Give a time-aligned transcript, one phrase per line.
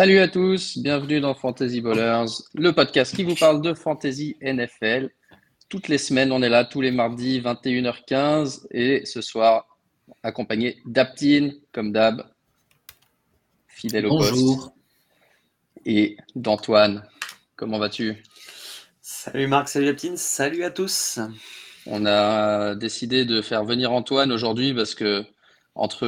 [0.00, 2.24] Salut à tous, bienvenue dans Fantasy Ballers,
[2.54, 5.10] le podcast qui vous parle de Fantasy NFL.
[5.68, 8.66] Toutes les semaines, on est là tous les mardis, 21h15.
[8.70, 9.66] Et ce soir,
[10.22, 12.24] accompagné d'Aptine, comme d'hab,
[13.68, 14.30] fidèle au poste.
[14.30, 14.72] Bonjour.
[15.84, 17.06] Et d'Antoine.
[17.56, 18.24] Comment vas-tu?
[19.02, 21.20] Salut Marc, salut Aptine, salut à tous.
[21.84, 25.26] On a décidé de faire venir Antoine aujourd'hui parce que
[25.74, 26.06] entre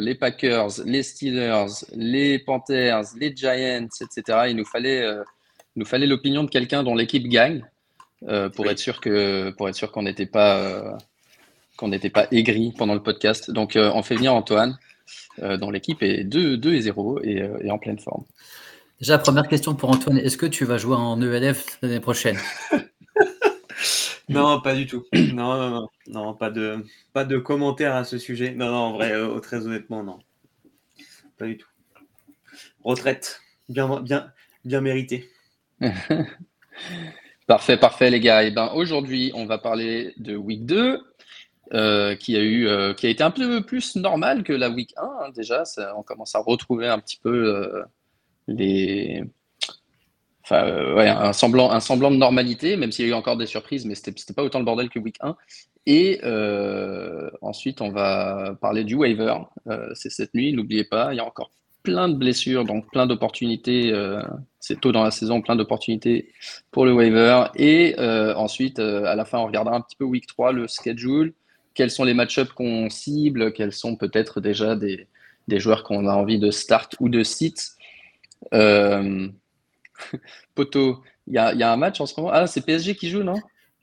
[0.00, 5.22] les Packers, les Steelers, les Panthers, les Giants, etc., il nous fallait, euh,
[5.76, 7.64] nous fallait l'opinion de quelqu'un dont l'équipe gagne
[8.28, 8.72] euh, pour Oui.
[8.72, 10.92] être sûr que pour être sûr qu'on n'était pas euh,
[11.76, 13.50] qu'on n'était pas aigri pendant le podcast.
[13.50, 14.76] Donc euh, on fait venir Antoine
[15.42, 18.24] euh, dont l'équipe est 2, 2 et 0 et, euh, et en pleine forme.
[19.00, 20.18] Déjà, première question pour Antoine.
[20.18, 22.36] Est-ce que tu vas jouer en ELF l'année prochaine?
[24.28, 25.04] Non, pas du tout.
[25.14, 28.54] Non, non, non, pas de, pas commentaires à ce sujet.
[28.54, 30.18] Non, non, en vrai, euh, très honnêtement, non.
[31.38, 31.68] Pas du tout.
[32.84, 34.32] Retraite, bien, bien,
[34.64, 35.28] bien méritée.
[37.46, 38.44] Parfait, parfait les gars.
[38.44, 41.00] Et ben aujourd'hui, on va parler de week 2
[41.72, 44.92] euh, qui a eu euh, qui a été un peu plus normal que la week
[44.98, 45.62] 1 hein, déjà,
[45.96, 47.86] on commence à retrouver un petit peu
[48.48, 49.24] les
[50.48, 53.46] enfin euh, un semblant un semblant de normalité même s'il y a eu encore des
[53.46, 55.36] surprises mais c'était c'était pas autant le bordel que week 1
[55.86, 59.34] et euh, ensuite on va parler du waiver
[59.68, 61.50] Euh, c'est cette nuit, n'oubliez pas, il y a encore
[61.82, 63.92] plein de blessures donc plein d'opportunités
[64.60, 66.32] c'est tôt dans la saison, plein d'opportunités
[66.72, 67.44] pour le waiver.
[67.54, 67.94] Et
[68.36, 71.32] ensuite, à la fin, on regardera un petit peu week 3, le schedule,
[71.74, 75.06] quels sont les match-ups qu'on cible, quels sont peut-être déjà des,
[75.46, 77.56] des joueurs qu'on a envie de start ou de sit?
[80.54, 82.32] Poto, il y a, il y a un match en ce moment.
[82.32, 83.34] Ah, c'est PSG qui joue, non?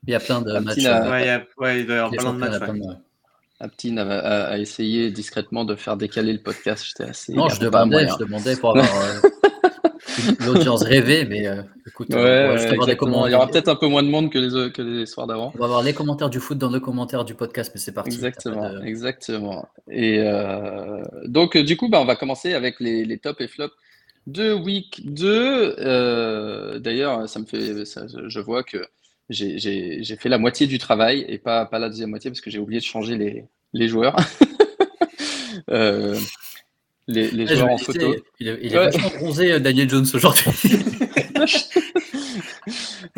[0.08, 0.76] Il y a plein de Un matchs.
[0.76, 2.52] petit, euh, Ouais, il y a- ouais, il doit y avoir les plein de matchs.
[2.54, 2.60] ouais.
[2.60, 2.96] plein de-
[3.62, 6.86] Aptine a, a- a essayé discrètement de faire décaler le podcast.
[6.86, 7.34] J'étais assez.
[7.34, 9.30] Non, je demandais, je demandais pour avoir euh,
[10.46, 12.58] l'audience rêvée, mais euh, écoute, Ouais, ouais.
[13.28, 15.52] Il y aura peut-être un peu moins de monde que les, que les soirs d'avant.
[15.56, 18.16] On va avoir les commentaires du foot dans le commentaire du podcast, mais c'est parti.
[18.16, 19.70] Exactement, de- exactement.
[19.90, 23.74] Et euh, donc, du coup, bah, on va commencer avec les, les tops et flops
[24.28, 25.76] de week 2.
[25.80, 28.86] Euh, d'ailleurs, ça me fait, ça- je vois que
[29.30, 32.60] j'ai fait la moitié du travail et pas, pas la deuxième moitié parce que j'ai
[32.60, 34.16] oublié de changer les, les joueurs.
[35.70, 36.20] Euh,
[37.08, 38.14] les, je joueurs en photo.
[38.40, 38.86] Il il est Ouais.
[38.92, 40.44] vachement bronzé, euh, Daniel Jones, aujourd'hui.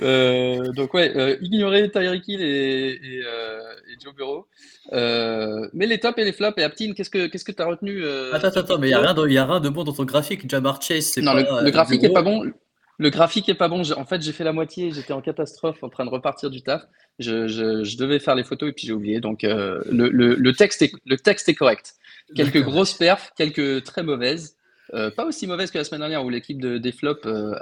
[0.02, 3.60] Euh, donc ouais, euh, ignorer Tyreek Hill et, et, euh,
[3.90, 4.48] et Joe Burrow.
[4.94, 7.66] Euh, mais les tops et les flops, et Aptine, qu'est-ce que qu'est-ce que tu as
[7.66, 9.04] retenu euh, attends, attends, mais il n'y a, 2?
[9.06, 10.50] rien de- il y a rien de bon dans ton graphique.
[10.50, 11.60] Jamar Chase, c'est Non, pas.
[11.62, 12.14] le, le graphique est Burrow.
[12.14, 12.52] pas bon.
[13.00, 13.84] Le graphique est pas bon.
[13.92, 14.92] En fait, j'ai fait la moitié.
[14.92, 16.82] J'étais en catastrophe, en train de repartir du taf.
[17.20, 19.20] Je, je- je devais faire les photos et puis j'ai oublié.
[19.20, 21.94] Donc euh, le, le- le texte est, le texte est correct.
[22.36, 24.57] Quelques grosses perfs, quelques très mauvaises.
[24.94, 27.56] Euh, pas aussi mauvaises que la semaine dernière où l'équipe de, des flops euh,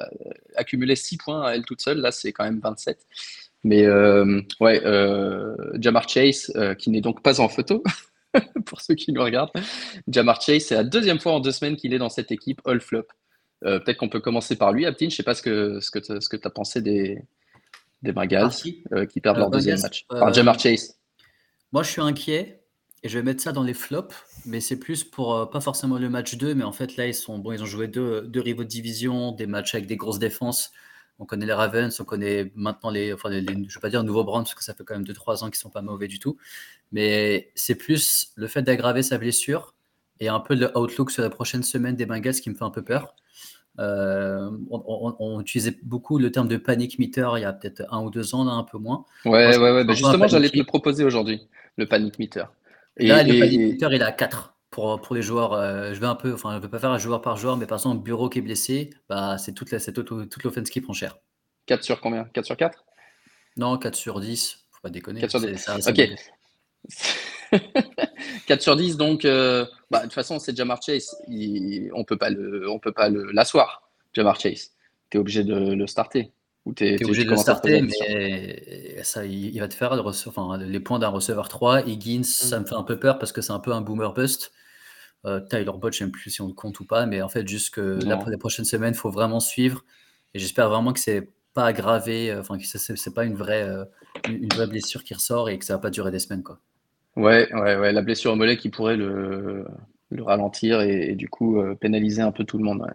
[0.55, 1.99] accumulait 6 points à elle toute seule.
[1.99, 2.99] Là, c'est quand même 27.
[3.63, 4.81] Mais euh, ouais,
[5.79, 7.83] Jamar Chase, qui n'est donc pas en photo,
[8.65, 9.51] pour ceux qui nous regardent.
[10.07, 12.79] Jamar Chase, c'est la deuxième fois en deux semaines qu'il est dans cette équipe all
[12.79, 13.07] flop.
[13.61, 15.09] Peut-être qu'on peut commencer par lui, Aptine.
[15.09, 17.19] Je sais pas ce que ce que tu as pensé des
[18.03, 20.05] des Bengals qui perdent leur deuxième match.
[20.07, 20.99] Par Jamar Chase.
[21.71, 22.64] Moi, je suis inquiet
[23.05, 25.99] et je vais mettre ça dans les flops, mais c'est plus pour euh, pas forcément
[25.99, 28.41] le match 2, mais en fait, là, ils sont bon, ils ont joué deux, deux
[28.41, 30.71] rivaux de division, des matchs avec des grosses défenses.
[31.19, 34.03] On connaît les Ravens, on connaît maintenant les, enfin, les, les- je vais pas dire
[34.03, 36.17] nouveaux Browns parce que ça fait quand même 2-3 ans qu'ils sont pas mauvais du
[36.19, 36.35] tout,
[36.91, 39.75] mais c'est plus le fait d'aggraver sa blessure
[40.19, 42.71] et un peu le outlook sur la prochaine semaine des Bengals qui me fait un
[42.71, 43.15] peu peur.
[43.79, 47.83] Euh, on, on- on utilisait beaucoup le terme de panic meter il y a peut-être
[47.91, 49.05] un ou deux ans, là, un peu moins.
[49.25, 49.83] Ouais, ouais, ouais.
[49.83, 51.41] Bah, justement, j'allais te le proposer aujourd'hui,
[51.77, 52.45] le panic meter.
[52.97, 55.53] Et, Là, le meter, il est à 4 pour, pour les joueurs.
[55.53, 57.57] euh, je vais un peu, enfin, je ne vais pas faire un joueur par joueur,
[57.57, 60.69] mais par exemple, Bureau qui est blessé, bah, c'est toute la- c'est toute, toute l'offense
[60.69, 61.17] qui prend cher.
[61.65, 62.25] 4 sur combien?
[62.25, 62.85] 4 sur 4
[63.57, 65.21] Non, 4 sur 10, faut pas déconner.
[65.21, 65.57] 4 sur c'est- 10.
[65.59, 65.97] ça Ok.
[65.97, 66.33] une blessure.
[68.47, 71.15] 4 sur 10, donc euh, bah, de toute façon, c'est Jamar Chase.
[71.27, 74.71] Il- on peut pas le, on peut pas le l'asseoir, Jamar Chase.
[75.09, 76.31] Tu es obligé de le starter.
[76.65, 80.27] Ou t'es, Tu es obligé de starter, mais ça, il, va te faire le rece-
[80.27, 81.81] enfin, les points d'un receveur 3.
[81.87, 84.51] Higgins, ça me fait un peu peur parce que c'est un peu un boomer bust.
[85.25, 87.29] Euh, Tyler Bot, je ne sais plus si on le compte ou pas, mais en
[87.29, 89.83] fait, juste que la- les prochaines semaines, il faut vraiment suivre.
[90.33, 93.85] Et j'espère vraiment que c'est pas aggravé, euh, enfin, que c'est- pas une vraie, euh,
[94.29, 96.43] une une vraie blessure qui ressort et que ça va pas durer des semaines.
[96.43, 96.59] Quoi.
[97.15, 99.65] Ouais, ouais, ouais, la blessure au mollet qui pourrait le,
[100.11, 102.81] le ralentir et, et du coup euh, pénaliser un peu tout le monde.
[102.81, 102.93] ouais.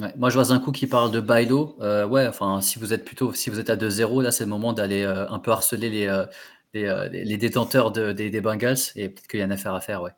[0.00, 0.12] Ouais.
[0.16, 1.76] Moi, je vois un coup qui parle de Bailo.
[1.80, 4.50] Euh, ouais, enfin, si vous êtes plutôt, si vous êtes à 2-0, là, c'est le
[4.50, 9.08] moment d'aller euh, un peu harceler les, euh, les, détenteurs de- des, des Bengals et
[9.08, 10.12] peut-être qu'il y a une affaire à faire, ouais.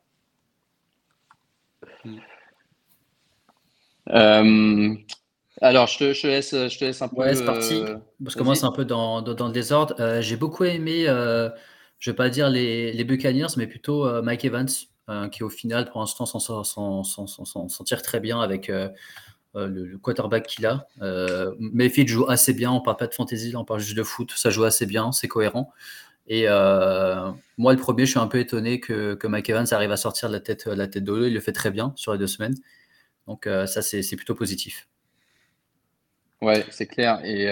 [5.61, 7.17] alors, je te, laisse, je te laisse un peu.
[7.17, 7.82] Ouais, c'est parti.
[8.23, 10.20] Parce que moi, c'est un peu dans, dans, le désordre.
[10.20, 14.69] J'ai beaucoup aimé, je vais pas dire les, les Buccaneers, mais plutôt Mike Evans,
[15.31, 18.70] qui au final, pour l'instant, s'en tire très bien avec
[19.54, 20.88] euh, le, quarterback qu'il a.
[21.02, 24.32] Euh, Mayfield joue assez bien, on parle pas de fantasy, on parle juste de foot,
[24.34, 25.70] ça joue assez bien, c'est cohérent.
[26.26, 29.93] Et euh, moi, le premier, je suis un peu étonné que, que Mike Evans arrive
[29.93, 31.26] à sortir la tête, la tête de l'eau.
[31.26, 32.54] Il le fait très bien sur les deux semaines.
[33.26, 34.88] Donc, ça, c'est plutôt positif.
[36.40, 37.20] Ouais, c'est clair.
[37.25, 37.46] Et,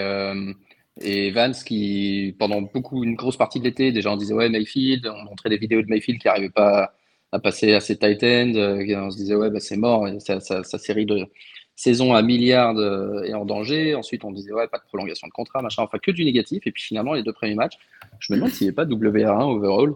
[1.01, 5.05] et Evans, qui, pendant beaucoup, une grosse partie de l'été, déjà, on disait Ouais, Mayfield,
[5.07, 6.93] on montrait des vidéos de Mayfield qui n'arrivait pas
[7.31, 8.53] à, passer à ses tight ends.
[8.55, 10.07] on se disait Ouais, bah, c'est mort.
[10.19, 11.27] sa, série de,
[11.75, 12.79] saison à milliards
[13.23, 13.95] et en danger.
[13.95, 16.67] Ensuite, on disait, ouais, pas de prolongation de contrat, machin, enfin, que du négatif.
[16.67, 17.77] Et puis finalement, les deux premiers matchs,
[18.19, 19.95] je me demande s'il n'y a pas WR1 overall.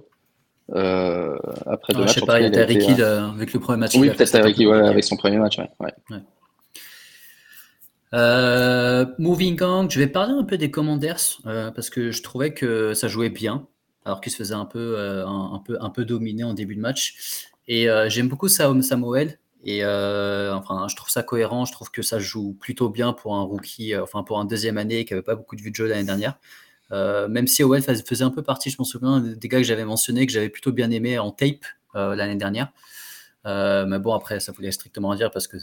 [0.73, 1.37] Euh,
[1.67, 2.15] après deux matchs.
[2.15, 3.95] Je sais pas, il y a Ricky euh, avec le premier match.
[3.95, 5.59] Oui, peut-être Ricky, ouais, avec son premier match.
[5.79, 5.93] Ouais,
[8.13, 12.93] euh, moving on, je vais parler un peu des Commanders parce que je trouvais que
[12.93, 13.67] ça jouait bien
[14.05, 17.47] alors qu'ils se faisaient un peu, un, peu, un peu dominer en début de match.
[17.67, 19.37] Et j'aime beaucoup Samuel.
[19.65, 21.65] Et euh, enfin, je trouve ça cohérent.
[21.65, 24.77] Je trouve que ça joue plutôt bien pour un rookie, euh, enfin pour un deuxième
[24.77, 26.37] année qui n'avait pas beaucoup de vue de jeu l'année dernière.
[26.91, 29.85] Euh, même si Owell faisait un peu partie, je m'en souviens, des gars que j'avais
[29.85, 31.65] mentionné, que j'avais plutôt bien aimé en tape
[31.95, 32.71] l'année dernière.
[33.45, 35.57] mais bon, après, ça voulait strictement dire parce que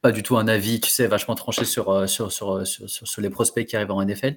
[0.00, 3.64] pas du tout un avis, tu sais, vachement tranché sur, sur, sur, sur, les prospects
[3.64, 4.36] qui arrivent en NFL.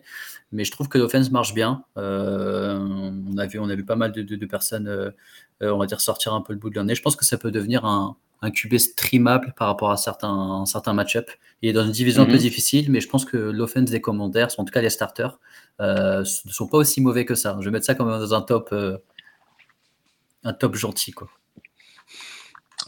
[0.51, 1.85] Mais je trouve que l'offense marche bien.
[1.95, 5.13] on, a vu, on a vu pas mal de, de, personnes,
[5.61, 6.93] on va dire, sortir un peu le bout de leur nez.
[6.93, 10.93] Je pense que ça peut devenir un, un QB streamable par rapport à certains, certains
[10.93, 11.29] match-up.
[11.61, 12.37] Il est dans une division un peu mhm.
[12.39, 15.39] difficile, mais je pense que l'offense des commandeurs, en tout cas les starters,
[15.81, 17.57] euh, ne sont pas aussi mauvais que ça.
[17.59, 18.97] Je vais mettre ça comme dans un top, euh,
[20.43, 21.11] un top gentil.
[21.11, 21.29] Quoi.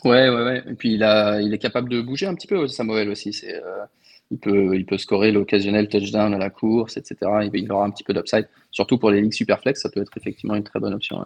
[0.03, 0.63] Ouais, ouais, ouais.
[0.67, 3.33] Et puis il, a, il est capable de bouger un petit peu, Samuel aussi.
[3.33, 3.85] C'est, euh,
[4.29, 7.15] il, peut, il peut scorer l'occasionnel touchdown à la course, etc.
[7.43, 8.47] Il, il aura un petit peu d'upside.
[8.71, 11.25] Surtout pour les ligues superflex, ça peut être effectivement une très bonne option.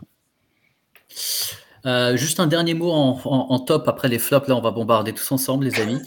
[1.85, 4.47] Euh, juste un dernier mot en, top après les flops.
[4.47, 6.01] Là, on va bombarder tous ensemble, les amis.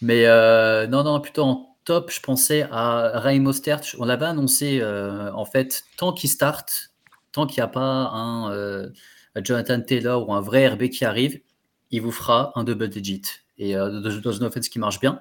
[0.00, 3.82] Mais euh, non, non, plutôt en top, je pensais à Ray Mostert.
[3.98, 6.92] On l'avait annoncé, euh, en fait, tant qu'il start,
[7.32, 8.90] tant qu'il n'y a pas un
[9.42, 11.40] Jonathan Taylor ou un vrai RB qui arrive,
[11.90, 13.22] il vous fera un double digit.
[13.58, 15.20] Et dans une offense qui marche bien.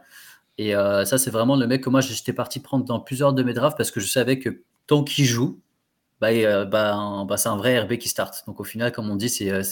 [0.58, 3.54] Et ça, c'est vraiment le mec que moi, j'étais parti prendre dans plusieurs de mes
[3.54, 5.60] drafts parce que je savais que tant qu'il joue,
[6.22, 8.44] bah, euh, bah, bah, c'est un vrai RB qui start.
[8.46, 9.64] Donc au final, comme on dit, c'est euh,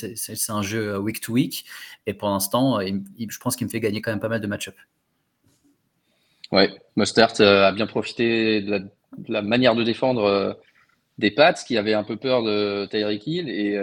[0.49, 1.65] un jeu euh, week to week.
[2.07, 4.75] Et pour l'instant, je pense qu'il me fait gagner quand même pas mal de match-up.
[6.51, 8.89] Ouais, Mustard a bien profité de
[9.27, 10.57] la, manière de défendre
[11.19, 13.49] des Pats qui avaient un peu peur de Tyreek Hill.
[13.49, 13.73] Et,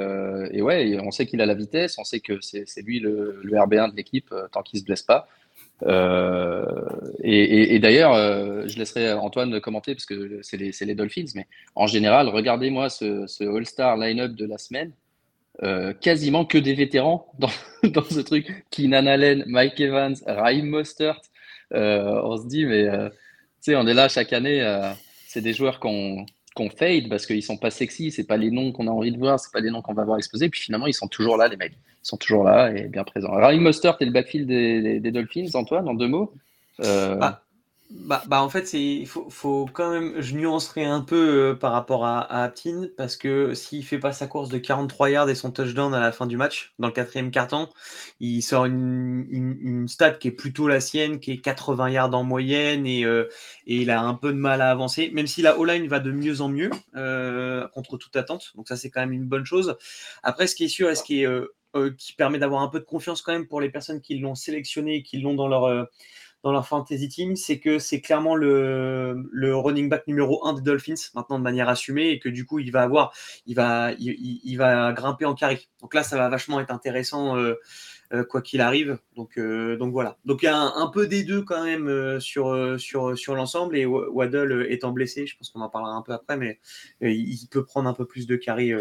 [0.51, 3.57] et ouais, on sait qu'il a la vitesse, on sait que c'est lui le, le
[3.57, 5.29] RB1 de l'équipe tant qu'il ne se blesse pas.
[5.83, 6.65] Euh,
[7.23, 12.29] et, d'ailleurs, euh, je laisserai Antoine commenter parce que c'est les, Dolphins, mais en général,
[12.29, 14.93] regardez-moi ce, All-Star line-up de la semaine.
[15.63, 17.51] Euh, quasiment que des vétérans dans,
[17.83, 18.65] dans, ce truc.
[18.71, 21.21] Keenan Allen, Mike Evans, Raheem Mostert.
[21.71, 24.63] on se dit, mais tu sais, on est là chaque année.
[25.27, 28.73] c'est des joueurs qu'on qu'on fade parce qu'ils sont pas sexy, c'est pas les noms
[28.73, 30.49] qu'on a envie de voir, c'est pas les noms qu'on va voir exposés.
[30.49, 31.75] Puis finalement, ils sont toujours là, les mecs.
[31.75, 33.33] Ils sont toujours là et bien présents.
[33.33, 36.33] Raheem Mostert et le backfield des, des, Dolphins, Antoine, en deux mots.
[36.81, 37.17] Euh...
[37.17, 37.43] Bah,
[37.91, 42.05] bah, bah, en fait, il faut, quand même, je nuancerai un peu euh, par rapport
[42.05, 45.95] à, Aptin, parce que s'il fait pas sa course de 43 yards et son touchdown
[45.95, 47.69] à la fin du match, dans le quatrième carton,
[48.19, 52.25] il sort une, une, stat qui est plutôt la sienne, qui est 80 yards en
[52.25, 53.29] moyenne, et, euh,
[53.69, 56.11] et il a un peu de mal à avancer, même si la O-line va de
[56.11, 59.77] mieux en mieux, euh, contre toute attente, donc ça c'est quand même une bonne chose.
[60.25, 61.29] Après, ce qui est sûr et ce qui, est,
[62.17, 65.03] permet d'avoir un peu de confiance quand même pour les personnes qui l'ont sélectionné et
[65.03, 65.89] qui l'ont dans leur
[66.47, 70.61] dans leur fantasy team, c'est que c'est clairement le, le, running back numéro 1 des
[70.63, 73.13] Dolphins, maintenant de manière assumée, et que du coup, il va avoir,
[73.47, 75.69] il va, il, il va grimper en carry.
[75.81, 77.55] Donc là, ça va vachement être intéressant, euh,
[78.13, 79.01] euh, quoi qu'il arrive.
[79.17, 80.19] Donc, euh, donc voilà.
[80.25, 83.85] Donc il y a un, peu des deux quand même sur, sur, sur l'ensemble, et
[83.85, 86.61] Waddle étant blessé, je pense qu'on en parlera un peu après, mais
[87.01, 88.73] il peut prendre un peu plus de carry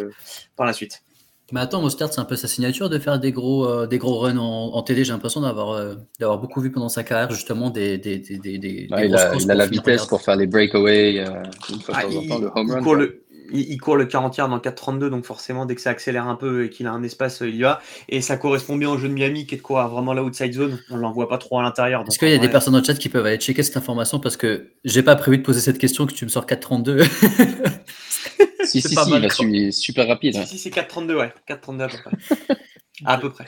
[0.56, 1.04] par la suite.
[1.52, 4.18] Mais attends, Mostert, c'est un peu sa signature de faire des gros, euh, des gros
[4.18, 5.04] runs en, en télé.
[5.04, 8.00] J'ai l'impression d'avoir, euh, d'avoir beaucoup vu pendant sa carrière, justement, des.
[8.00, 11.20] des, des, des, des ouais, il, a, il a, la vitesse pour faire les breakaways
[11.20, 12.82] euh, une fois ah, de temps en temps, le home run.
[12.82, 15.92] Court le, il, il, court le 40 yards dans 4,32, donc forcément, dès que ça
[15.92, 17.82] accélère un peu et qu'il a un espace, il y va.
[18.10, 20.54] Et ça correspond bien au jeu de Miami, qui est de quoi vraiment la outside
[20.54, 20.80] zone.
[20.90, 22.04] On l'envoie pas trop à l'intérieur.
[22.08, 24.20] Est-ce qu'il y a des personnes dans le chat qui peuvent aller checker cette information?
[24.20, 27.06] Parce que j'ai pas prévu de poser cette question, que tu me sors 4,32.
[28.66, 30.34] Si, si, si, il a su, super rapide.
[30.44, 31.34] Si, si, c'est 4,32, ouais.
[31.48, 32.58] 4,32 à peu près.
[33.06, 33.46] à peu près.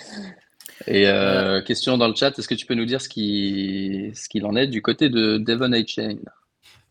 [0.85, 4.45] Et euh, question dans le chat, est-ce que tu peux nous dire ce qu'il ce
[4.45, 6.17] en est du côté de Devon Chain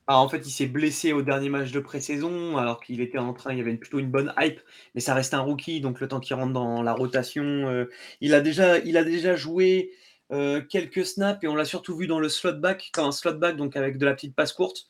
[0.09, 3.33] ah, en fait, il s'est blessé au dernier match de pré-saison, alors qu'il était en
[3.33, 4.61] train, il y avait plutôt une bonne hype,
[4.95, 8.33] mais ça reste un rookie, donc le temps qu'il rentre dans la rotation, euh, il,
[8.33, 9.91] a déjà, il a déjà joué
[10.31, 13.35] euh, quelques snaps et on l'a surtout vu dans le slot back, quand un slot
[13.35, 14.87] back, donc avec de la petite passe courte,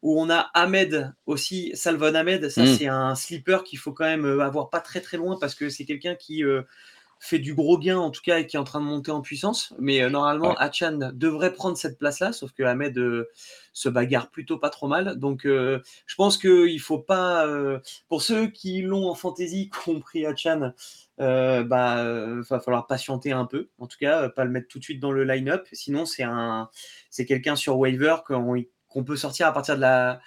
[0.00, 2.66] où on a Ahmed aussi, Salvon Ahmed, ça mm.
[2.66, 5.68] c'est un sleeper qu'il faut quand même euh, avoir pas très très loin parce que
[5.68, 6.42] c'est quelqu'un qui
[7.24, 9.22] fait du gros gain en tout cas et qui est en train de monter en
[9.22, 9.72] puissance.
[9.78, 13.30] Mais euh, normalement, Hachan devrait prendre cette place-là, sauf que Ahmed euh,
[13.72, 15.18] se bagarre plutôt pas trop mal.
[15.18, 17.46] Donc euh, je pense qu'il faut pas,
[18.08, 20.72] pour ceux qui l'ont en fantasy, compris Hachan,
[21.18, 22.04] bah
[22.42, 23.70] va falloir patienter un peu.
[23.78, 25.66] En tout cas, pas le mettre tout de suite dans le line-up.
[25.72, 26.68] Sinon, c'est un,
[27.08, 30.20] c'est quelqu'un sur waiver qu'on peut sortir à partir de la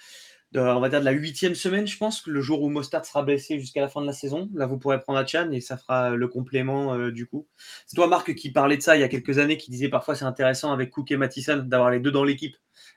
[0.52, 3.22] de, on va dire de la huitième semaine, je pense, le jour où Mostard sera
[3.22, 4.48] blessé jusqu'à la fin de la saison.
[4.54, 7.46] Là, vous pourrez prendre Chan et ça fera le complément euh, du coup.
[7.86, 10.14] C'est toi, Marc, qui parlait de ça il y a quelques années, qui disait parfois
[10.14, 12.56] c'est intéressant avec Cook et Mattison d'avoir les deux dans l'équipe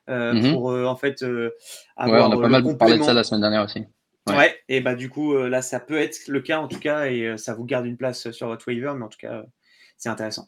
[0.10, 0.54] euh, mhm.
[0.54, 1.26] pour euh, en fait
[1.98, 2.30] avoir.
[2.30, 3.86] Ouais, on a pas mal parlé de ça la semaine dernière aussi.
[4.30, 4.56] Ouais.
[4.70, 7.56] et bah du coup là ça peut être le cas en tout cas et ça
[7.56, 9.44] vous garde une place sur votre waiver, mais en tout cas
[9.98, 10.48] c'est intéressant.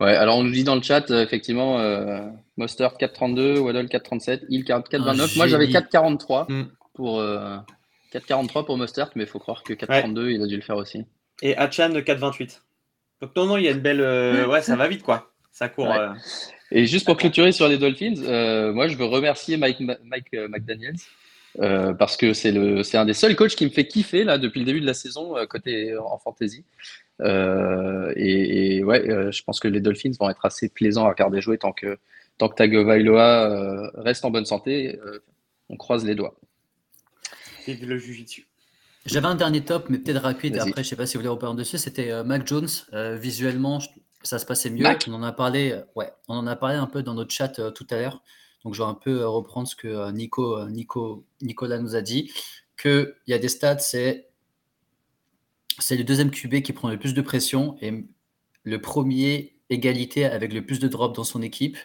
[0.00, 2.20] Ouais, alors on nous dit dans le chat, euh, effectivement, euh,
[2.56, 5.30] Mostert 432, Waddle 437, Il 429.
[5.32, 6.64] Ah, Moi j'avais 443 hmm.
[6.94, 7.22] pour
[8.10, 10.76] 443 euh, pour Mostert, mais il faut croire que 432, il a dû le faire
[10.76, 11.04] aussi.
[11.42, 12.62] Et Hachan 428.
[13.22, 14.00] Donc non, non, il y a une belle.
[14.48, 15.30] ouais, ça va vite quoi.
[15.52, 15.94] Ça court.
[16.72, 20.96] Et juste pour clôturer sur les Dolphins, moi je veux remercier Mike, Mike McDaniels.
[21.58, 24.80] Parce que c'est un des seuls coachs qui me fait kiffer là depuis le début
[24.80, 26.64] de la saison côté en fantasy.
[27.20, 31.40] Euh, et, ouais, euh, je pense que les Dolphins vont être assez plaisants à regarder
[31.40, 31.98] jouer tant que,
[32.38, 34.98] tant que Tagovailoa euh, reste en bonne santé.
[35.68, 36.34] on croise les doigts.
[37.66, 38.46] Et le dessus.
[39.06, 40.58] J'avais un dernier top, mais peut-être rapide.
[40.58, 41.78] Après, je sais pas si vous voulez reparler dessus.
[41.78, 42.68] C'était Mac Jones.
[42.92, 43.78] visuellement,
[44.22, 44.86] ça se passait mieux.
[45.08, 45.80] On en a parlé.
[45.94, 48.22] ouais, on en a parlé un peu dans notre chat tout à l'heure.
[48.64, 52.32] Donc, je vais un peu reprendre ce que Nico, Nico, Nicolas nous a dit.
[52.76, 54.30] Qu'il y a des stats, c'est
[55.78, 58.06] c'est le deuxième QB qui prend le plus de pression et
[58.62, 61.76] le premier égalité avec le plus de drop dans son équipe.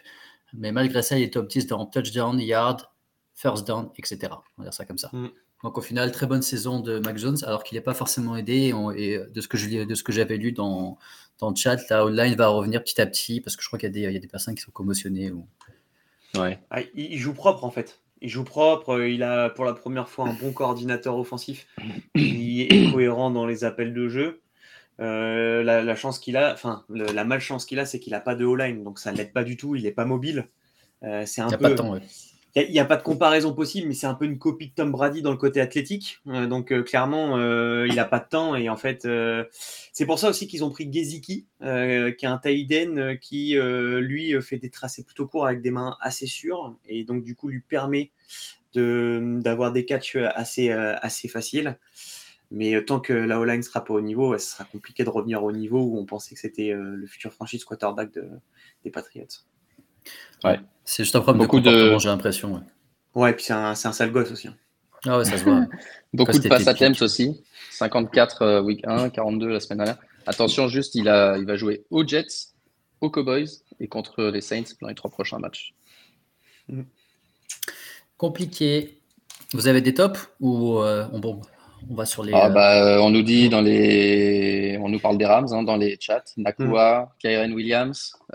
[0.52, 2.88] Mais malgré ça, il est top 10 dans touchdown, yard,
[3.34, 4.18] first down, etc.
[4.58, 5.10] On va dire ça comme ça.
[5.12, 5.28] Mm.
[5.62, 8.72] Donc au final, très bonne saison de Mac Jones, alors qu'il n'est pas forcément aidé.
[8.96, 10.98] Et, de ce que je, de ce que j'avais lu dans,
[11.38, 13.94] dans le chat, la online va revenir petit à petit parce que je crois qu'il
[13.94, 15.30] y, y, a des personnes qui sont commotionnées.
[15.30, 15.46] Ou...
[16.36, 16.58] Ouais.
[16.70, 20.08] Ah, il joue propre en fait il joue propre, euh, il a pour la première
[20.08, 21.66] fois un bon coordinateur offensif,
[22.14, 24.42] il est cohérent dans les appels de jeu.
[25.00, 28.44] Euh, la, chance qu'il a, enfin la malchance qu'il a, c'est qu'il n'a pas de
[28.44, 30.48] O-line, donc ça ne l'aide pas du tout, il n'est pas mobile.
[31.02, 31.56] Euh, c'est un peu.
[31.56, 31.98] Pas de temps,
[32.56, 34.90] il n'y a, pas de comparaison possible, mais c'est un peu une copie de Tom
[34.90, 36.18] Brady dans le côté athlétique.
[36.26, 38.56] Euh, donc euh, clairement, euh, il n'a pas de temps.
[38.56, 39.06] Et en fait,
[39.92, 44.58] c'est pour ça aussi qu'ils ont pris Geziki, qui est un Taïden qui, lui, fait
[44.58, 46.76] des tracés plutôt courts avec des mains assez sûres.
[46.86, 48.10] Et donc, du coup, lui permet
[48.74, 51.78] d'avoir des catchs assez, faciles.
[52.52, 55.52] Mais tant que la O-line sera pas au niveau, ce sera compliqué de revenir au
[55.52, 58.10] niveau où on pensait que c'était le futur franchise quarterback
[58.82, 59.44] des Patriots.
[60.44, 60.60] Ouais.
[60.84, 62.54] C'est juste un problème Beaucoup de j'ai l'impression.
[62.54, 63.22] Ouais.
[63.22, 64.48] ouais, et puis c'est un, un, sale gosse aussi.
[64.48, 64.56] Hein.
[65.06, 65.66] Ah ouais, ça se voit.
[66.12, 67.42] Beaucoup de passes à temps aussi.
[67.72, 69.98] 54 euh, week 1, 42 la semaine dernière.
[70.26, 72.52] Attention, juste, il, a, il va jouer aux Jets,
[73.00, 75.74] aux Cowboys et contre les Saints dans les trois prochains matchs.
[76.68, 76.82] Mm.
[78.18, 78.98] Compliqué.
[79.54, 81.40] Vous avez des tops ou euh, on, bon,
[81.88, 82.32] on va sur les.
[82.34, 84.78] Ah, bah, euh, on nous dit dans les.
[84.82, 86.24] On nous parle des Rams hein, dans les chats.
[86.36, 87.08] Nakua, mm.
[87.18, 88.12] Kyren Williams.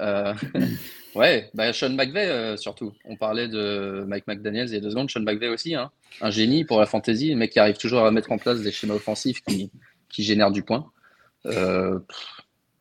[1.16, 2.92] Ouais, bah Sean McVay euh, surtout.
[3.06, 5.90] On parlait de Mike McDaniels il y a deux secondes, Sean McVay aussi, hein.
[6.22, 8.72] un génie pour la fantasy, un mec qui arrive toujours à mettre en place des
[8.72, 9.72] schémas offensifs qui,
[10.10, 10.86] qui génèrent du point.
[11.46, 12.00] Euh,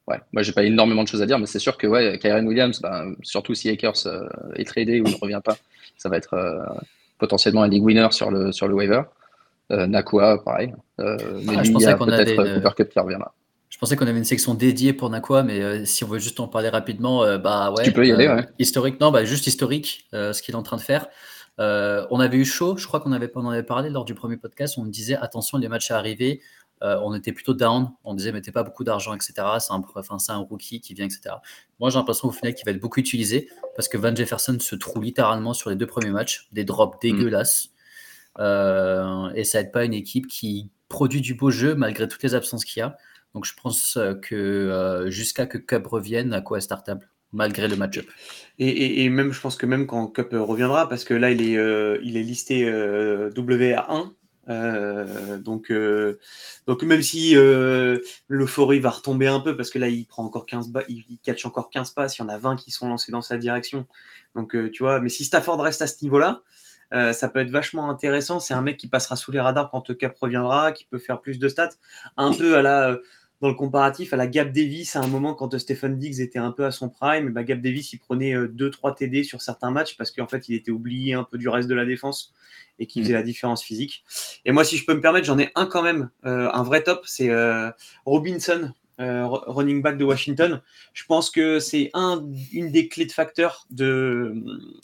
[0.08, 2.46] ouais, moi j'ai pas énormément de choses à dire, mais c'est sûr que ouais, Kyren
[2.46, 4.26] Williams, bah, surtout si Akers euh,
[4.56, 5.56] est tradé ou ne revient pas,
[5.96, 6.66] ça va être
[7.18, 9.02] potentiellement un league winner sur le, sur le waiver.
[9.70, 10.74] Nakua, pareil.
[10.98, 11.04] mais
[11.56, 13.32] ah, lui, il y a peut-être Cooper Cup qui reviendra.
[13.84, 16.40] Je pensais qu'on avait une section dédiée pour Nakua, mais euh, si on veut juste
[16.40, 17.84] en parler rapidement, euh, bah ouais.
[17.84, 18.48] Tu peux y aller, euh, ouais.
[18.58, 21.06] Historique, non, bah juste historique, ce qu'il est en train de faire.
[21.58, 24.78] on avait eu chaud, je crois qu'on avait, on avait parlé lors du premier podcast,
[24.78, 26.40] on disait attention, les matchs à arriver.
[26.80, 29.34] on était plutôt down, on disait mettez pas beaucoup d'argent, etc.
[29.58, 31.34] C'est un, enfin, un rookie qui vient, etc.
[31.78, 34.76] Moi j'ai l'impression au final qu'il va être beaucoup utilisé parce que Van Jefferson se
[34.76, 37.00] trouve littéralement sur les deux premiers matchs, des drops mm.
[37.02, 37.68] dégueulasses.
[38.38, 42.64] et ça n'aide pas une équipe qui produit du beau jeu malgré toutes les absences
[42.64, 42.96] qu'il y a.
[43.34, 47.68] Donc je pense euh, que euh, jusqu'à que Cup revienne, à quoi est startable malgré
[47.68, 48.06] le match-up.
[48.58, 51.98] Et, même, je pense que même quand Cup reviendra, parce que là, il est, euh,
[52.02, 54.12] il est listé WA1,
[54.46, 56.18] Euh, donc, euh,
[56.66, 57.34] donc même si
[58.28, 61.70] l'euphorie va retomber un peu parce que là il prend encore 15 il, catch encore
[61.70, 63.86] 15 passes, il y en a 20 qui sont lancés dans sa direction.
[64.34, 66.42] Donc tu vois, mais si Stafford reste à ce niveau-là,
[66.92, 68.38] ça peut être vachement intéressant.
[68.38, 71.38] C'est un mec qui passera sous les radars quand Cap reviendra, qui peut faire plus
[71.38, 71.70] de stats,
[72.16, 72.98] un peu à la
[73.40, 76.50] dans le comparatif à la Gap Davis à un moment quand Stephen Diggs était un
[76.50, 80.10] peu à son prime, bah, Gap Davis il prenait 2-3 TD sur certains matchs parce
[80.10, 82.32] qu'en fait il était oublié un peu du reste de la défense
[82.78, 83.02] et qui mm.
[83.02, 84.04] faisait la différence physique.
[84.44, 86.82] Et moi, si je peux me permettre, j'en ai un quand même, euh, un vrai
[86.82, 87.70] top, c'est euh,
[88.04, 90.60] Robinson, euh, running back de Washington.
[90.92, 94.34] Je pense que c'est un, une des clés de facteur de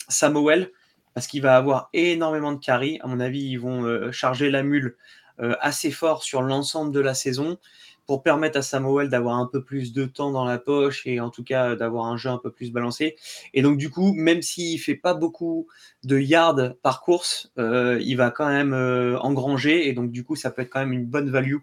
[0.09, 0.71] Samuel
[1.13, 2.99] parce qu'il va avoir énormément de carry.
[3.01, 4.95] À mon avis, ils vont charger la mule
[5.37, 7.57] assez fort sur l'ensemble de la saison
[8.05, 11.29] pour permettre à Samuel d'avoir un peu plus de temps dans la poche et en
[11.29, 13.15] tout cas d'avoir un jeu un peu plus balancé.
[13.53, 15.67] Et donc du coup, même s'il fait pas beaucoup
[16.03, 20.35] de yards par course, euh, il va quand même euh, engranger et donc du coup,
[20.35, 21.57] ça peut être quand même une bonne value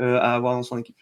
[0.00, 0.96] euh, à avoir dans son équipe.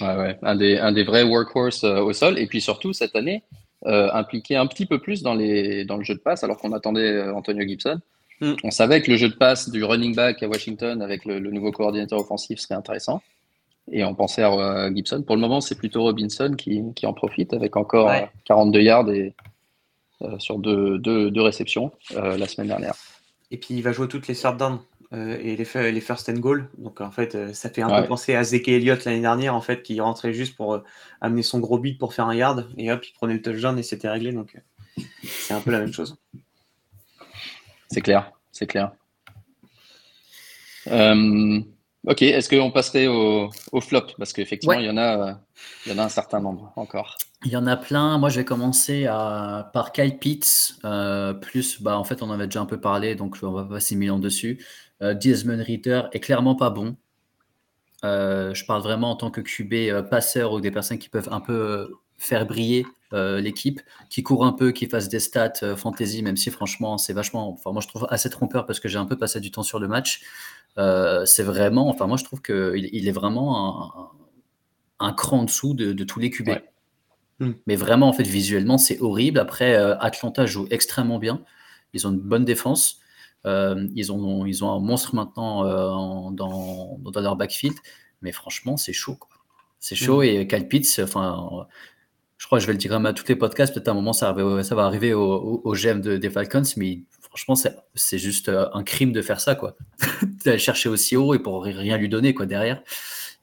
[0.00, 2.38] Un, des, vrais workhorse au sol.
[2.38, 3.44] Et puis surtout, cette année,
[3.84, 8.00] impliqué un petit peu plus dans le jeu de passe alors qu'on attendait Antonio Gibson.
[8.42, 8.54] Mm.
[8.64, 11.70] On savait que le jeu de passe du running back à Washington avec le, nouveau
[11.70, 13.22] coordinateur offensif serait intéressant.
[13.90, 15.22] Et on pensait à Gibson.
[15.22, 18.10] Pour le moment, c'est plutôt Robinson qui, en profite avec encore
[18.44, 19.34] 42 yards et,
[20.22, 22.94] euh, sur deux, réceptions euh, la semaine dernière.
[23.52, 24.78] Et puis il va jouer toutes les third down
[25.12, 26.68] euh, et les, les, first and goal.
[26.78, 29.82] Donc en fait, ça fait un peu penser à Zeke Elliott l'année dernière, en fait,
[29.82, 30.82] qui rentrait juste pour
[31.20, 32.68] amener son gros beat pour faire un yard.
[32.76, 34.32] Et hop, il prenait le touchdown et c'était réglé.
[34.32, 34.56] Donc
[35.22, 36.16] c'est un peu la même chose.
[37.92, 38.92] C'est clair, c'est clair.
[40.88, 41.60] Euh,
[42.06, 44.06] ok, est-ce qu'on passerait au, flop?
[44.16, 45.38] Parce qu'effectivement, il, y en a,
[45.84, 47.18] il y en a un certain nombre encore.
[47.44, 48.16] Il y en a plein.
[48.16, 50.76] Moi, je vais commencer à, par Kyle Pitts.
[50.86, 53.64] Euh, plus, bah, en fait, on en avait déjà un peu parlé, donc on va
[53.64, 54.64] passer millions dessus.
[55.02, 56.96] Euh, Desmond Ritter est clairement pas bon.
[58.04, 61.40] Euh, je parle vraiment en tant que QB passeur ou des personnes qui peuvent un
[61.40, 66.22] peu faire briller euh, l'équipe, qui court un peu, qui fasse des stats euh, fantasy,
[66.22, 69.04] même si franchement c'est vachement, enfin moi je trouve assez trompeur parce que j'ai un
[69.04, 70.22] peu passé du temps sur le match.
[70.78, 74.10] Euh, c'est vraiment, enfin moi je trouve qu'il il est vraiment
[74.98, 76.52] un, cran en dessous de, tous les QB.
[77.38, 77.52] Hmm.
[77.66, 79.38] Mais vraiment en fait visuellement c'est horrible.
[79.38, 81.44] Après Atlanta joue extrêmement bien,
[81.92, 83.00] ils ont une bonne défense.
[83.44, 87.76] ils, ont, ils ont un monstre maintenant dans, dans, leur backfield,
[88.22, 89.18] mais franchement, c'est chaud.
[89.80, 90.24] C'est chaud hmm.
[90.24, 91.66] et Kyle Pitts, enfin,
[92.42, 94.12] je crois que je vais le dire à tous les podcasts, peut-être à un moment
[94.12, 97.54] ça, ça va arriver au, au, GM des Falcons, mais franchement,
[97.94, 99.76] c'est juste euh, un crime de faire ça, quoi.
[100.44, 102.82] D'aller chercher aussi haut et pour rien lui donner, quoi, derrière.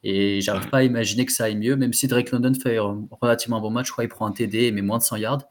[0.03, 3.07] Et j'arrive pas à imaginer que ça aille mieux, même si Drake London fait un
[3.21, 5.43] relativement bon match, je crois qu'il prend un TD et met moins de 100 yards.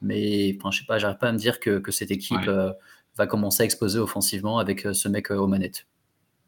[0.00, 2.72] Mais enfin, je sais pas, j'arrive pas à me dire que, que cette équipe euh,
[3.18, 5.86] va commencer à exploser offensivement avec euh, ce mec aux manettes.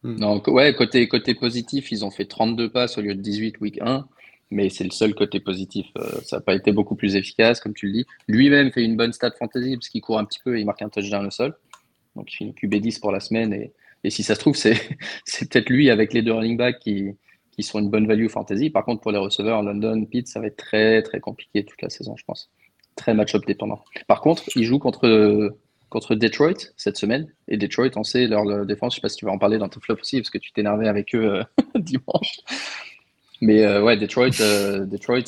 [0.03, 3.79] Non, ouais, côté, côté positif, ils ont fait 32 passes au lieu de 18 week
[3.83, 4.09] 1
[4.51, 5.87] mais c'est le seul côté positif.
[5.99, 8.07] Euh, ça n'a pas été beaucoup plus efficace, comme tu le dis.
[8.29, 10.83] Lui-même fait une bonne stat fantasy parce qu'il court un petit peu et il marque
[10.83, 11.57] un touchdown au sol.
[12.17, 13.53] Donc il finit QB10 pour la semaine.
[13.53, 13.73] Et,
[14.11, 14.77] si ça se trouve, c'est,
[15.25, 17.11] c'est peut-être lui avec les deux running backs qui,
[17.53, 18.71] qui sont une bonne value fantasy.
[18.71, 21.91] Par contre, pour les receveurs, London, Pitt, ça va être très très compliqué toute la
[21.91, 22.51] saison, je pense.
[22.97, 23.85] Très match-up dépendant.
[24.07, 25.57] Par contre, il joue contre,
[25.89, 27.33] contre Detroit cette semaine.
[27.49, 29.59] Et Detroit, on sait, leur défense, je ne sais pas si tu vas en parler
[29.59, 31.45] dans ton flop aussi, parce que tu t'énervais avec eux euh,
[31.79, 32.39] dimanche.
[33.40, 35.24] Mais euh, ouais, Detroit, euh, Detroit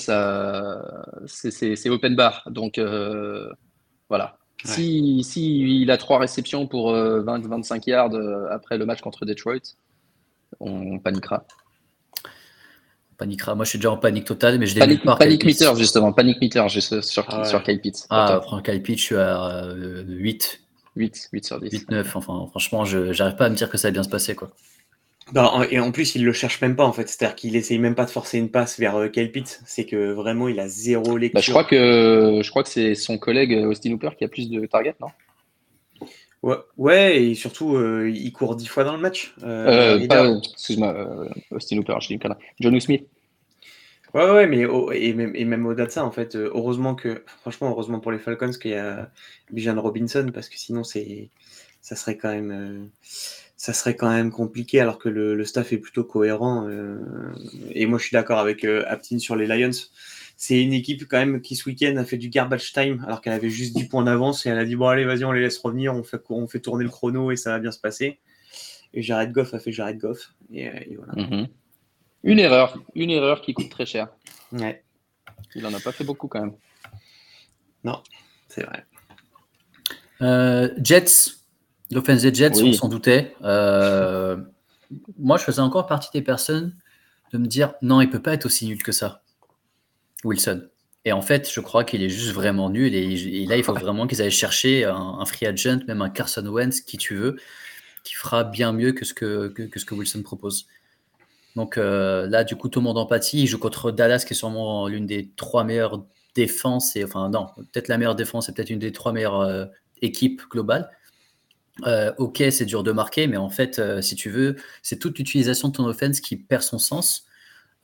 [1.26, 2.42] c'est open bar.
[2.50, 3.50] Donc euh,
[4.08, 4.36] voilà.
[4.62, 9.74] Si, si, il a trois réceptions pour 20-25 yards après le match contre Detroit,
[10.58, 11.46] on paniquera.
[13.12, 13.54] On paniquera.
[13.54, 16.12] Moi, je suis déjà en panique totale, mais je Panique, panique meter, justement.
[16.12, 18.06] Panique meter sur, sur, ah sur Kyle Pitts.
[18.10, 19.72] Ah, Kyle Pitts, je suis à
[20.06, 20.60] 8.
[20.96, 21.70] 8, 8 sur 10.
[21.70, 22.16] 8, 9.
[22.16, 24.34] Enfin, franchement, je n'arrive pas à me dire que ça va bien se passer.
[24.34, 24.50] quoi.
[25.32, 27.08] Bah, et en plus, il le cherche même pas en fait.
[27.08, 29.10] C'est-à-dire qu'il essaye même pas de forcer une passe vers euh,
[29.66, 31.38] C'est que vraiment, il a zéro lecture.
[31.38, 34.28] Bah, je crois que je crois que c'est son collègue euh, Austin Hooper qui a
[34.28, 35.08] plus de targets, non?
[36.42, 39.34] Ouais, ouais, et surtout, euh, il court dix fois dans le match.
[39.42, 43.06] Euh, excuse-moi, Austin Hooper, je dis une John Smith.
[44.14, 47.68] Ouais, ouais, mais et même, et même au-delà de ça, en fait, heureusement que, franchement,
[47.70, 49.10] heureusement pour les Falcons qu'il y a
[49.52, 51.28] Bijan Robinson, parce que sinon, c'est,
[51.82, 52.88] ça serait quand même
[53.60, 56.66] ça serait quand même compliqué alors que le, staff est plutôt cohérent.
[56.66, 56.98] Euh,
[57.72, 59.70] et moi, je suis d'accord avec euh, Aptin sur les Lions.
[60.38, 63.34] C'est une équipe quand même qui ce week-end a fait du garbage time alors qu'elle
[63.34, 65.58] avait juste 10 points d'avance et elle a dit bon allez vas-y on les laisse
[65.58, 68.18] revenir, on fait, on fait tourner le chrono et ça va bien se passer.
[68.94, 70.32] Et Jared Goff a fait Jared Goff.
[70.50, 71.28] Et, euh, voilà.
[71.28, 71.48] Mhm.
[72.22, 74.08] Une erreur, une erreur qui coûte très cher.
[74.52, 74.82] Ouais.
[75.54, 76.54] Il en a pas fait beaucoup quand même.
[77.84, 78.02] Non,
[78.48, 78.86] c'est vrai.
[80.82, 81.39] Jets,
[81.90, 83.34] L'offense des Jets, on s'en doutait.
[83.42, 84.36] Euh,
[85.18, 86.74] moi, je faisais encore partie des personnes
[87.32, 89.22] de me dire non, il peut pas être aussi nul que ça,
[90.24, 90.68] Wilson.
[91.04, 92.94] Et en fait, je crois qu'il est juste vraiment nul.
[92.94, 96.82] Et, là, il faut vraiment qu'ils aillent chercher un, free agent, même un Carson Wentz,
[96.82, 97.36] qui tu veux,
[98.04, 100.66] qui fera bien mieux que ce que, que, ce que Wilson propose.
[101.56, 103.42] Donc euh, là, du coup, tout le monde empathie.
[103.42, 106.96] Il joue contre Dallas, qui est sûrement l'une des trois meilleures défenses.
[106.96, 109.64] Et, enfin, non, peut-être la meilleure défense et peut-être une des trois meilleures euh,
[110.02, 110.90] équipes globales.
[111.86, 115.68] Euh, ok, c'est dur de marquer, mais en fait, si tu veux, c'est toute l'utilisation
[115.68, 117.26] de ton offense qui perd son sens.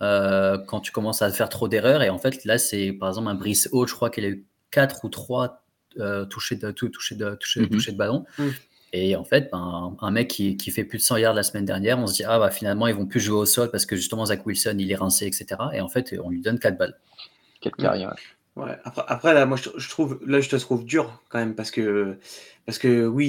[0.03, 2.03] Euh, quand tu commences à faire trop d'erreurs.
[2.03, 4.45] Et en fait, là, c'est par exemple un Brice Hall, je crois qu'il a eu
[4.71, 5.65] 4 ou 3
[5.99, 7.69] euh, touchés, de, touchés, de, touchés, mhm.
[7.69, 8.25] de ballon.
[8.39, 8.53] Mhm.
[8.93, 11.65] Et en fait, ben, un mec qui, qui, fait plus de 100 yards la semaine
[11.65, 13.97] dernière, on se dit, ah bah finalement, ils vont plus jouer au sol parce que
[13.97, 15.47] justement, Zach Wilson, il est rincé, etc.
[15.73, 16.99] Et en fait, on lui donne 4 balles.
[17.63, 18.15] 4 carrières.
[18.55, 21.71] Ouais, après, après, là, moi, je, trouve, là, je te trouve dur quand même parce
[21.71, 22.19] que,
[22.67, 23.29] parce que oui,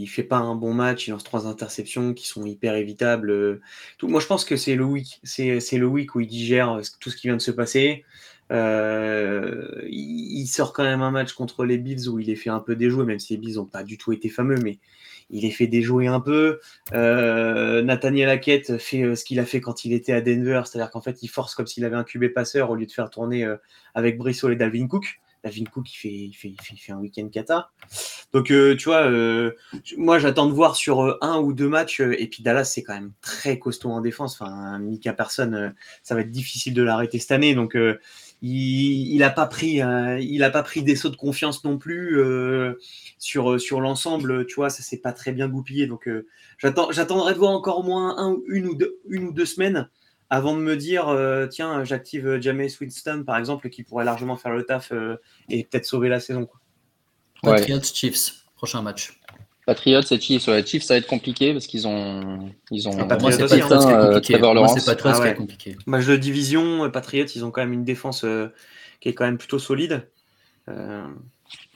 [0.00, 3.60] il fait pas un bon match, il lance trois interceptions qui sont hyper évitables.
[3.98, 4.08] Tout.
[4.08, 7.42] Moi, je pense que c'est le week, où il digère tout ce qui vient de
[7.42, 8.04] se passer.
[8.52, 12.60] Euh, il sort quand même un match contre les Bills où il est fait un
[12.60, 14.78] peu déjouer, même si les Bills n'ont pas du tout été fameux, mais
[15.30, 16.60] il est fait déjouer un peu.
[16.92, 20.90] Euh, Nathaniel Hackett fait euh, ce qu'il a fait quand il était à Denver, c'est-à-dire
[20.90, 23.44] qu'en fait, il force comme s'il avait un QB passeur au lieu de faire tourner
[23.44, 23.56] euh,
[23.94, 25.20] avec Brissot et Dalvin Cook.
[25.42, 27.70] Dalvin Cook, il fait, un week-end kata.
[28.36, 29.10] Donc, tu vois,
[29.96, 32.00] moi, j'attends de voir sur un ou deux matchs.
[32.00, 34.40] et puis, Dallas, c'est quand même très costaud en défense.
[34.40, 37.54] Enfin, Mika Personne, ça va être difficile de l'arrêter cette année.
[37.54, 37.76] Donc,
[38.42, 42.78] il n'a pas pris pas pris des sauts de confiance non plus euh,
[43.18, 46.26] sur euh, sur l'ensemble tu vois ça s'est pas très bien goupillé donc euh,
[46.58, 49.88] j'attends j'attendrai de voir encore moins un, une ou deux semaines
[50.30, 51.06] avant de me dire
[51.50, 54.92] tiens j'active James Winston par exemple qui pourrait largement faire le taf
[55.48, 56.48] et peut-être sauver la saison.
[57.52, 59.18] Patriots Chiefs prochain match
[59.66, 62.92] Patriots et Chiefs, ouais, Chiefs, ça va être compliqué parce qu'ils ont, ils ont.
[63.10, 64.70] Ah, moi, c'est pas Trevor Lawrence.
[64.70, 65.34] Moi, c'est pas ah, ouais.
[65.34, 65.76] compliqué.
[65.86, 68.46] Match de division, Patriots, ils ont quand même une défense euh,
[69.00, 70.08] qui est quand même plutôt solide.
[70.68, 71.04] Euh...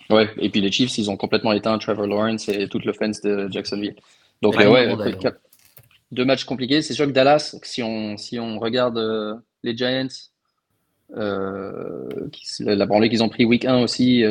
[0.08, 3.48] Ouais, et puis les Chiefs, ils ont complètement éteint Trevor Lawrence et toute l'offense de
[3.50, 3.96] Jacksonville.
[4.40, 4.94] Donc, ouais, ouais
[6.12, 6.82] deux matchs compliqués.
[6.82, 10.06] C'est sûr que Dallas, si on, si on regarde euh, les Giants,
[11.16, 14.24] euh, qui, la branlée qu'ils ont pris week 1 aussi,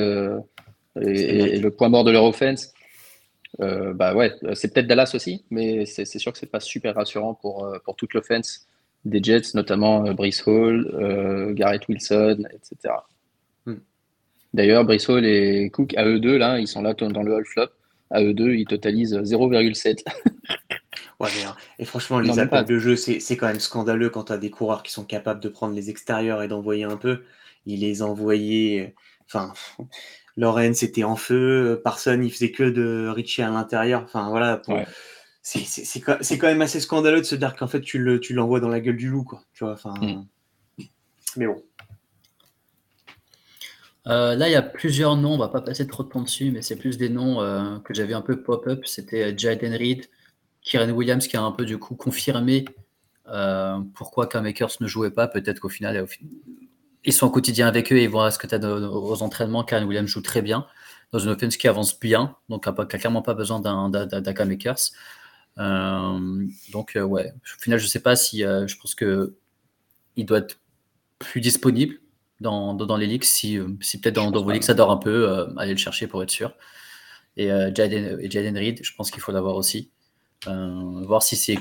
[1.01, 2.73] et, et, le point mort de leur offense.
[3.61, 7.33] Euh, bah ouais, c'est peut-être Dallas aussi, mais c'est sûr que c'est pas super rassurant
[7.33, 8.67] pour, euh, pour toute l'offense
[9.05, 12.93] des Jets, notamment euh, Brice Hall, Garrett Wilson, etc.
[13.65, 13.75] Hmm.
[14.53, 17.45] D'ailleurs, Brice Hall et Cook, à eux deux, là, ils sont là dans le Hall
[17.45, 17.69] Flop.
[18.11, 20.03] À eux deux, ils totalisent 0,7.
[21.19, 24.37] ouais, hein, et franchement, les appels de jeu, c'est quand même scandaleux quand tu as
[24.37, 27.23] des coureurs qui sont capables de prendre les extérieurs et d'envoyer un peu.
[27.65, 28.95] Ils les envoyaient.
[29.27, 29.53] Enfin,
[30.39, 34.03] Lorenz c'était en feu, Parson il faisait que de Richie à l'intérieur.
[34.03, 34.61] Enfin voilà,
[35.41, 37.99] c'est quand même assez scandaleux de se dire qu'en fait tu
[38.33, 39.43] l'envoies dans la gueule du loup, quoi.
[39.53, 39.93] Tu vois, enfin.
[40.01, 40.25] Mm.
[41.37, 41.61] Mais bon.
[44.07, 46.51] Euh, là, il y a plusieurs noms, on va pas passer trop de temps dessus,
[46.51, 48.85] mais c'est plus des noms euh, que j'avais un peu pop-up.
[48.85, 50.05] C'était euh, Jaden Reed,
[50.61, 52.65] Kieran Williams qui a un peu du coup confirmé
[53.93, 55.27] pourquoi Cam Akers ne jouait pas.
[55.27, 56.07] Peut-être qu'au final,
[57.05, 59.63] ils sont au quotidien avec eux et ils voient ce que tu as aux entraînements.
[59.63, 60.67] Karen Williams joue très bien
[61.11, 63.89] dans une offense qui avance bien, donc qui n'a clairement pas besoin d'un
[64.45, 64.91] Makers.
[65.57, 70.25] Euh, donc, euh, ouais, au final, je ne sais pas si euh, je pense qu'il
[70.25, 70.59] doit être
[71.17, 71.95] plus disponible
[72.39, 73.23] dans, dans, les ligues.
[73.23, 76.23] Si, si peut-être dans, dans vos ligues ça dort un peu, allez le chercher pour
[76.23, 76.53] être sûr.
[77.35, 79.91] Et Jaden, Reed, je pense qu'il faut l'avoir aussi.
[80.45, 81.57] voir si c'est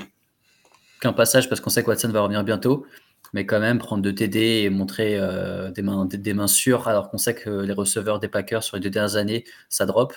[1.01, 2.85] qu'un passage parce qu'on sait que Watson va revenir bientôt
[3.33, 7.09] mais quand même prendre de TD et montrer euh, des, mains, des, mains sûres, alors
[7.09, 10.13] qu'on sait que les receveurs des Packers sur les deux dernières années, ça drop.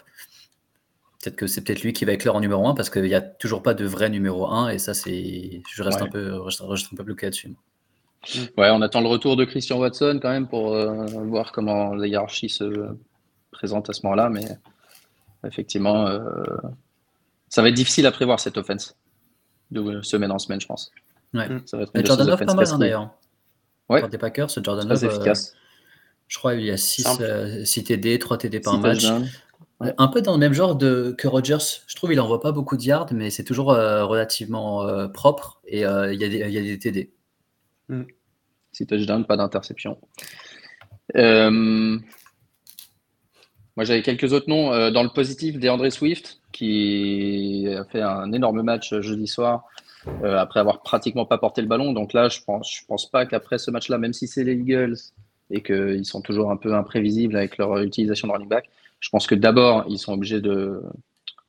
[1.23, 3.21] Peut-être que c'est peut-être lui qui va éclore en numéro 1 parce qu'il n'y a
[3.21, 6.63] toujours pas de vrai numéro 1 et ça, c'est je reste, un, peu, reste,
[6.93, 7.55] un peu bloqué là-dessus.
[8.57, 12.07] Ouais, on attend le retour de Christian Watson quand même pour euh, voir comment la
[12.07, 12.97] hiérarchie se
[13.51, 14.45] présente à ce moment-là, mais
[15.47, 16.23] effectivement, euh,
[17.49, 18.97] ça va être difficile à prévoir cette offense
[19.71, 20.93] de semaine en semaine, je pense.
[21.35, 21.49] Ouais.
[21.49, 21.63] Mm.
[21.67, 23.11] Ça va être Jordan Love, pas mal hein, d'ailleurs.
[23.89, 24.09] Ouais.
[24.09, 25.05] des Packers, ce Jordan Love.
[25.05, 25.55] efficace.
[26.29, 29.07] je crois qu'il y a 6 euh, TD, 3 TD par match.
[29.99, 31.83] Un peu dans le même genre de, que Rogers.
[31.89, 35.61] Je trouve qu'il n'envoie pas beaucoup de yards, mais c'est toujours euh, relativement euh, propre
[35.67, 35.85] et il y,
[36.25, 37.13] a des, y a des TD.
[37.89, 38.03] Mm.
[38.73, 39.99] 6 touchdowns, pas d'interception.
[41.15, 42.01] moi,
[43.85, 44.91] j'avais quelques autres noms.
[44.91, 49.65] dans le positif, DeAndre Swift, qui a fait un énorme match jeudi soir
[50.23, 51.93] euh, après avoir pratiquement pas porté le ballon.
[51.93, 54.97] Donc là, je pense, pense pas qu'après ce match-là, même si c'est les Eagles
[55.51, 58.69] et qu'ils sont toujours un peu imprévisibles avec leur utilisation de running back,
[59.01, 60.83] je pense que d'abord, ils sont obligés de,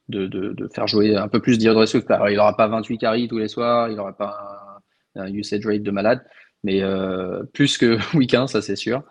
[0.10, 2.08] de, faire jouer un peu plus d'Iodre Swift.
[2.30, 4.82] il n'aura pas 28 carries tous les soirs, il n'aura pas
[5.16, 6.24] un, usage rate de malade,
[6.64, 6.82] mais
[7.54, 9.04] plus que week 1, ça c'est sûr.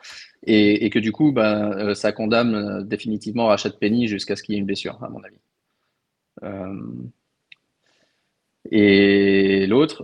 [0.44, 4.61] Et, que du coup, ben, ça condamne définitivement Rachat Penny jusqu'à ce qu'il y ait
[4.61, 5.38] une blessure, à mon avis.
[8.70, 10.03] Et l'autre,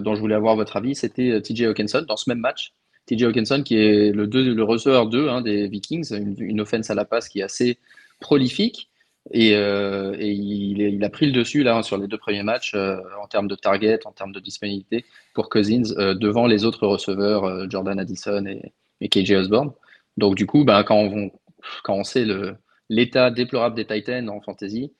[0.00, 2.72] dont je voulais avoir votre avis, c'était TJ Hawkinson dans ce même match.
[3.06, 7.04] TJ Hawkinson, qui est le, le receveur 2 hein, des Vikings, une, offense à la
[7.04, 7.78] passe qui est assez
[8.20, 8.90] prolifique.
[9.32, 13.26] Et, euh, il, a pris le dessus là sur les deux premiers matchs euh, en
[13.26, 17.98] termes de target, en termes de disponibilité pour Cousins euh, devant les autres receveurs, Jordan
[17.98, 19.72] Addison et, KJ Osborne.
[20.16, 21.30] Donc du coup, ben, quand, on,
[21.84, 22.26] quand on sait
[22.88, 24.92] l'état déplorable des Titans en fantasy,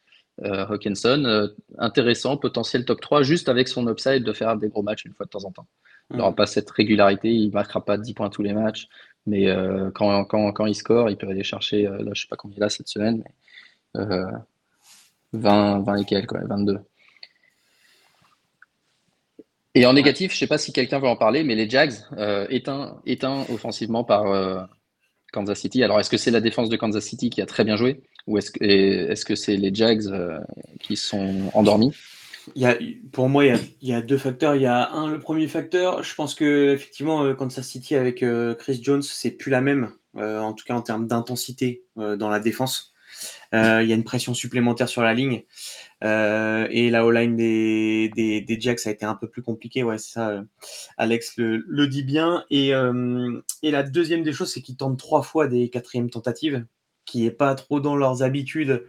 [0.43, 5.13] Hawkinson, intéressant, potentiel top 3, juste avec son upside de faire des gros matchs une
[5.15, 5.67] fois de temps en temps.
[6.11, 8.89] Il n'aura pas cette régularité, il ne marquera pas 10 points tous les matchs,
[9.27, 12.15] mais euh, quand, quand, quand, il score, il peut aller chercher, euh, là, je ne
[12.15, 13.23] sais pas combien il a cette semaine,
[13.95, 14.05] mais
[15.33, 16.81] 20, euh, 20 et quelques, 22.
[19.77, 21.93] Et en négatif, je ne sais pas si quelqu'un veut en parler, mais les Jags,
[22.49, 24.69] éteints, éteints offensivement par
[25.33, 25.83] Kansas City.
[25.83, 28.39] Alors, est-ce que c'est la défense de Kansas City qui a très bien joué ou
[28.39, 30.05] est-ce que c'est les Jags
[30.81, 31.95] qui sont endormis?
[32.55, 32.77] Il y a,
[33.13, 34.57] pour moi, il y, a, deux facteurs.
[34.57, 38.23] Il y a un, le premier facteur, je pense que effectivement, euh, Kansas City avec
[38.23, 42.29] euh, Chris Jones, c'est plus la même, euh, en tout cas en termes d'intensité dans
[42.29, 42.90] la défense.
[43.53, 45.43] Il y a une pression supplémentaire sur la ligne.
[46.03, 49.83] et la O-line des, des, des, Jacks a été un peu plus compliqué.
[49.83, 50.43] Ouais, ça.
[50.97, 52.45] Alex le, dit bien.
[52.51, 52.73] Et,
[53.63, 56.65] et la deuxième des choses, c'est qu'ils tentent trois fois des quatrièmes tentatives,
[57.05, 58.85] qui est pas trop dans leurs habitudes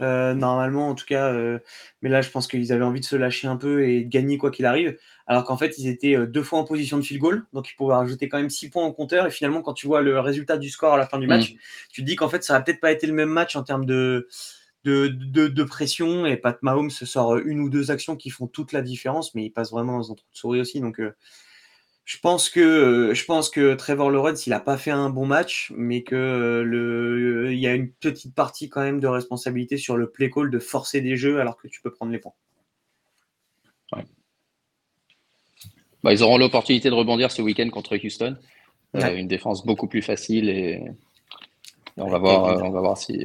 [0.00, 1.32] euh, normalement, en tout cas.
[1.32, 1.58] Euh,
[2.02, 4.38] mais là, je pense qu'ils avaient envie de se lâcher un peu et de gagner
[4.38, 4.96] quoi qu'il arrive.
[5.26, 7.74] Alors qu'en fait, ils étaient euh, deux fois en position de field goal, donc ils
[7.74, 9.26] pouvaient rajouter quand même 6 points au compteur.
[9.26, 11.56] Et finalement, quand tu vois le résultat du score à la fin du match, mm.
[11.92, 13.86] tu te dis qu'en fait, ça n'a peut-être pas été le même match en termes
[13.86, 14.28] de,
[14.84, 16.26] de, de, pression.
[16.26, 19.50] Et Pat Mahomes sort une ou deux actions qui font toute la différence, mais il
[19.50, 20.80] passe vraiment dans un trou de souris aussi.
[20.80, 21.00] Donc,
[22.04, 25.72] je pense que je pense que Trevor Lawrence il a pas fait un bon match,
[25.74, 30.10] mais que le il y a une petite partie quand même de responsabilité sur le
[30.10, 32.34] play call de forcer des jeux alors que tu peux prendre les points.
[36.02, 38.36] Bah, ils auront l'opportunité de rebondir ce week-end contre Houston,
[38.94, 40.82] euh, une défense beaucoup plus facile et,
[41.96, 43.24] on va voir on va voir si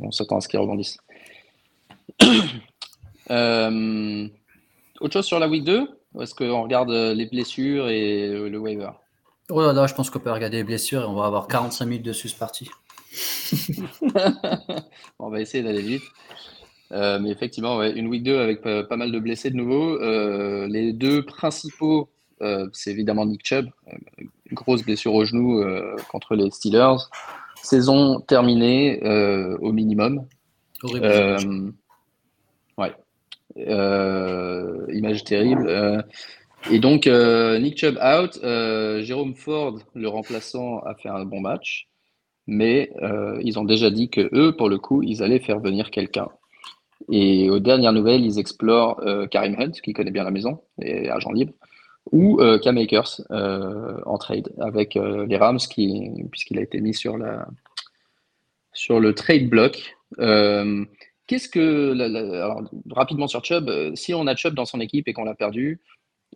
[0.00, 0.98] on s'attend à ce qu'ils rebondissent.
[3.30, 4.28] Euh,
[5.00, 8.58] autre chose sur la week 2 ou est-ce qu'on regarde euh, les blessures et le,
[8.58, 8.90] waiver
[9.50, 11.86] Oh là là, je pense qu'on peut regarder les blessures et on va avoir 45
[11.86, 12.68] minutes dessus ce parti.
[15.18, 16.02] on va essayer d'aller vite.
[16.92, 20.00] Euh, mais effectivement, une week 2 avec pas, mal de blessés de nouveau.
[20.00, 22.10] Euh, les deux principaux,
[22.72, 23.68] c'est évidemment Nick Chubb,
[24.16, 25.64] une grosse blessure au genou
[26.10, 26.96] contre les Steelers.
[27.62, 29.00] Saison terminée
[29.60, 30.26] au minimum.
[30.82, 31.72] Horrible.
[33.58, 35.66] Euh, image terrible.
[35.68, 36.02] Euh,
[36.70, 38.38] et donc, euh, Nick Chubb out.
[39.02, 41.88] Jérôme Ford, le remplaçant, a fait un bon match.
[42.46, 42.90] Mais
[43.40, 46.28] ils ont déjà dit que eux, pour le coup, ils allaient faire venir quelqu'un.
[47.10, 51.30] Et aux dernières nouvelles, ils explorent Karim Hunt, qui connaît bien la maison, et agent
[51.30, 51.52] libre,
[52.10, 55.60] ou Cam Akers en trade avec les Rams,
[56.30, 57.46] puisqu'il a été mis sur, la,
[58.72, 59.94] sur le trade block.
[61.32, 65.24] Qu'est-ce que, rapidement sur Chubb, euh, si on a Chubb dans son équipe et qu'on
[65.24, 65.80] l'a perdu,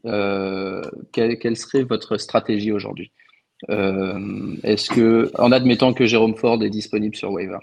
[0.07, 0.81] euh,
[1.13, 3.13] quelle, serait votre stratégie aujourd'hui?
[3.69, 7.59] Euh, Est-ce que, en admettant que Jérôme Ford est disponible sur waiver,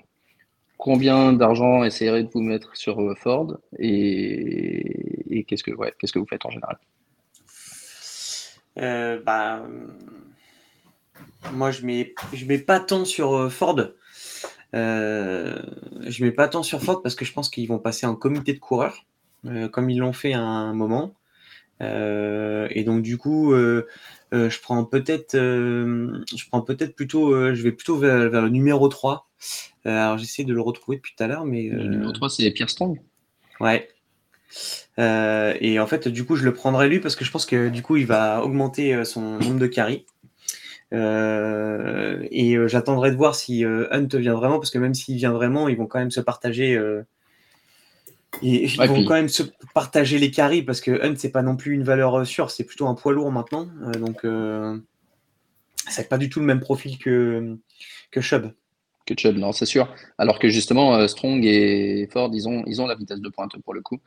[0.77, 5.71] combien d'argent essayerez de vous mettre sur Ford et, qu'est-ce que,
[6.19, 6.77] vous faites en général?
[9.25, 9.65] Bah,
[11.51, 13.79] moi, je mets, je mets pas tant sur Ford
[14.73, 15.61] euh,
[16.07, 18.53] je mets pas tant sur Ford parce que je pense qu'ils vont passer en comité
[18.53, 19.05] de coureurs,
[19.45, 21.13] euh, comme ils l'ont fait à un moment.
[21.81, 27.97] Euh, et donc du coup, je prends peut-être, je prends peut-être plutôt, je vais plutôt
[27.97, 29.29] vers, le numéro 3.
[29.85, 32.69] alors j'essaie de le retrouver depuis tout à l'heure, mais le numéro 3 c'est Pierre
[32.69, 32.99] Strong.
[33.59, 33.87] Ouais.
[34.97, 37.81] et en fait, du coup, je le prendrai lui parce que je pense que du
[37.83, 40.05] coup, il va augmenter son nombre de carries.
[40.93, 45.15] Euh, et euh, j'attendrai de voir si euh, Hunt vient vraiment, parce que même s'il
[45.15, 46.79] vient vraiment, ils vont quand même se partager.
[48.41, 51.55] Et ils vont quand même se partager les carries parce que Hunt, c'est pas non
[51.55, 53.67] plus une valeur sûre, c'est plutôt un poids lourd maintenant.
[53.99, 54.25] donc,
[55.89, 57.57] c'est pas du tout le même profil que,
[58.11, 58.51] que Chubb.
[59.05, 59.93] Que Chubb, non, c'est sûr.
[60.17, 63.73] Alors que justement, Strong et Ford, ils ont, ils ont la vitesse de pointe pour
[63.73, 63.99] le coup.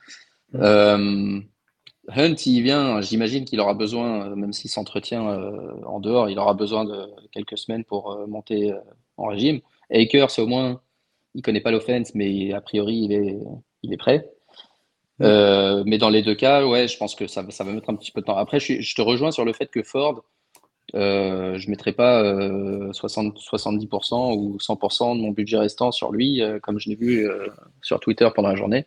[0.53, 1.40] Mm.
[2.09, 6.38] Hunt, il vient, j'imagine qu'il aura besoin, euh, même s'il s'entretient euh, en dehors, il
[6.38, 8.73] aura besoin de quelques semaines pour euh, monter
[9.16, 9.61] en régime.
[9.90, 10.81] Akers, au moins,
[11.35, 13.38] il connaît pas l'offense, mais a priori, il est,
[13.83, 14.31] il est prêt.
[15.23, 17.97] Euh, mais dans les deux cas, ouais, je pense que ça, ça va mettre un
[17.97, 18.37] petit peu de temps.
[18.37, 20.23] Après, je, te rejoins sur le fait que Ford,
[20.95, 22.23] euh, je ne mettrai pas
[22.92, 27.29] 60, 70% ou 100% de mon budget restant sur lui, comme je l'ai vu
[27.83, 28.87] sur Twitter pendant la journée.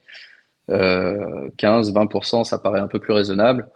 [0.69, 3.67] 15, 20%, ça paraît un peu plus raisonnable.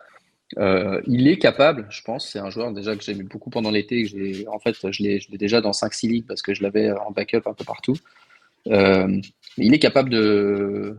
[0.57, 2.29] Euh, il est capable, je pense.
[2.29, 4.05] C'est un joueur déjà que j'ai vu beaucoup pendant l'été.
[4.47, 7.53] En fait, je l'ai déjà dans 5-6 ligues parce que je l'avais en backup un
[7.53, 7.95] peu partout.
[8.67, 9.19] Euh,
[9.57, 10.97] il est capable de,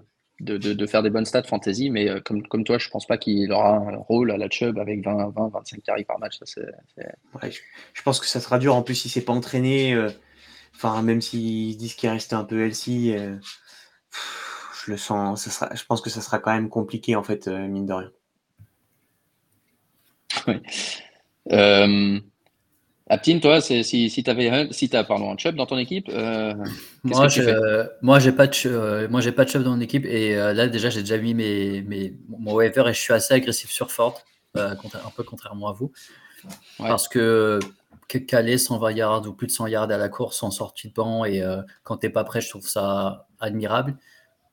[0.87, 3.97] faire des bonnes stats fantasy, mais euh, comme, toi, je pense pas qu'il aura un
[3.97, 6.39] rôle à la Chubb avec 20, 20 25 carries par match.
[6.47, 8.75] Je, pense que ça sera dur.
[8.75, 9.97] En plus, il s'est pas entraîné.
[11.03, 13.15] Même s'ils disent qu'il est resté un peu healthy,
[14.85, 15.45] je le sens.
[15.45, 18.11] Ça sera, je pense que ça sera quand même compliqué en fait, mine de rien.
[21.53, 22.19] Euh,
[23.07, 26.55] Aptine, toi, si, si tu avais si as, pardon, un chub dans ton équipe, euh,
[27.03, 30.07] moi, je, moi, j'ai pas de euh, moi j'ai pas de chub dans mon équipe
[30.07, 33.35] et euh, là déjà j'ai déjà mis mes, mes, mon waiver et je suis assez
[33.35, 34.23] agressif sur Ford,
[34.55, 34.75] un
[35.15, 35.93] peu contrairement à vous,
[36.79, 37.59] parce que
[38.27, 41.27] caler 120 yards ou plus de 100 yards à la course en sortie de banc
[41.27, 41.43] et
[41.83, 43.97] quand t'es pas prêt, je trouve ça admirable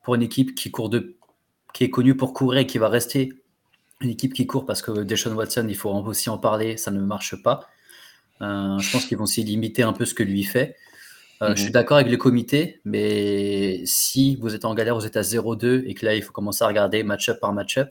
[0.02, 1.16] pour une équipe qui court de
[1.74, 3.34] qui est connue pour courir et qui va rester
[4.02, 7.00] une équipe qui court parce que Deshaun Watson, il faut aussi en parler, ça ne
[7.00, 7.70] marche pas.
[8.42, 10.76] Euh, je pense qu'ils vont s'y limiter un peu ce que lui fait.
[11.42, 11.74] Euh, je suis mhm.
[11.74, 15.94] d'accord avec le comité, mais si vous êtes en galère, vous êtes à 0-2 et
[15.94, 17.90] que là, il faut commencer à regarder match-up par match-up,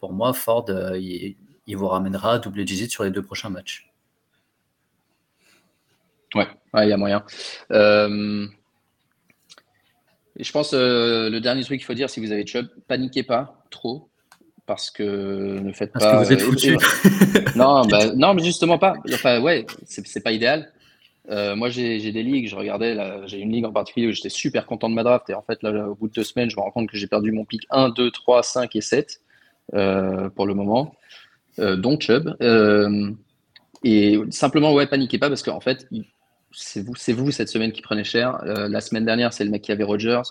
[0.00, 1.36] pour moi, Ford, euh, il,
[1.76, 3.88] vous ramènera à double digit sur les deux prochains matchs.
[6.34, 7.24] Ouais, il y a moyen.
[10.42, 14.08] Je pense le dernier truc qu'il faut dire, si vous avez Chubb, paniquez pas trop
[14.66, 16.12] parce que ne faites parce pas.
[16.12, 16.76] Que vous êtes euh, foutu.
[17.56, 18.94] non, bah, non, mais justement pas.
[19.12, 20.72] Enfin, ouais, c'est pas idéal.
[21.30, 24.66] Euh, moi, j'ai des ligues, je regardais, j'ai une ligue en particulier où j'étais super
[24.66, 25.28] content de ma draft.
[25.30, 27.06] Et en fait, là, au bout de deux semaines, je me rends compte que j'ai
[27.06, 29.20] perdu mon pic 1, 2, 3, 5 et 7
[29.74, 30.94] euh, pour le moment,
[31.58, 32.34] donc Chubb.
[33.84, 35.86] et simplement, ouais, paniquez pas parce qu'en fait,
[36.52, 38.38] c'est vous, vous cette semaine qui prenez cher.
[38.44, 40.22] la semaine dernière, c'est le mec qui avait Rogers.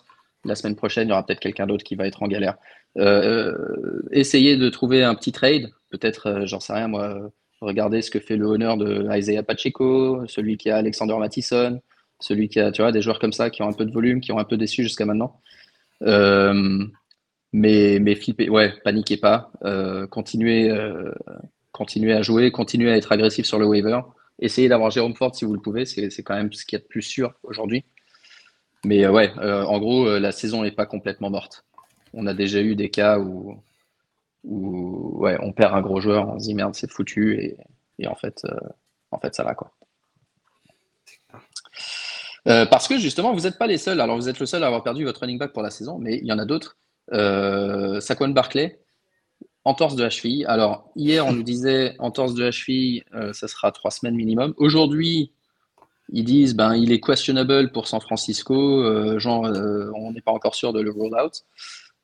[0.44, 2.56] La semaine prochaine, il y aura peut-être quelqu'un d'autre qui va être en galère.
[2.98, 7.32] Euh, essayez de trouver un petit trade, peut-être, euh, j'en sais rien moi,
[7.62, 11.80] regardez ce que fait le honneur de Isaiah Pacheco, celui qui a Alexander Mattison,
[12.20, 14.20] celui qui a, tu vois, des joueurs comme ça qui ont un peu de volume,
[14.20, 15.40] qui ont un peu déçu jusqu'à maintenant.
[16.04, 16.86] Euh,
[17.54, 19.52] mais, mais flippez, ouais, paniquez pas,
[20.10, 20.74] continuez,
[21.72, 24.00] continuez à jouer, continuez à être agressif sur le waiver.
[24.42, 26.84] Essayez d'avoir Jérôme Ford si vous le pouvez, c'est quand même ce qu'il y a
[26.84, 27.86] de plus sûr aujourd'hui.
[28.84, 31.64] Mais ouais, en gros, la saison n'est pas complètement morte
[32.14, 33.62] on a déjà eu des cas où,
[34.44, 37.56] ouais, on perd un gros joueur, on se dit merde, c'est foutu,
[38.00, 38.58] et, en, fait, euh,
[39.12, 39.56] en fait, ça va.
[39.56, 39.72] Quoi.
[42.48, 44.02] Euh, parce que justement, vous n'êtes pas les seuls.
[44.02, 46.18] Alors, vous êtes le seul à avoir perdu votre running back pour la saison, mais
[46.18, 46.78] il y en a d'autres.
[47.14, 48.80] Euh, Saquon Barclay,
[49.64, 50.46] entorse de cheville.
[50.48, 54.54] Alors, hier, on nous disait entorse de cheville, euh, ça sera trois semaines minimum.
[54.58, 55.32] Aujourd'hui,
[56.10, 59.44] ils disent ben il est questionable pour San Francisco, genre
[59.96, 61.44] on n'est pas encore sûr de le roll out.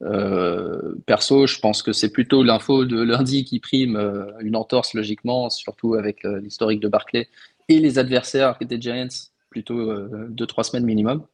[0.04, 4.93] Euh, perso, je pense que c'est plutôt l'info de lundi qui prime euh, une entorse
[4.93, 7.30] logiquement, surtout avec euh, l'historique de Barclay
[7.67, 9.08] et les adversaires des Giants,
[9.50, 9.93] plutôt
[10.30, 11.26] 2-3 semaines minimum.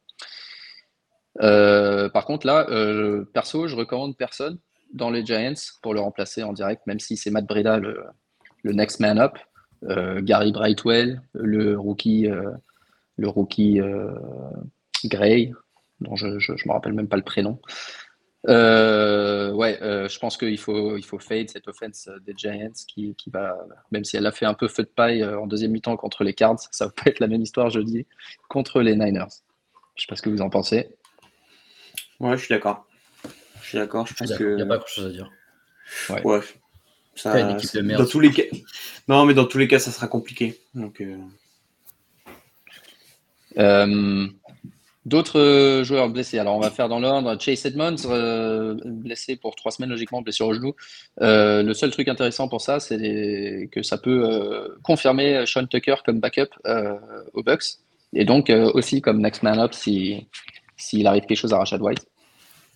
[1.39, 2.65] par contre, là,
[3.33, 4.57] perso, je recommande personne
[4.93, 8.05] dans les Giants pour le remplacer en direct, même si c'est Matt Breda le,
[8.63, 9.37] next man up.
[10.21, 12.29] Gary Brightwell, le rookie,
[13.17, 13.81] le rookie
[15.03, 15.51] Gray,
[15.99, 16.33] dont je ne
[16.67, 17.59] me rappelle même pas le prénom.
[18.49, 23.15] Euh, ouais, euh, je pense qu'il faut, il faut fade cette offense des Giants qui,
[23.15, 23.57] qui, va,
[23.91, 26.25] même si elle a fait un peu feu de paille euh, en deuxième mi-temps contre
[26.25, 28.05] les Cards, ça va pas être la même histoire jeudi
[28.49, 29.27] contre les Niners.
[29.95, 30.89] Je sais pas ce que vous en pensez.
[32.19, 32.85] Ouais, je suis d'accord.
[33.73, 34.05] Suis d'accord.
[34.05, 34.43] Je pense que.
[34.43, 35.31] Il n'y a pas grand-chose à dire.
[36.11, 36.21] Ouais.
[36.23, 36.41] ouais.
[37.15, 38.03] Ça, une équipe de merde.
[38.03, 38.43] Dans tous les cas...
[39.07, 40.59] Non, mais dans tous les cas, ça sera compliqué.
[40.75, 41.01] Donc.
[43.57, 44.27] Euh...
[45.07, 46.37] D'autres euh, joueurs blessés.
[46.37, 47.35] Alors, on va faire dans l'ordre.
[47.41, 50.75] Chase Edmonds, euh, blessé pour trois semaines, logiquement, blessé au genou.
[51.19, 56.19] Euh, le seul truc intéressant pour ça, c'est que ça peut confirmer Sean Tucker comme
[56.19, 56.49] backup
[57.33, 57.79] aux Bucks.
[58.13, 60.27] Et donc, aussi comme next man up s'il
[60.77, 62.05] si, arrive quelque chose à Rashad White.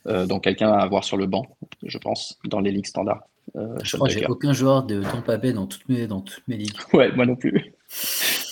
[0.08, 1.46] Donc, quelqu'un à avoir sur le banc,
[1.84, 3.24] je pense, dans les ligues standards.
[3.56, 6.58] je crois que j'ai aucun joueur de Tampa Bay dans toutes mes, dans toutes mes
[6.58, 6.78] ligues.
[6.94, 7.74] Ouais, moi non plus.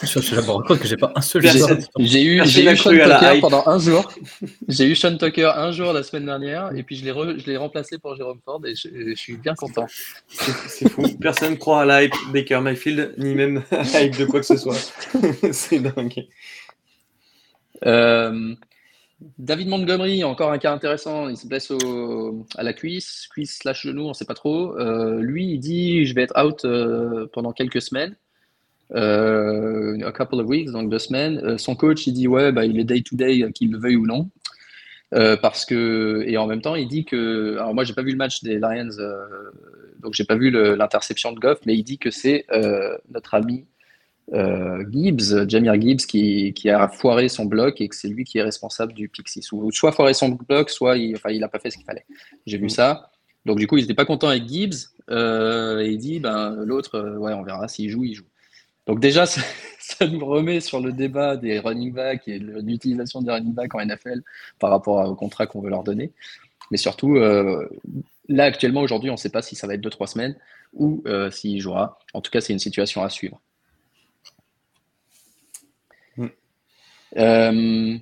[0.03, 1.43] Je suis d'abord compte que j'ai pas un seul
[1.99, 4.11] J'ai eu, j'ai eu Sean Tucker pendant un jour.
[4.67, 7.57] J'ai eu Sean Tucker un jour la semaine dernière et puis je l'ai, je l'ai
[7.57, 9.85] remplacé pour Jérôme Ford et je, suis bien content.
[10.27, 11.03] C'est, fou.
[11.19, 14.77] Personne croit à l'hype Baker Mayfield ni même à l'hype de quoi que ce soit.
[15.51, 16.27] c'est dingue.
[17.85, 18.55] Euh,
[19.37, 21.29] David Montgomery, encore un cas intéressant.
[21.29, 21.71] Il se blesse
[22.57, 24.77] à la cuisse, cuisse slash genou, on ne sait pas trop.
[24.77, 28.15] Euh, lui, il dit je vais être out euh, pendant quelques semaines,
[28.93, 31.57] a couple of weeks, donc deux semaines.
[31.57, 34.05] son coach, il dit ouais, bah, il est day to day, qu'il le veuille ou
[34.05, 34.29] non.
[35.11, 38.17] parce que et en même temps, il dit que alors moi, j'ai pas vu le
[38.17, 38.89] match des Lions,
[40.01, 42.45] donc j'ai pas vu l'interception de Goff, mais il dit que c'est
[43.09, 43.65] notre ami
[44.33, 48.43] euh, Gibbs, Jamir Gibbs, qui, a foiré son bloc et que c'est lui qui est
[48.43, 49.41] responsable du Pixie.
[49.43, 52.05] soit foiré son bloc, soit il n'a il pas fait ce qu'il fallait.
[52.45, 52.69] J'ai vu mm.
[52.69, 53.11] ça.
[53.45, 56.95] Donc du coup, ils n'étaient pas contents avec Gibbs euh, et il dit, ben, l'autre,
[56.95, 58.25] euh, ouais, on verra s'il joue, il joue.
[58.87, 59.25] Donc déjà,
[59.79, 63.75] ça, nous remet sur le débat des running backs et de l'utilisation des running backs
[63.75, 64.23] en NFL
[64.59, 66.11] par rapport au contrat qu'on veut leur donner.
[66.71, 70.35] Mais surtout, là actuellement, aujourd'hui, on ne sait pas si ça va être 2-3 semaines
[70.73, 71.99] ou s'il jouera.
[72.15, 73.39] En tout cas, c'est une situation à suivre.
[77.17, 77.97] Euh,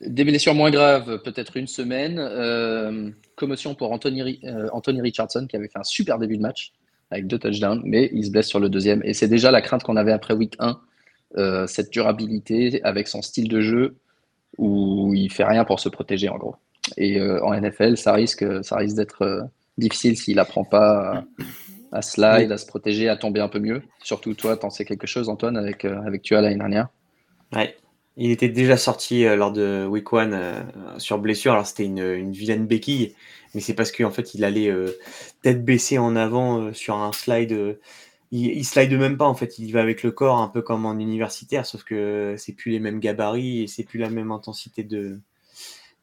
[0.00, 2.18] des blessures moins graves, peut-être une semaine.
[2.18, 6.72] Euh, commotion pour Anthony, euh, Anthony, Richardson qui avait fait un super début de match
[7.10, 9.02] avec deux touchdowns, mais il se blesse sur le deuxième.
[9.04, 13.48] Et c'est déjà la crainte qu'on avait après week 1, cette durabilité avec son style
[13.48, 13.96] de jeu
[14.58, 16.56] où il fait rien pour se protéger en gros.
[16.98, 21.24] Et en NFL, ça risque, ça risque d'être difficile s'il n'apprend pas
[21.92, 23.82] à, slide, à se protéger, à tomber un peu mieux.
[24.02, 26.88] Surtout toi, t'en sais quelque chose, Antoine, avec, avec l'année dernière?
[27.54, 27.74] Ouais,
[28.18, 30.60] il était déjà sorti euh, lors de Week One euh,
[30.98, 31.52] sur blessure.
[31.52, 33.14] Alors c'était une, vilaine béquille,
[33.54, 34.98] mais c'est parce qu'en fait il allait euh,
[35.42, 37.78] tête baissée en avant sur un slide.
[38.32, 40.84] il, il, slide même pas en fait, il va avec le corps un peu comme
[40.84, 44.82] en universitaire, sauf que c'est plus les mêmes gabarits et c'est plus la même intensité
[44.82, 45.20] de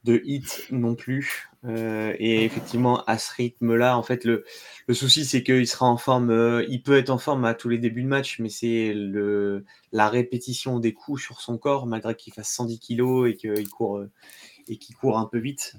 [0.07, 1.49] hit non plus.
[1.67, 4.43] Euh, et effectivement, à ce rythme-là, en fait, le,
[4.87, 7.69] le souci, c'est qu'il sera en forme, euh, il peut être en forme à tous
[7.69, 12.15] les débuts de match, mais c'est le, la répétition des coups sur son corps, malgré
[12.15, 14.11] qu'il fasse 110 kilos et qu'il court, euh,
[14.67, 15.75] et qu'il court un peu vite,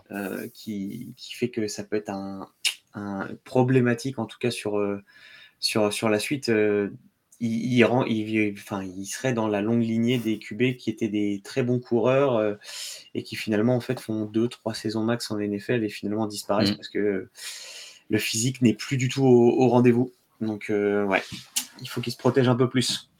[0.54, 2.48] qui, qui, fait que ça peut être un,
[2.94, 4.80] un problématique, en tout cas sur,
[5.58, 6.50] sur, sur la suite
[7.40, 11.42] il, rend, il, enfin, il serait dans la longue lignée des QB qui étaient des
[11.44, 12.54] très bons coureurs euh,
[13.14, 16.72] et qui finalement en fait font deux, trois saisons max en NFL et finalement disparaissent
[16.72, 16.76] mm.
[16.76, 17.28] parce que
[18.08, 20.12] le physique n'est plus du tout au, rendez-vous.
[20.40, 21.22] Donc euh, ouais,
[21.80, 23.10] il faut qu'il se protège un peu plus.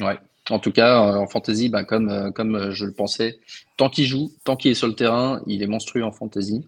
[0.00, 0.18] Ouais.
[0.50, 3.38] En tout cas, en fantasy, bah, comme, euh, comme je le pensais,
[3.78, 6.66] tant qu'il joue, tant qu'il est sur le terrain, il est monstrueux en fantasy.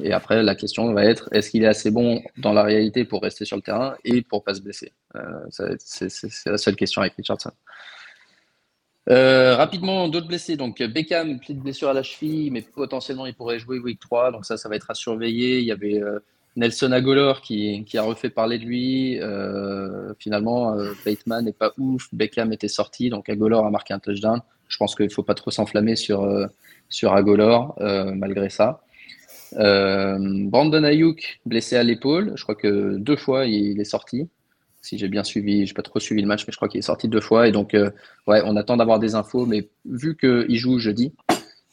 [0.00, 3.22] Et après, la question va être est-ce qu'il est assez bon dans la réalité pour
[3.22, 7.14] rester sur le terrain et pour pas se blesser euh, C'est la seule question avec
[7.14, 7.50] Richardson.
[9.08, 10.56] Euh, rapidement, d'autres blessés.
[10.56, 14.32] Donc, Beckham, petite blessure à la cheville, mais potentiellement il pourrait jouer week 3.
[14.32, 15.60] Donc, ça, ça va être à surveiller.
[15.60, 16.18] Il y avait euh,
[16.56, 19.20] Nelson Agolor qui, qui, a refait parler de lui.
[20.18, 20.76] finalement,
[21.06, 22.08] Bateman n'est pas ouf.
[22.12, 23.08] Beckham était sorti.
[23.08, 24.40] Donc, Agolor a marqué un touchdown.
[24.68, 26.28] Je pense qu'il ne faut pas trop s'enflammer sur,
[26.88, 28.82] sur Agolor, malgré ça.
[29.56, 34.28] Euh, Brandon Ayuk, blessé à l'épaule, je crois que deux fois il est sorti.
[34.82, 36.82] Si j'ai bien suivi, j'ai pas trop suivi le match, mais je crois qu'il est
[36.82, 37.48] sorti deux fois.
[37.48, 37.90] Et donc, euh,
[38.28, 41.12] ouais, on attend d'avoir des infos, mais vu qu'il joue jeudi,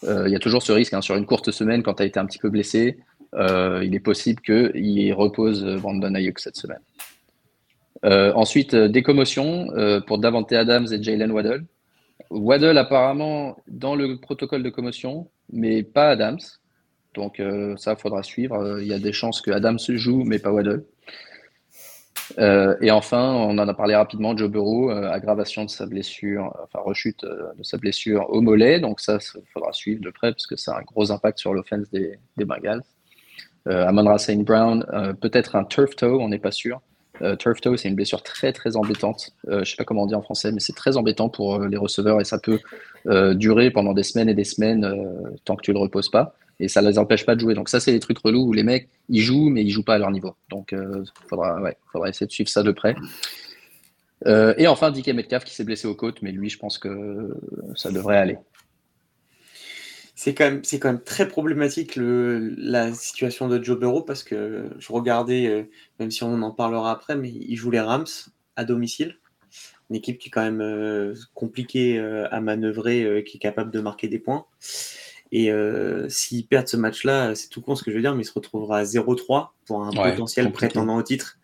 [0.03, 2.05] euh, il y a toujours ce risque hein, sur une courte semaine quand tu as
[2.05, 2.97] été un petit peu blessé.
[3.37, 6.81] il est possible qu'il repose Brandon Ayuk cette semaine.
[8.03, 9.67] ensuite, des commotions
[10.07, 11.65] pour Davante Adams et Jalen Waddle.
[12.29, 16.39] Waddle apparemment dans le protocole de commotion, mais pas Adams.
[17.13, 18.55] Donc euh, ça, faudra suivre.
[18.55, 20.83] Euh, il y a des chances que Adam se joue, mais pas Waddle.
[22.39, 26.79] Euh, et enfin, on en a parlé rapidement, Joe Burrow, aggravation de sa blessure, enfin
[26.83, 28.79] rechute de sa blessure au mollet.
[28.79, 31.53] Donc ça, il faudra suivre de près parce que ça a un gros impact sur
[31.53, 32.83] l'offense des, des Bengals.
[33.65, 34.85] Amon Saint Brown,
[35.21, 36.81] peut-être un turf toe, on n'est pas sûr.
[37.39, 39.31] turf toe, c'est une blessure très très embêtante.
[39.47, 41.77] je ne sais pas comment on dit en français, mais c'est très embêtant pour les
[41.77, 42.59] receveurs et ça peut
[43.35, 44.85] durer pendant des semaines et des semaines
[45.45, 47.53] tant que tu ne le reposes pas et ça ne les empêche pas de jouer.
[47.53, 49.95] Donc ça, c'est les trucs relous où les mecs, ils jouent, mais ils jouent pas
[49.95, 50.35] à leur niveau.
[50.49, 51.59] Donc euh, faudra,
[51.91, 52.95] faudra essayer de suivre ça de près.
[54.25, 57.37] Euh, et enfin, DK Metcalf qui s'est blessé aux côtes, mais lui, je pense que
[57.75, 58.37] ça devrait aller.
[60.15, 65.63] C'est quand, même, très problématique la situation de Joe Burrow parce que je regardais, euh,
[65.99, 68.05] même si on en parlera après, mais il joue les Rams
[68.55, 69.17] à domicile.
[69.89, 74.17] Une équipe qui est quand même compliquée à manœuvrer, qui est capable de marquer des
[74.17, 74.45] points.
[75.35, 78.21] Et euh, s'ils perdent ce match-là, c'est tout con ce que je veux dire, mais
[78.21, 81.39] il se retrouvera à 0-3 pour un potentiel prétendant au titre.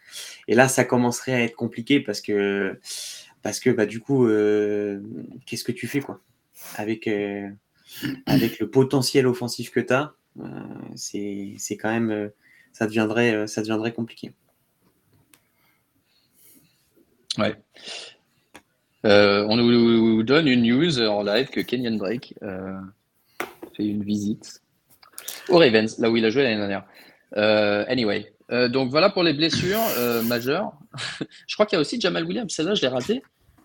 [0.48, 2.80] Et là, ça commencerait à être compliqué parce que,
[3.42, 5.02] parce que bah, du coup, euh,
[5.48, 6.22] qu'est-ce que tu fais quoi?
[6.76, 7.50] Avec, euh,
[8.28, 10.14] avec le potentiel offensif que tu as
[10.94, 12.30] c'est, quand même,
[12.74, 14.34] ça, deviendrait, ça deviendrait compliqué.
[17.40, 17.56] Ouais.
[19.04, 22.36] on nous donne une news en live que Kenyan Drake
[23.80, 24.62] fait une visite
[25.50, 26.84] au Ravens, là où il a joué l'année dernière.
[27.38, 30.72] Euh, anyway, euh, donc voilà pour les blessures euh, majeures.
[31.48, 32.52] je crois qu'il y a aussi Jamal Williams.
[32.54, 33.22] Celle-là, je l'ai raté,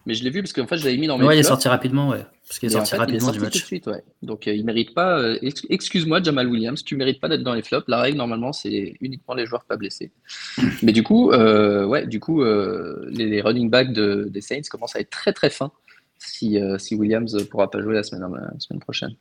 [0.06, 1.24] mais je l'ai vu parce qu'en fait, je l'avais mis dans mes.
[1.24, 2.24] Ouais, il est sorti rapidement, ouais.
[2.46, 3.64] Parce qu'il est en sorti fait, il est rapidement sorti du tout de match.
[3.64, 4.04] suite, ouais.
[4.22, 5.18] Donc euh, il mérite pas.
[5.18, 7.88] euh, ex- Excuse-moi, Jamal Williams, tu mérites pas d'être dans les flops.
[7.88, 10.12] La règle normalement, c'est uniquement les joueurs pas blessés.
[10.82, 14.60] Mais du coup, euh, ouais, du coup, euh, les, les running backs de- des Saints
[14.70, 15.72] commencent à être très très fins
[16.18, 19.14] si, euh, si Williams pourra pas jouer la semaine, la semaine prochaine.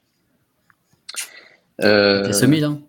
[1.81, 2.79] Euh, Taysom Hill, hein.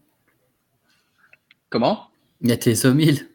[1.70, 2.08] comment?
[2.42, 3.28] Il y a Taysom Hill.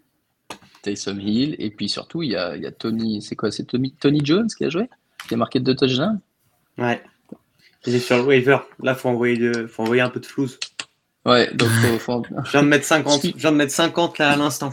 [0.81, 3.51] Taysom Hill et puis surtout il y a, il y a Tony, c'est quoi?
[3.51, 4.89] C'est Tony, Tony Jones qui a joué,
[5.27, 6.19] qui a marqué deux touchdowns?
[6.77, 7.01] Ouais.
[7.85, 8.57] Il est sur le waiver.
[8.81, 9.67] Là, faut envoyer, de...
[9.67, 10.59] faut envoyer un peu de flouze.
[11.25, 13.21] Ouais, donc faut, faut- Je viens de mettre 50.
[13.23, 14.71] Je viens de mettre 50 là à l'instant.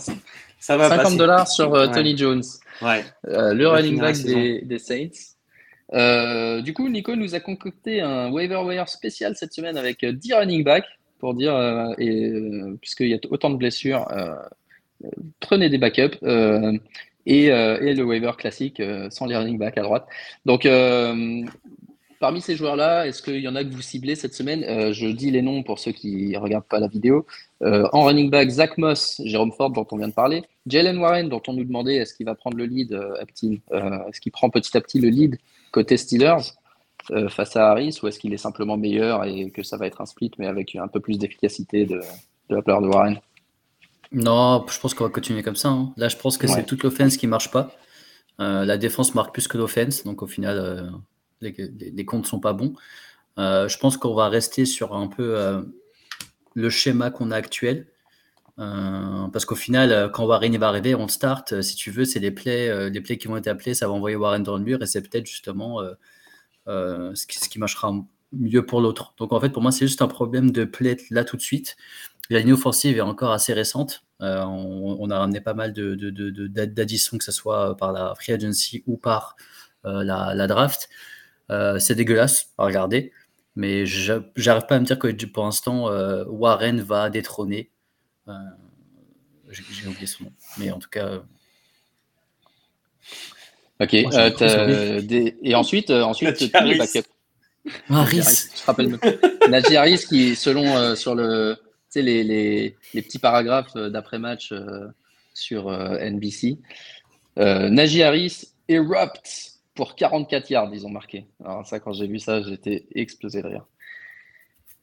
[0.58, 1.16] Ça va 50 passer.
[1.16, 1.94] dollars sur euh, Ouais.
[1.94, 2.42] Tony Jones.
[2.82, 3.04] Ouais.
[3.28, 5.08] Euh, le running back des, des Saints.
[5.94, 10.12] Euh, du coup, Nico nous a concocté un waiver wire spécial cette semaine avec euh,
[10.12, 10.86] 10 running backs
[11.18, 14.34] pour dire, euh, euh, puisqu'il y a autant de blessures, euh,
[15.04, 15.10] euh,
[15.40, 16.76] prenez des backups euh,
[17.26, 20.06] et, euh, le waiver classique euh, sans les running backs à droite.
[20.44, 21.44] Donc, euh,
[22.20, 24.64] parmi ces joueurs-là, est-ce qu'il y en a que vous ciblez cette semaine?
[24.64, 27.26] Euh, Je dis les noms pour ceux qui ne regardent pas la vidéo.
[27.62, 30.42] Euh, en running back, Zach Moss, Jérôme Ford, dont on vient de parler.
[30.66, 34.06] Jalen Warren, dont on nous demandait est-ce qu'il va prendre le lead euh, petit, euh,
[34.08, 35.38] est-ce qu'il prend petit à petit le lead
[35.76, 36.44] côté Steelers
[37.10, 40.00] euh, face à Harris ou est-ce qu'il est simplement meilleur et que ça va être
[40.00, 41.98] un split mais avec un peu plus d'efficacité de,
[42.50, 43.16] de la part de Warren?
[44.12, 45.68] Non, je pense qu'on va continuer comme ça.
[45.68, 45.92] hein.
[45.96, 46.52] Là, je pense que Ouais.
[46.54, 47.64] c'est toute l'offense qui marche pas.
[48.40, 50.90] Euh, la défense marque plus que l'offense, donc au final, euh,
[51.40, 52.72] les, les- les comptes sont pas bons.
[53.38, 55.28] Je pense qu'on va rester sur un peu
[56.54, 57.86] le schéma qu'on a actuel.
[58.58, 61.52] Euh, parce qu'au final, euh, quand Warren va arriver, on start.
[61.52, 63.92] euh, si tu veux, c'est les plays, les plays qui vont être appelés, ça va
[63.92, 65.80] envoyer Warren dans le mur et c'est peut-être justement
[66.66, 67.92] ce, qui, marchera
[68.32, 69.14] mieux pour l'autre.
[69.18, 71.76] Donc en fait, pour moi, c'est juste un problème de play là tout de suite.
[72.30, 74.04] La ligne offensive est encore assez récente.
[74.20, 78.32] On, a ramené pas mal de, de- de- d'additions, que ce soit par la free
[78.32, 79.36] agency ou par
[79.84, 80.88] la, draft.
[81.50, 83.12] C'est dégueulasse à regarder,
[83.54, 85.88] mais j'a- j'arrive pas à me dire que pour l'instant,
[86.28, 87.70] Warren va détrôner.
[88.28, 88.32] Euh,
[89.50, 91.20] j'ai, oublié son nom, mais en tout cas, euh,
[93.78, 93.94] Ok.
[93.94, 96.80] Euh, des- Et ensuite, euh, ensuite tous les
[97.90, 98.48] Harris.
[98.56, 98.98] je rappelle.
[99.50, 104.86] Najee qui, selon euh, sur le, tu sais, les, les, les petits paragraphes d'après-match euh,
[105.34, 106.58] sur euh, NBC,
[107.38, 111.26] euh, Najee Harris erupt pour 44 yards, ils ont marqué.
[111.44, 113.66] Alors ça, quand j'ai vu ça, j'étais explosé de rire.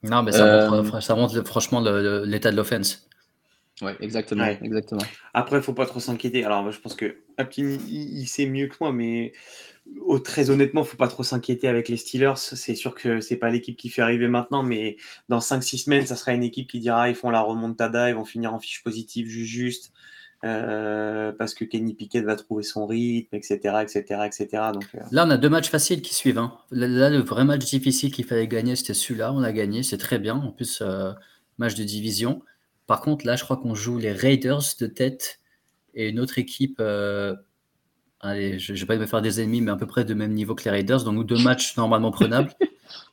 [0.04, 3.08] Non, mais ça, Euh, montre, ça montre le- franchement le- le- l'état de l'offense.
[3.82, 4.60] Ouais, exactement, Ouais.
[4.64, 5.02] exactement.
[5.34, 6.46] Après, faut pas trop s'inquiéter.
[6.46, 9.34] Alors, moi, je pense que Aptin, il, il sait mieux que moi, mais
[10.02, 12.36] oh, très honnêtement, faut pas trop s'inquiéter avec les Steelers.
[12.38, 14.98] C'est sûr que c'est pas l'équipe qui fait arriver maintenant, mais
[15.28, 18.26] dans 5-6 semaines, ça sera une équipe qui dira ils font la remontada, ils vont
[18.26, 19.92] finir en fiche positive ju- juste.
[20.46, 24.48] euh, parce que Kenny Pickett va trouver son rythme, etc., etc., etc.
[24.74, 26.38] Donc, euh, Là, on a deux matchs faciles qui suivent.
[26.38, 26.58] hein.
[26.72, 29.32] Là, là, le vrai match difficile qu'il fallait gagner, c'était celui-là.
[29.34, 30.36] On a gagné, c'est très bien.
[30.36, 31.14] En plus, euh,
[31.58, 32.42] match de division.
[32.88, 35.40] Par contre, là, je crois qu'on joue les Raiders de tête
[35.94, 36.78] et une autre équipe.
[36.80, 37.36] euh,
[38.20, 40.34] allez, je ne vais pas me faire des ennemis, mais à peu près de même
[40.34, 41.04] niveau que les Raiders.
[41.04, 42.54] Donc, deux matchs normalement prenables.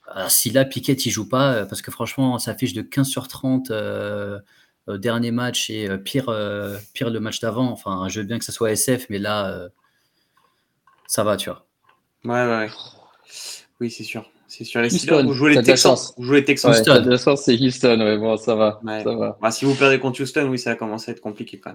[0.08, 3.08] Alors, si là, Pickett, il joue pas, euh, parce que franchement, ça affiche de 15
[3.08, 4.38] sur 30 euh,
[4.86, 7.70] au dernier match et euh, pire, euh, pire le match d'avant.
[7.70, 9.68] Enfin, je veux bien que ce soit SF, mais là, euh,
[11.06, 11.66] ça va, tu vois.
[12.24, 12.70] ouais, ouais.
[13.80, 14.30] Oui, c'est sûr.
[14.52, 14.80] C'est sûr.
[14.80, 15.92] Les Houston, Steelers, vous jouez les Texans.
[15.92, 16.12] chance.
[16.18, 16.72] Vous jouez les Texans.
[16.72, 16.92] Ouais, Houston.
[16.92, 18.00] t'as de la chance, c'est Houston.
[18.00, 19.02] Ouais, bon, ça va, Ouais.
[19.04, 19.38] ça va.
[19.40, 21.74] Bah, si vous perdez contre Houston, oui, ça va commencer à être compliqué quand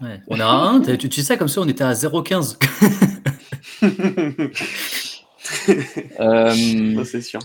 [0.00, 0.20] Ouais.
[0.28, 2.56] On a un, tu, tu sais, comme ça, on était à 0,15.
[3.82, 4.50] même.
[6.20, 6.54] Euh,
[6.94, 7.40] Non, c'est sûr.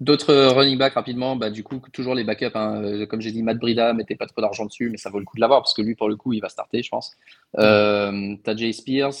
[0.00, 2.50] D'autres running back rapidement, bah, du coup, toujours les backups.
[2.54, 2.82] hein.
[2.82, 5.24] Euh, Comme j'ai dit, Matt Brida, mettez pas trop d'argent dessus, mais ça vaut le
[5.24, 7.12] coup de l'avoir parce que lui, pour le coup, il va starter, je pense.
[7.58, 9.14] Euh, T'as Jay Spears,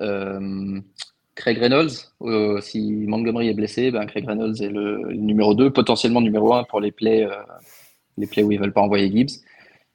[0.00, 0.80] euh,
[1.40, 1.90] Craig Reynolds.
[2.22, 6.52] Euh, si Montgomery est blessé, ben Craig Reynolds est le, le numéro 2, potentiellement numéro
[6.54, 7.34] 1 pour les plays, euh,
[8.18, 9.40] les plays où ils veulent pas envoyer Gibbs.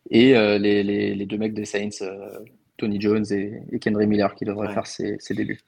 [0.10, 2.30] Et euh, les, les, les deux mecs des Saints, euh,
[2.78, 4.74] Tony Jones et, et Kendry Miller, qui devraient Ouais.
[4.74, 5.60] faire ses, ses débuts.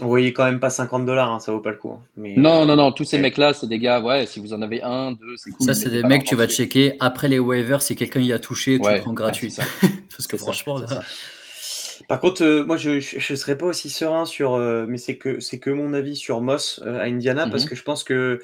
[0.00, 1.90] Vous voyez quand même pas 50 dollars, hein, ça vaut pas le coup.
[1.90, 2.02] hein.
[2.16, 3.22] Mais, Non, non, non, tous ces Ouais.
[3.22, 5.66] mecs-là, c'est des gars, ouais, si vous en avez un, deux, c'est cool.
[5.66, 7.80] Ça, c'est des mecs que tu vas checker après les waivers.
[7.80, 9.54] Si quelqu'un y a touché, tu Ouais, le prends ouais, gratuit.
[10.10, 11.02] Parce que ça, franchement, là, ça.
[12.08, 15.16] Par contre, euh, moi, je, je, je serais pas aussi serein sur, euh, mais c'est
[15.18, 17.68] que c'est que mon avis sur Moss euh, à Indiana, parce Mhm.
[17.68, 18.40] que je pense que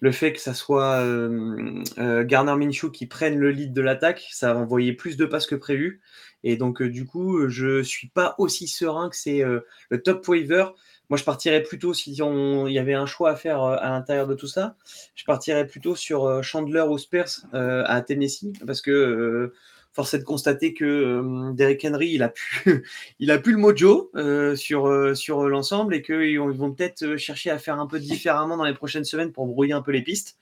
[0.00, 4.26] le fait que ça soit euh, euh, Garner Minshew qui prenne le lead de l'attaque,
[4.32, 6.00] ça va envoyer plus de passes que prévu.
[6.44, 9.42] Et donc, du coup, je suis pas aussi serein que c'est
[9.90, 10.66] le top waiver.
[11.08, 14.34] Moi, je partirais plutôt, si il y avait un choix à faire à l'intérieur de
[14.34, 14.76] tout ça,
[15.14, 19.52] je partirais plutôt sur Chandler ou Spurs à Tennessee, parce que
[19.92, 22.84] force est de constater que euh, Derrick Henry, il a pu,
[23.18, 27.50] il a plus le mojo euh, sur, euh, sur l'ensemble et qu'ils vont peut-être chercher
[27.50, 30.38] à faire un peu différemment dans les prochaines semaines pour brouiller un peu les pistes.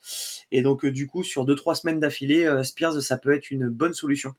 [0.53, 4.35] Et donc, du coup, sur 2-3 semaines d'affilée, Spears, ça peut être une bonne solution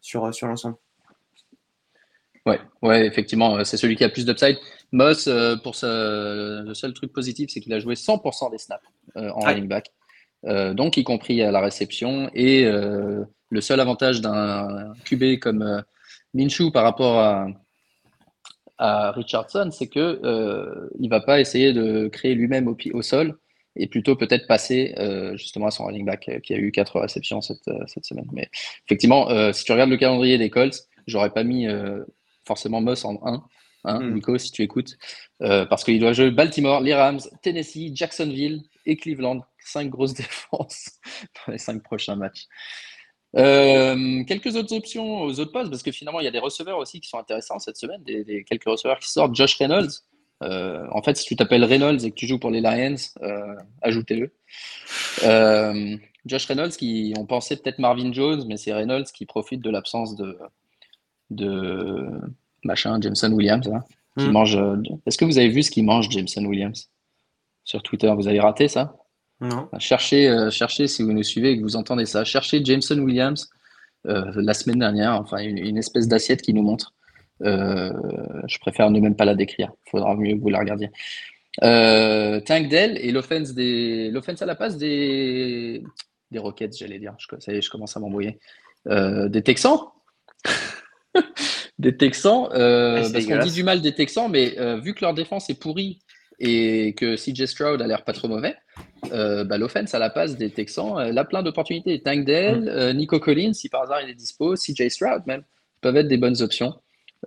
[0.00, 0.76] sur, sur l'ensemble.
[2.44, 4.56] Ouais, ouais, effectivement, c'est celui qui a plus d'upside.
[4.90, 5.28] Moss,
[5.62, 8.84] pour ce, le seul truc positif, c'est qu'il a joué 100% des snaps
[9.14, 9.92] en running back.
[10.44, 12.30] donc, y compris à la réception.
[12.34, 12.68] Et
[13.52, 15.82] le seul avantage d'un QB comme euh,
[16.34, 17.46] Minshew par rapport à,
[19.12, 23.38] Richardson, c'est que euh, il va pas essayer de créer lui-même au, au, sol
[23.76, 26.98] et plutôt peut-être passer euh, justement à son running back euh, qui a eu quatre
[26.98, 27.62] réceptions cette,
[28.02, 28.26] semaine.
[28.32, 28.50] Mais
[28.84, 31.68] effectivement, si tu regardes le calendrier des Colts, j'aurais pas mis
[32.44, 33.44] forcément Moss en 1.
[33.84, 34.14] Hein, hmm.
[34.14, 34.96] Nico, si tu écoutes,
[35.38, 39.42] parce qu'il doit jouer Baltimore, les Rams, Tennessee, Jacksonville et Cleveland.
[39.64, 40.98] Cinq grosses défenses
[41.46, 42.48] dans les cinq prochains matchs.
[43.36, 46.78] Euh, quelques autres options aux autres postes, parce que finalement, il y a des receveurs
[46.78, 49.34] aussi qui sont intéressants cette semaine, des, quelques receveurs qui sortent.
[49.34, 49.90] Josh Reynolds,
[50.42, 53.54] euh, en fait, si tu t'appelles Reynolds et que tu joues pour les Lions, euh,
[53.80, 54.32] ajoutez-le.
[56.24, 60.14] Josh Reynolds, qui on pensait peut-être Marvin Jones, mais c'est Reynolds qui profite de l'absence
[60.14, 60.38] de,
[61.30, 62.08] de
[62.62, 63.82] machin, Jameson Williams, hein,
[64.16, 64.30] qui hmm.
[64.32, 64.58] mange.
[65.06, 66.90] Est-ce que vous avez vu ce qu'il mange, Jameson Williams,
[67.64, 69.01] sur Twitter Vous avez raté ça?
[69.42, 69.68] Non.
[69.78, 73.50] Cherchez, euh, cherchez, si vous nous suivez et que vous entendez ça, cherchez Jameson Williams
[74.06, 76.94] euh, la semaine dernière, enfin une, espèce d'assiette qui nous montre.
[77.42, 77.92] Euh,
[78.46, 79.72] je préfère ne même pas la décrire.
[79.86, 80.90] Il faudra mieux que vous la regardiez.
[81.60, 85.82] Tank Dell et l'offense des à la passe des
[86.30, 87.14] des Rockets, j'allais dire.
[87.18, 88.38] Je, ça y est, je commence à m'embrouiller.
[88.86, 89.78] des Texans.
[91.78, 95.50] des Texans, ah, parce qu'on dit du mal des Texans, mais vu que leur défense
[95.50, 95.98] est pourrie
[96.42, 98.56] et que CJ Stroud a l'air pas trop mauvais,
[99.12, 102.02] euh, bah, l'offense à la passe des Texans, elle a plein d'opportunités.
[102.02, 102.68] Tank Dell, mm.
[102.68, 105.44] euh, Nico Collins, si par hasard il est dispo, CJ Stroud même,
[105.80, 106.74] peuvent être des bonnes options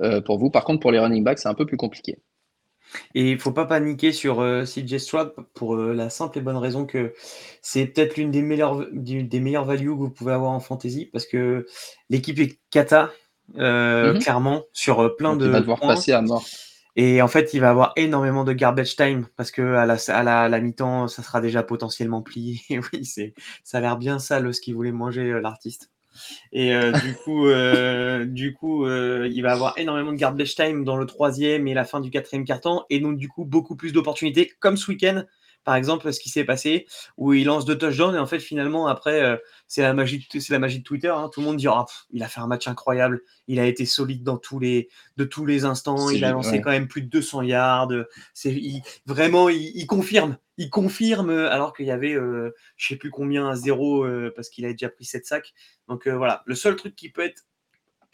[0.01, 0.49] euh, pour vous.
[0.49, 2.17] Par contre, pour les running backs, c'est un peu plus compliqué.
[3.13, 6.85] Et il ne faut pas paniquer sur CJ Stroud pour la simple et bonne raison
[6.85, 7.13] que
[7.61, 11.25] c'est peut-être l'une des meilleures, des meilleures values que vous pouvez avoir en fantasy parce
[11.25, 11.65] que
[12.09, 13.11] l'équipe est cata,
[13.55, 14.19] mm-hmm.
[14.19, 15.45] clairement, sur plein de.
[15.45, 16.45] Il va devoir passer à mort.
[16.95, 20.49] Et en fait, il va avoir énormément de garbage time parce que à la, à
[20.49, 22.61] la, mi-temps, ça sera déjà potentiellement plié.
[22.93, 23.33] oui, c'est,
[23.63, 25.91] ça a l'air bien sale ce qu'il voulait manger euh, l'artiste.
[26.53, 30.95] Et euh, du coup, euh, du coup, il va avoir énormément de garbage time dans
[30.95, 34.51] le troisième et la fin du quatrième quart-temps, et donc du coup beaucoup plus d'opportunités,
[34.59, 35.23] comme ce week-end
[35.65, 36.85] par exemple, ce qui s'est passé,
[37.17, 39.35] où il lance deux touchdowns et en fait, finalement, après, euh,
[39.67, 41.09] c'est la magie, c'est la magie de Twitter.
[41.09, 41.29] Hein.
[41.33, 44.23] Tout le monde dit, oh, il a fait un match incroyable, il a été solide
[44.23, 47.41] dans tous les, de tous les instants, il a lancé quand même plus de 200
[47.41, 47.91] yards.
[48.33, 48.55] C'est,
[49.07, 53.55] vraiment, il, confirme, il confirme, alors qu'il y avait, euh, je sais plus combien à
[53.55, 55.53] zéro, euh, parce qu'il a déjà pris 7 sacs.
[55.89, 57.43] Donc voilà, le seul truc qui peut être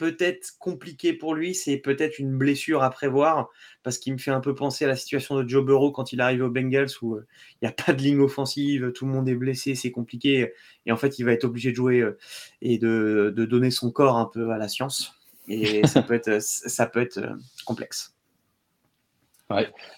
[0.01, 3.51] peut-être compliqué pour lui, c'est peut-être une blessure à prévoir,
[3.83, 6.21] parce qu'il me fait un peu penser à la situation de Joe Burrow quand il
[6.21, 7.27] arrive aux Bengals, où euh,
[7.61, 10.53] il n'y a pas de ligne offensive, tout le monde est blessé, c'est compliqué,
[10.87, 12.17] et en fait, il va être obligé de jouer euh,
[12.63, 15.13] et de, donner son corps un peu à la science,
[15.47, 17.35] et ça peut être, ça peut être euh,
[17.67, 18.15] complexe.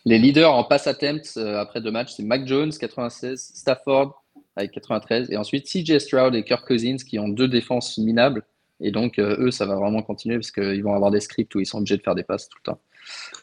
[0.04, 4.22] Les leaders en pass attempts après deux matchs, c'est Mac Jones, 96, Stafford
[4.58, 8.44] avec 93, et ensuite CJ Stroud et Kirk Cousins qui ont deux défenses minables
[8.84, 11.62] et donc, euh, eux, ça va vraiment continuer parce qu'ils vont avoir des scripts où
[11.62, 12.82] ils sont obligés de faire des passes tout le temps.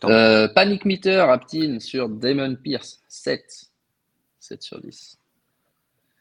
[0.05, 3.71] Euh, Panic Meter, Aptin sur Damon Pierce, 7.
[4.39, 5.19] 7 sur 10.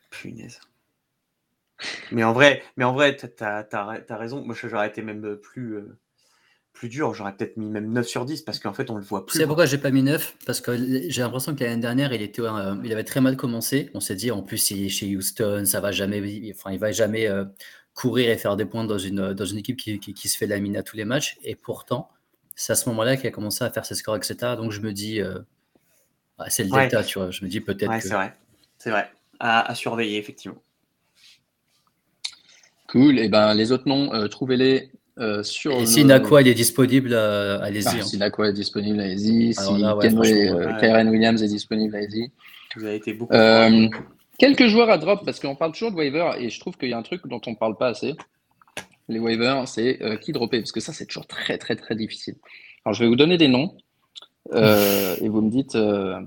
[0.10, 0.62] Punaise.
[2.12, 4.42] Mais en vrai, mais en vrai, t'as as, raison.
[4.44, 5.98] Moi, j'aurais été même plus, euh,
[6.72, 7.14] plus dur.
[7.14, 9.38] J'aurais peut-être mis même 9 sur 10 parce qu'en fait, on le voit plus.
[9.38, 10.78] C'est pourquoi j'ai pas mis 9 parce que
[11.10, 12.42] j'ai l'impression que l'année dernière, il était,
[12.86, 13.90] il avait très mal commencé.
[13.94, 16.94] On s'est dit, en plus, il est chez Houston, ça va jamais, enfin, il va
[16.94, 17.28] jamais
[18.00, 20.78] courir et faire des points dans une, dans une équipe qui, qui, se fait laminer
[20.78, 21.38] à tous les matchs.
[21.44, 22.10] Et pourtant,
[22.56, 24.36] c'est à ce moment-là qu'il a commencé à faire ses scores, etc.
[24.56, 25.40] Donc je me dis, euh,
[26.38, 27.30] bah, c'est le delta, tu vois.
[27.30, 28.34] Je me dis peut-être ouais, C'est vrai,
[28.78, 29.12] c'est vrai.
[29.42, 30.62] À, surveiller, effectivement.
[32.88, 33.20] Cool.
[33.20, 35.74] Et ben les autres noms, euh, trouvez-les euh, sur.
[35.74, 37.88] Et si Nakua est disponible, allez-y.
[37.88, 38.02] Ah, hein.
[38.02, 39.54] Si Nakua est disponible, allez-y.
[39.54, 42.32] Si Kyren Williams est disponible, allez-y.
[42.76, 43.34] Vous avez été beaucoup.
[44.40, 46.94] Quelques joueurs à drop, parce qu'on parle toujours de waiver, et je trouve qu'il y
[46.94, 48.16] a un truc dont on ne parle pas assez.
[49.08, 52.36] Les waivers, c'est euh, qui dropper, parce que ça, c'est toujours très, très, très difficile.
[52.86, 53.76] Alors, je vais vous donner des noms,
[54.54, 56.20] euh, et vous me dites euh,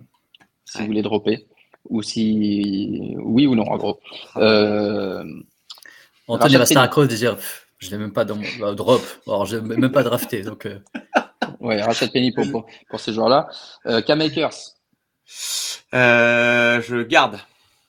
[0.64, 1.46] si vous voulez dropper,
[1.88, 4.00] ou si oui ou non, en gros.
[6.28, 7.36] Antoine va se faire un de dire
[7.78, 9.02] Je l'ai même pas dans mon bah, drop.
[9.26, 10.42] Alors, je l'ai même pas drafté.
[10.42, 10.78] Donc, euh.
[11.60, 13.48] Ouais, Rachel Penny pour, pour, pour ces joueurs-là.
[13.86, 14.74] Euh, K-Makers.
[15.94, 17.38] Euh, je garde.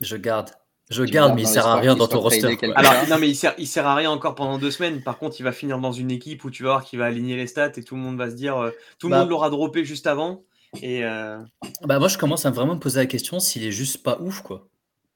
[0.01, 0.49] Je garde.
[0.89, 2.57] Je garde, mais il sert à rien dans ton roster.
[2.75, 5.01] Alors, non, mais il sert, il sert à rien encore pendant deux semaines.
[5.01, 7.35] Par contre, il va finir dans une équipe où tu vas voir qu'il va aligner
[7.37, 8.57] les stats et tout le monde va se dire.
[8.57, 9.19] euh, tout le Bah.
[9.21, 10.43] monde l'aura droppé juste avant.
[10.81, 11.39] Et euh,
[11.83, 14.41] Bah, moi, je commence à vraiment me poser la question s'il est juste pas ouf,
[14.41, 14.67] quoi.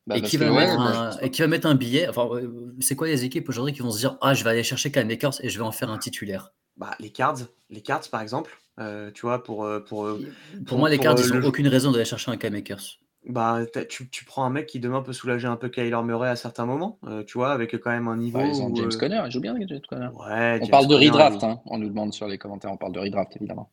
[0.07, 2.07] Bah, et, qui va ouais, bah, va mettre un billet.
[2.07, 4.63] Enfin, euh, c'est quoi les équipes aujourd'hui qui vont se dire Ah, je vais aller
[4.63, 6.53] chercher Kyle Makers et je vais en faire un titulaire?
[6.78, 9.67] Bah, les cards, les cards par exemple, euh, tu vois, pour.
[9.86, 10.17] pour Pour,
[10.65, 12.99] Pour- moi, les cards, ils n'ont aucune raison d'aller chercher un Kyle Makers.
[13.30, 16.30] Bah, t'as- tu, tu prends un mec qui demain peut soulager un peu Kyler Murray
[16.30, 18.39] à certains moments, euh, tu vois, avec quand même un niveau.
[18.39, 20.07] ouais, ils ont où, James euh, Conner, il joue bien James Conner.
[20.15, 21.59] Ouais, On James parle de Conner, redraft, il- hein.
[21.65, 23.69] on nous demande sur les commentaires, on parle de redraft évidemment.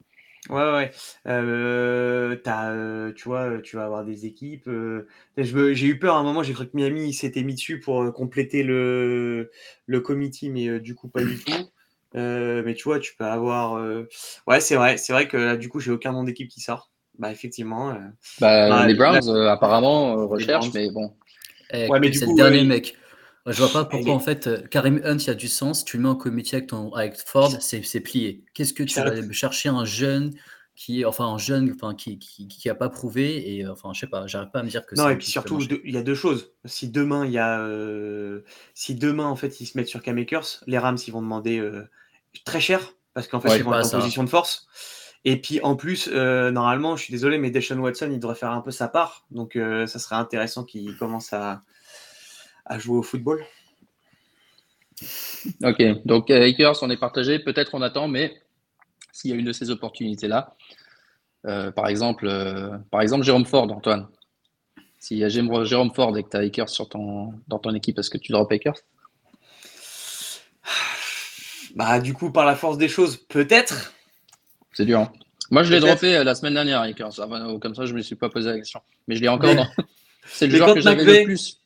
[0.51, 0.91] Ouais, ouais.
[1.27, 4.69] Euh, t'as, euh, tu vois, euh, tu vas avoir des équipes.
[4.69, 5.07] euh,
[5.39, 7.81] je me- j'ai eu peur à un moment, j'ai cru que Miami s'était mis dessus
[7.81, 9.51] pour euh, compléter le,
[9.87, 11.53] le committee, mais euh, du coup, pas du tout.
[12.17, 13.75] Euh, mais tu vois, tu peux avoir.
[13.79, 14.07] euh,
[14.47, 16.91] Ouais, c'est vrai, c'est vrai que là, du coup, j'ai aucun nom d'équipe qui sort.
[17.19, 17.91] Bah, effectivement.
[17.91, 17.99] euh,
[18.41, 21.15] Bah, Ouais, les la- Browns, euh, apparemment, euh, recherchent, mais bon.
[21.73, 22.97] Eh, Ouais, mais du c'est coup, le dernier euh, mec.
[23.47, 25.85] Je vois pas pourquoi, en fait, Karim Hunt, il y a du sens.
[25.85, 28.43] Tu le mets en comité avec, ton, avec Ford, c'est c'est plié.
[28.55, 30.33] Qu'est-ce que tu vas aller chercher un jeune
[30.77, 34.07] qui, enfin, un jeune, enfin, qui, qui, qui a pas prouvé et, enfin, je sais
[34.09, 35.99] pas, j'arrive pas à me dire que Non, c'est et puis qui surtout, il y
[35.99, 36.53] a deux choses.
[36.65, 38.41] Si demain, il y a, euh,
[38.75, 41.85] si demain, en fait, ils se mettent sur K-Makers, les Rams, ils vont demander euh,
[42.45, 43.99] très cher, parce qu'en fait, Ouais, ils vont être en ça.
[43.99, 44.67] position de force.
[45.25, 48.51] Et puis, en plus, euh, normalement, je suis désolé, mais Deshaun Watson, il devrait faire
[48.51, 49.25] un peu sa part.
[49.31, 51.63] Donc, euh, ça serait intéressant qu'il commence à,
[52.67, 53.43] à jouer au football.
[55.63, 58.41] Ok, donc euh, Lakers, on est partagé, peut-être on attend, mais
[59.13, 60.55] s'il y a une de ces opportunités-là,
[61.47, 62.29] euh, par exemple,
[62.91, 64.09] par exemple Jérôme Ford, Antoine.
[64.99, 67.75] S'il y a Jérôme Jérôme Ford et que tu as Lakers sur ton, dans ton
[67.75, 68.79] équipe, est-ce que tu drops Lakers?
[71.75, 73.93] Bah, du coup, par la force des choses, peut-être.
[74.75, 75.01] C'est dur.
[75.01, 75.13] hein.
[75.51, 77.13] Moi, je l'ai droppé euh, la semaine dernière, Lakers.
[77.21, 77.29] Ah,
[77.61, 78.81] comme ça, je me suis pas posé la question.
[79.09, 79.67] Mais je l'ai encore Mais- dans.
[80.27, 81.61] C'est le mais joueur que j'avais McVay- le plus.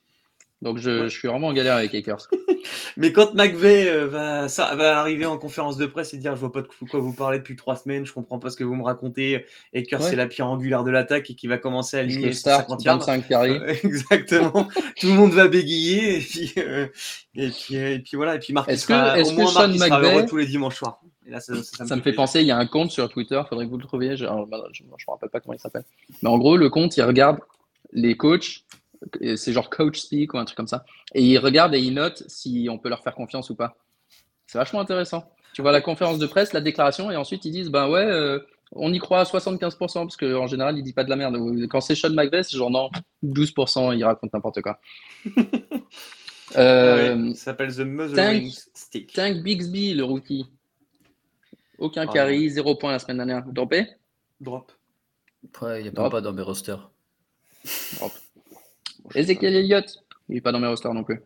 [0.61, 2.27] Donc, je, je suis vraiment en galère avec Lakers.
[2.97, 6.51] Mais quand McVeigh va, ça, va arriver en conférence de presse et dire Je vois
[6.51, 8.83] pas de quoi vous parlez depuis trois semaines, je comprends pas ce que vous me
[8.83, 10.03] racontez, que Ouais.
[10.03, 12.63] c'est la pierre angulaire de l'attaque et qui va commencer à aligner le ses start,
[12.69, 12.99] 50 yards.
[12.99, 13.61] 25 carrés.
[13.85, 14.67] Exactement.
[15.01, 16.89] Tout le monde va bégayer et puis, euh,
[17.37, 18.35] et puis, euh, et puis voilà.
[18.35, 20.13] Et puis Marc, il Est-ce que- sera, est-ce au que moins Marc, il sera McVay-
[20.13, 21.01] heureux tous les dimanches soirs.
[21.29, 23.09] Et là, ça, ça, ça Ça me fait penser, il y a un compte sur
[23.09, 24.17] Twitter, faudrait que vous le trouviez.
[24.17, 25.85] Je ne me rappelle pas comment il s'appelle.
[26.23, 27.39] Mais en gros, le compte, il regarde
[27.93, 28.65] les coachs,
[29.37, 30.85] c'est genre coach speak ou un truc comme ça.
[31.15, 33.77] Et il regarde et il note si on peut leur faire confiance ou pas.
[34.47, 35.31] C'est vachement intéressant.
[35.53, 38.39] Tu vois la conférence de presse, la déclaration, et ensuite ils disent ben ouais, euh,
[38.73, 41.37] on y croit à 75%, parce qu'en général, il dit pas de la merde.
[41.69, 42.91] Quand c'est Sean McVay, c'est genre non,
[43.25, 44.81] 12%, il raconte n'importe quoi.
[46.57, 49.13] Euh, ouais, ça s'appelle The Mothering Stick.
[49.13, 50.47] Tank Bixby, le rookie.
[51.79, 53.45] Aucun Ah carry, zéro point la semaine dernière.
[53.45, 53.87] Vous dropez
[54.41, 54.73] Drop.
[55.63, 56.11] Ouais, il n'y a Drop.
[56.11, 56.91] pas dans mes rosters.
[57.97, 58.13] Drop.
[59.15, 61.23] Ezekiel Elliott, il n'est pas dans mes rosters non plus.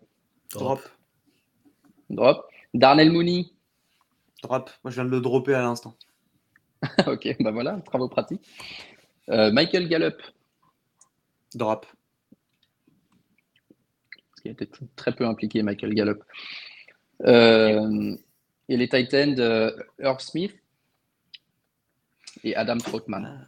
[0.52, 0.80] Drop.
[2.10, 2.46] Drop.
[2.74, 3.46] Darnell Mooney,
[4.42, 4.70] Drop.
[4.84, 5.94] Moi, je viens de le dropper à l'instant.
[7.06, 8.46] ok, bah voilà, travaux pratiques.
[9.30, 10.16] Euh, Michael Gallup,
[11.54, 11.86] Drop.
[14.30, 16.24] parce qu'il était t- très peu impliqué, Michael Gallup.
[17.24, 18.16] Euh,
[18.72, 19.70] et les Titans, euh,
[20.00, 20.54] Irv Smith
[22.42, 23.46] et Adam Troutman.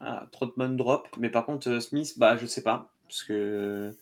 [0.00, 3.92] Ah, Trotman drop, mais par contre euh, Smith, bah je sais pas, parce que euh,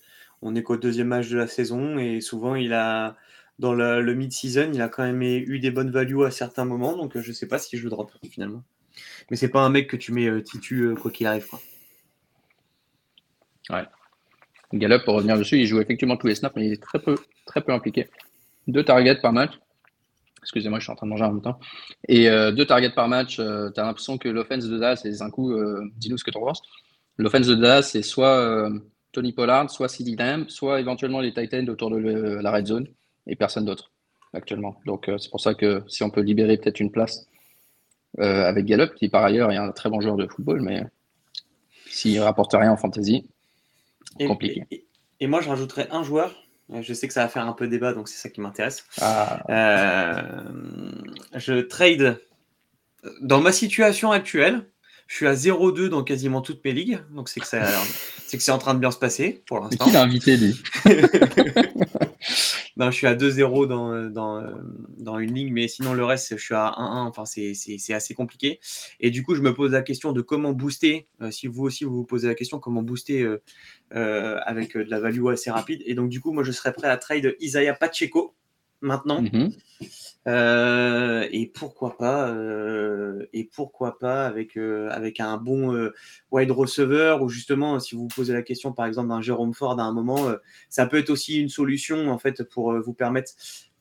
[0.43, 3.16] on est qu'au deuxième match de la saison et souvent il a
[3.61, 6.97] dans le, le mid-season, il a quand même eu des bonnes values à certains moments,
[6.97, 8.64] donc euh, je sais pas si je le drop finalement.
[9.31, 11.61] Mais c'est pas un mec que tu mets titu quoi qu'il arrive quoi.
[14.72, 17.16] Gallup, pour revenir dessus, il joue effectivement tous les snaps, mais il est très peu,
[17.47, 18.09] très peu impliqué.
[18.66, 19.52] Deux targets par match.
[20.42, 21.58] Excusez-moi, je suis en train de manger en même temps.
[22.08, 25.30] Et euh, deux targets par match, tu as l'impression que l'offense de Dallas, c'est un
[25.30, 26.62] coup, euh, dis-nous ce que tu en penses.
[27.16, 28.70] L'offense de Dallas, c'est soit euh,
[29.12, 32.88] Tony Pollard, soit CeeDee Lamb, soit éventuellement les Titans autour de le- la red zone
[33.26, 33.90] et personne d'autre
[34.34, 34.80] actuellement.
[34.84, 37.26] Donc euh, c'est pour ça que si on peut libérer peut-être une place
[38.18, 40.84] euh, avec Gallup, qui par ailleurs est un très bon joueur de football, mais
[41.86, 43.26] s'il rapporte rien en fantasy,
[44.18, 44.64] Et, Compliqué.
[44.70, 44.84] et-
[45.20, 46.43] et moi je rajouterais un joueur.
[46.72, 48.84] Euh, Je sais que ça va faire un peu débat, donc c'est ça qui m'intéresse.
[49.00, 50.22] ah, Euh,
[51.36, 52.18] je trade
[53.20, 54.64] dans ma situation actuelle.
[55.06, 57.60] Je suis à 0-2 dans quasiment toutes mes ligues, donc c'est que c'est
[58.38, 59.84] que c'est en train de bien se passer pour l'instant.
[59.84, 60.56] qui l'a invité lui?
[62.77, 64.45] non, je suis à 2-0 dans, dans,
[64.99, 67.09] dans, une ligne, mais sinon le reste, je suis à 1-1.
[67.09, 68.61] Enfin, c'est assez compliqué.
[69.01, 71.97] Et du coup, je me pose la question de comment booster, si vous aussi vous
[71.97, 73.29] vous posez la question, comment booster
[73.91, 75.83] avec de la value assez rapide.
[75.87, 78.35] Et donc, du coup, moi, je serais prêt à trade Isaiah Pacheco
[78.81, 79.22] maintenant.
[79.22, 79.53] Mhm.
[80.27, 85.91] Euh, et pourquoi pas, euh, et pourquoi pas avec, euh, avec un bon
[86.31, 89.79] wide receiver ou justement, si vous vous posez la question par exemple d'un Jérôme Ford
[89.79, 90.33] à un moment,
[90.70, 93.33] ça peut être aussi une solution en fait pour vous permettre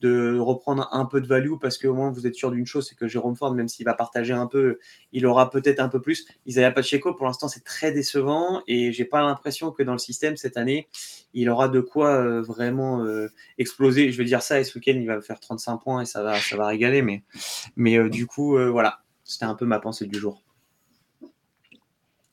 [0.03, 2.95] de reprendre un peu de value parce qu'au moins vous êtes sûr d'une chose, c'est
[2.95, 4.79] que Jérôme Ford, même s'il va partager un peu,
[5.13, 6.25] il aura peut-être un peu plus.
[6.45, 10.35] Isaiah Pacheco, pour l'instant, c'est très décevant et j'ai pas l'impression que dans le système
[10.35, 10.89] cette année,
[11.33, 14.11] il aura de quoi euh, vraiment euh, exploser.
[14.11, 16.37] Je vais dire ça et ce week-end, il va faire 35 points et ça va,
[16.37, 17.01] ça va régaler.
[17.01, 17.23] Mais,
[17.77, 20.43] mais euh, du coup, voilà, c'était un peu ma pensée du jour.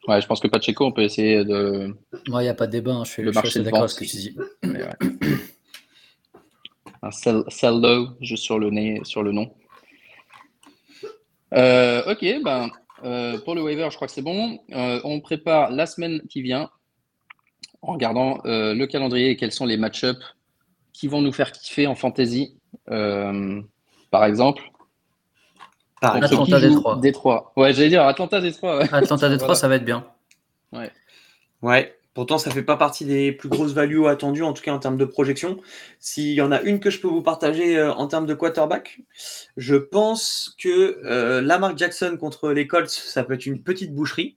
[0.09, 1.95] Ouais, je pense que Pacheco, on peut essayer de.
[2.29, 4.01] Ouais, il n'y a pas de débat, hein, je suis, le marché d'accord avec ce
[4.01, 4.37] que tu dis
[7.03, 9.53] un sell, low juste sur le, nez, sur le nom.
[11.55, 12.71] Euh, ok, ben,
[13.05, 14.61] euh, pour le waiver, je crois que c'est bon.
[14.73, 16.71] Euh, on prépare la semaine qui vient
[17.83, 20.37] en regardant le calendrier et quels sont les match-ups
[20.93, 22.57] qui vont nous faire kiffer en fantasy.
[22.87, 24.63] par exemple,
[26.03, 26.97] Atlanta Détroit.
[26.97, 27.53] Détroit.
[27.57, 28.83] Ouais, j'allais dire Atlanta Détroit.
[28.93, 30.07] Atlanta Détroit, ça va être bien.
[30.73, 30.91] Ouais.
[31.63, 32.00] Ouais.
[32.13, 34.81] Pourtant, ça ne fait pas partie des plus grosses values attendues, en tout cas en
[34.81, 35.61] termes de projection.
[36.01, 39.01] S'il y en a une que je peux vous partager euh, en termes de quarterback,
[39.57, 44.37] je pense que euh, Lamar Jackson contre les Colts, ça peut être une petite boucherie.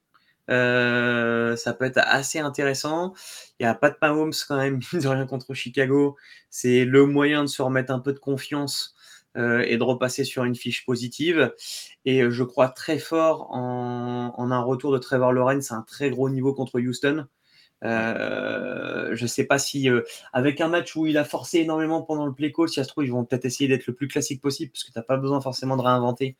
[0.50, 3.12] Euh, ça peut être assez intéressant.
[3.58, 6.16] Il y a Pat Mahomes quand même, de rien contre Chicago.
[6.50, 8.94] C'est le moyen de se remettre un peu de confiance
[9.36, 11.52] et de repasser sur une fiche positive.
[12.04, 16.08] Et je crois très fort en, en un retour de Trevor Lawrence à un très
[16.08, 17.26] gros niveau contre Houston.
[17.84, 22.02] Euh, je ne sais pas si, euh, avec un match où il a forcé énormément
[22.02, 24.08] pendant le play call, si ça se trouve, ils vont peut-être essayer d'être le plus
[24.08, 26.36] classique possible, parce que tu n'as pas besoin forcément de réinventer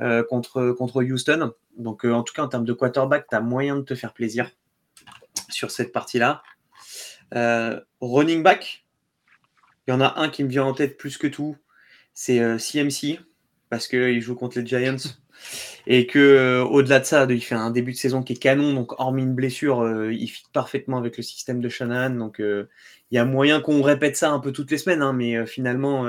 [0.00, 1.52] euh, contre, contre Houston.
[1.78, 4.50] Donc, en tout cas, en termes de quarterback, tu as moyen de te faire plaisir
[5.48, 6.42] sur cette partie-là.
[8.00, 8.84] running back,
[9.86, 11.56] il y en a un qui me vient en tête plus que tout,
[12.12, 13.20] c'est CMC,
[13.70, 14.96] parce qu'il joue contre les Giants.
[15.86, 18.72] Et que euh, au-delà de ça, il fait un début de saison qui est canon,
[18.72, 22.10] donc hormis une blessure, euh, il fit parfaitement avec le système de Shanahan.
[22.10, 22.68] Donc euh,
[23.10, 26.08] il y a moyen qu'on répète ça un peu toutes les semaines, hein, mais finalement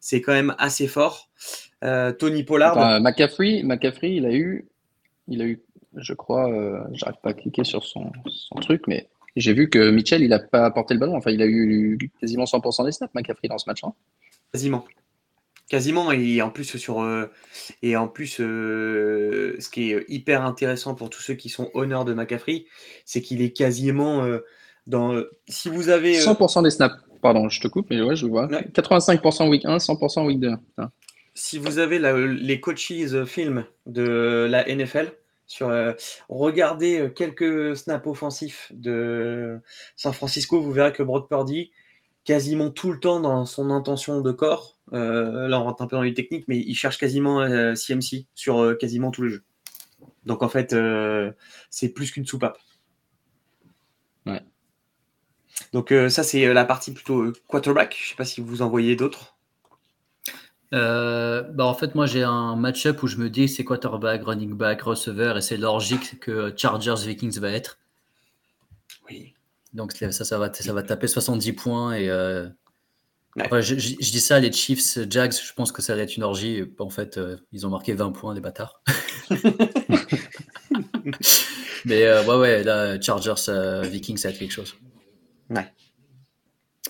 [0.00, 1.30] c'est quand même assez fort.
[2.18, 3.00] Tony Pollard.
[3.00, 4.66] McCaffrey, McCaffrey, il a eu,
[5.28, 5.62] il a eu,
[5.96, 6.50] je crois,
[6.92, 10.38] j'arrive pas à cliquer sur son, son truc, mais j'ai vu que Mitchell, il a
[10.38, 11.16] pas porté le ballon.
[11.16, 13.82] Enfin, il a eu quasiment 100% des snaps, McCaffrey, dans ce match.
[13.84, 13.92] Hein.
[14.52, 14.84] Quasiment.
[15.68, 17.30] Quasiment, et en plus, sur, euh,
[17.80, 22.04] et en plus euh, ce qui est hyper intéressant pour tous ceux qui sont honneurs
[22.04, 22.66] de McCaffrey,
[23.06, 24.40] c'est qu'il est quasiment euh,
[24.86, 25.22] dans.
[25.48, 26.18] si vous avez.
[26.18, 28.46] 100% des snaps, pardon, je te coupe, mais ouais, je vois.
[28.46, 30.52] 85% week 1, 100% week 2.
[31.32, 32.92] Si vous avez les coaches
[33.24, 35.12] film de la NFL,
[35.46, 35.72] sur,
[36.28, 39.58] regardez quelques snaps offensifs de
[39.96, 41.72] San Francisco, vous verrez que Brock Purdy,
[42.24, 45.96] quasiment tout le temps dans son intention de corps, euh, là, on rentre un peu
[45.96, 47.40] dans les techniques, mais il cherche quasiment
[47.74, 49.44] CMC euh, sur euh, quasiment tous les jeux.
[50.26, 50.74] Donc, en fait,
[51.70, 52.58] c'est plus qu'une soupape.
[54.26, 54.42] Ouais.
[55.72, 57.94] Donc, ça, c'est la partie plutôt quarterback.
[57.98, 59.36] Je ne sais pas si vous en voyez d'autres.
[60.72, 64.82] bah en fait, moi, j'ai un match-up où je me dis c'est quarterback, running back,
[64.82, 67.78] receiver, et c'est logique que Chargers Vikings va être.
[69.10, 69.34] Oui.
[69.74, 72.08] Donc, ça, ça, va, ça va taper 70 points et
[73.36, 76.62] je, dis ça, les Chiefs, Jags, je pense que ça va être une orgie.
[76.78, 78.80] En fait, euh, ils ont marqué 20 points, les bâtards.
[81.84, 84.76] Mais euh, ouais, ouais, là, Chargers, euh, Vikings, ça va être quelque chose.
[85.50, 85.66] Ouais.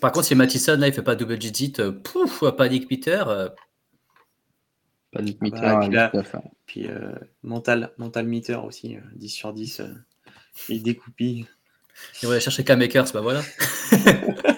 [0.00, 1.72] Par contre, si Mattison, là, il fait pas double digit,
[2.02, 3.24] pouf, Panic Peter.
[5.12, 6.88] Panic ah Meter, bah, puis,
[7.42, 9.80] mental, mental meter aussi, 10 sur 10.
[10.68, 11.46] il découpille.
[12.22, 13.42] Il va chercher K-Makers, bah voilà.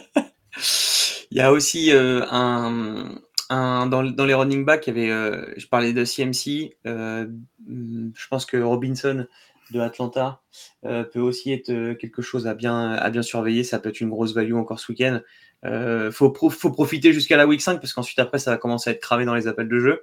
[1.37, 3.11] Il y a aussi euh, un,
[3.51, 6.77] un dans, les running backs, il y avait, euh, je parlais de CMC.
[6.87, 7.27] Euh,
[7.69, 9.27] je pense que Robinson
[9.71, 10.41] de Atlanta
[10.83, 13.65] peut aussi être quelque chose à bien, à bien surveiller.
[13.65, 15.21] Ça peut être une grosse value encore ce week-end.
[15.65, 18.93] Il faut, faut, profiter jusqu'à la week 5 parce qu'ensuite, après, ça va commencer à
[18.93, 20.03] être cravé dans les appels de jeu.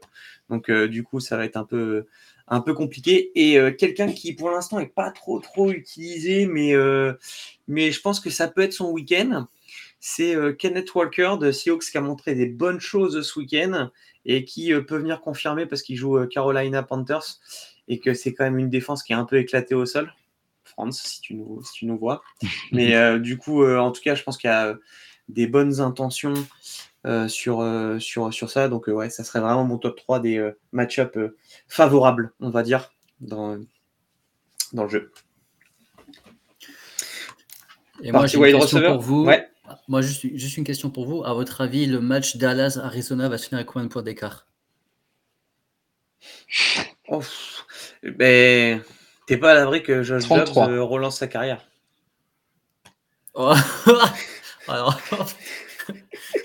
[0.50, 2.06] Donc, du coup, ça va être un peu,
[2.48, 3.32] un peu compliqué.
[3.36, 6.74] Et quelqu'un qui, pour l'instant, n'est pas trop, trop utilisé, mais,
[7.68, 9.48] mais je pense que ça peut être son week-end
[10.06, 13.90] c'est euh, Kenneth Walker de Seahawks qui a montré des bonnes choses ce week-end
[14.26, 17.40] et qui euh, peut venir confirmer parce qu'il joue euh, Carolina Panthers
[17.88, 20.14] et que c'est quand même une défense qui est un peu éclatée au sol.
[20.66, 22.22] France, si tu nous, si tu nous vois.
[22.74, 24.78] Mais du coup, en tout cas, je pense qu'il y a
[25.30, 26.34] des bonnes intentions
[27.28, 27.66] sur,
[28.00, 28.70] sur, sur ça.
[28.70, 31.18] Donc, ouais, ça serait vraiment mon top 3 des match-up
[31.68, 33.60] favorables, on va dire, dans,
[34.74, 35.12] dans le jeu.
[38.02, 39.30] Et moi, j'ai une question pour vous.
[39.88, 41.24] Moi, juste, juste une question pour vous.
[41.24, 44.46] À votre avis, le match Dallas-Arizona va se finir à combien de points d'écart?
[47.08, 47.22] Oh,
[48.04, 48.82] ben,
[49.26, 51.66] T'es pas à l'abri que Josh Dobbs euh, relance sa carrière.
[53.34, 53.54] Oh.
[54.68, 55.00] Alors,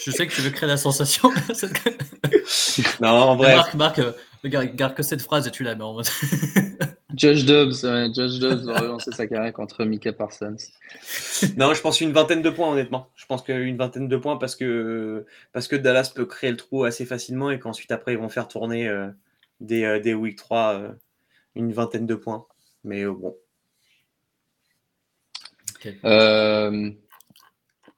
[0.05, 1.31] je sais que tu veux créer la sensation.
[3.01, 3.57] non, en vrai.
[3.57, 4.13] Marc, Marc euh,
[4.45, 6.09] regarde, que cette phrase et tu la mets en mode.
[7.15, 10.57] Josh Dobbs, ouais, Josh Dobbs va relancer sa carrière contre Mika Parsons.
[11.57, 13.11] Non, je pense une vingtaine de points, honnêtement.
[13.15, 16.85] Je pense qu'une vingtaine de points parce que, parce que Dallas peut créer le trou
[16.85, 19.09] assez facilement et qu'ensuite, après, ils vont faire tourner euh,
[19.61, 20.89] des, euh, des week 3 euh,
[21.55, 22.47] une vingtaine de points.
[22.85, 23.37] Mais bon.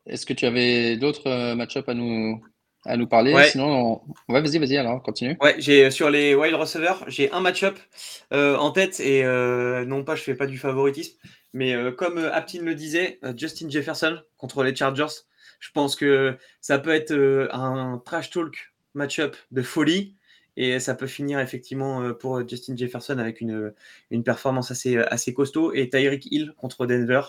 [0.06, 2.40] Est-ce que tu avais d'autres match-ups à nous,
[2.84, 3.36] à nous parler?
[3.44, 5.36] Sinon, ouais, vas-y, vas-y, alors, continue.
[5.40, 7.78] Ouais, j'ai euh, sur les wild receivers, j'ai un match-up
[8.32, 11.16] euh, en tête et euh, non pas, je fais pas du favoritisme,
[11.52, 15.24] mais comme Aptin le disait, Justin Jefferson contre les Chargers,
[15.58, 20.16] je pense que ça peut être un trash talk match-up de folie
[20.62, 23.72] et ça peut finir effectivement pour Justin Jefferson avec une,
[24.10, 27.22] une performance assez, assez costaud et Tyreek Hill contre Denver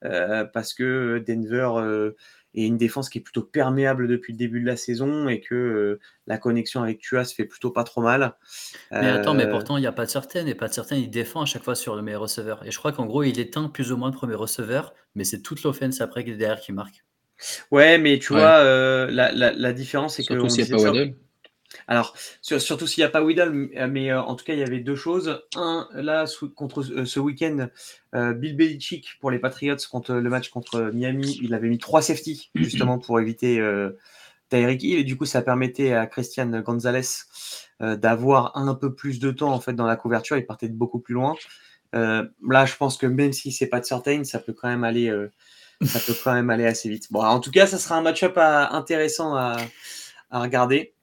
[0.00, 2.12] parce que Denver
[2.54, 5.54] et une défense qui est plutôt perméable depuis le début de la saison et que
[5.54, 8.34] euh, la connexion avec Tua se fait plutôt pas trop mal.
[8.92, 11.00] Mais attends, mais euh, pourtant il n'y a pas de certaine et pas de certaine,
[11.00, 12.64] il défend à chaque fois sur le meilleur receveur.
[12.64, 15.42] Et je crois qu'en gros il éteint plus ou moins le premier receveur, mais c'est
[15.42, 17.04] toute l'offense après derrière qui marque.
[17.72, 20.34] Ouais, mais tu vois, euh, la, la, différence c'est que.
[20.34, 21.14] Surtout s'il n'y a pas
[21.86, 24.80] alors, surtout s'il n'y a pas Weedle, mais euh, en tout cas, il y avait
[24.80, 25.42] deux choses.
[25.54, 26.24] Un, là,
[26.54, 27.68] contre euh, ce week-end,
[28.14, 32.02] euh, Bill Belichick pour les Patriots contre le match contre Miami, il avait mis trois
[32.02, 33.60] safety justement pour éviter
[34.48, 37.02] Tyreek Hill et du coup, ça permettait à Christian Gonzalez
[37.80, 40.36] d'avoir un peu plus de temps en fait dans la couverture.
[40.38, 41.34] Il partait de beaucoup plus loin.
[41.92, 45.12] là, je pense que même si c'est pas de certain, ça peut quand même aller,
[45.84, 47.08] ça peut quand même aller assez vite.
[47.10, 49.58] Bon, en tout cas, ça sera un match-up intéressant à
[50.30, 50.94] regarder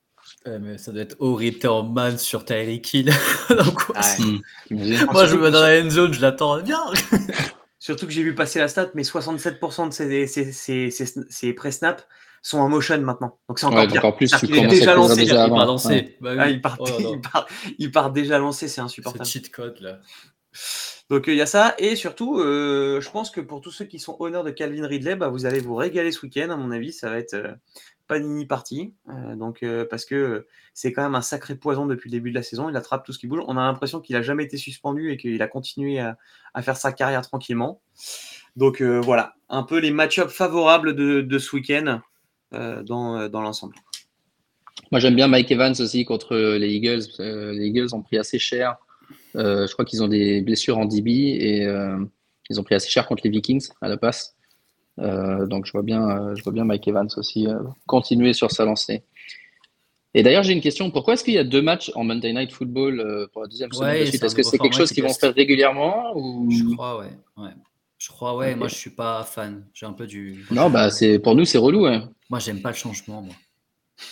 [0.46, 3.12] mais ça doit être horrible, t'es en man sur Tyreek Hill.
[3.50, 6.62] Moi, je me mets dans la end zone, je l'attends.
[6.62, 6.84] Viens
[7.80, 12.08] Surtout que j'ai vu passer la stat, mais 67% de ses, pré-snaps
[12.44, 13.40] sont en motion maintenant.
[13.50, 14.30] Donc c'est encore, encore plus.
[14.30, 15.16] Tu il est déjà lancé.
[15.16, 16.18] Déjà il, part lancé.
[16.22, 17.48] Bah ah, il, part, oh il, part,
[17.80, 19.26] il, part, déjà lancé, c'est insupportable.
[19.26, 20.00] C'est cheat code là.
[21.10, 24.00] Donc il y a ça, et surtout, euh, je pense que pour tous ceux qui
[24.00, 26.50] sont honneurs de Calvin Ridley, bah, vous allez vous régaler ce week-end.
[26.52, 27.52] À mon avis, ça va être, euh,
[28.12, 28.94] Panini parti.
[29.08, 32.36] Euh, donc, euh, parce que c'est quand même un sacré poison depuis le début de
[32.36, 32.70] la saison.
[32.70, 33.42] Il attrape tout ce qui bouge.
[33.48, 36.18] On a l'impression qu'il a jamais été suspendu et qu'il a continué à,
[36.62, 37.80] faire sa carrière tranquillement.
[38.58, 42.02] Donc euh, voilà, un peu les match-ups favorables de, ce week-end
[42.52, 43.76] dans, dans l'ensemble.
[44.92, 47.04] Moi j'aime bien Mike Evans aussi contre les Eagles.
[47.20, 48.76] les Eagles ont pris assez cher.
[49.36, 51.62] je crois qu'ils ont des blessures en DB et
[52.50, 54.36] ils ont pris assez cher contre les Vikings à la passe.
[55.00, 58.52] Euh, donc je vois bien, euh, je vois bien Mike Evans aussi euh, continuer sur
[58.52, 59.04] sa lancée.
[60.14, 60.92] Et d'ailleurs, j'ai une question.
[60.92, 64.02] Pourquoi est-ce qu'il y a deux matchs en Monday Night Football pour la deuxième semaine
[64.02, 66.52] Est-ce que c'est quelque chose qu'ils vont faire régulièrement ou...
[66.52, 67.12] Je crois, ouais.
[67.38, 67.52] ouais.
[67.98, 68.56] Je crois, ouais.
[68.56, 69.66] Moi, je suis pas fan.
[69.74, 70.46] J'ai un peu du.
[70.52, 71.88] Non, bah c'est pour nous, c'est relou.
[72.30, 73.34] Moi, j'aime pas le changement, moi.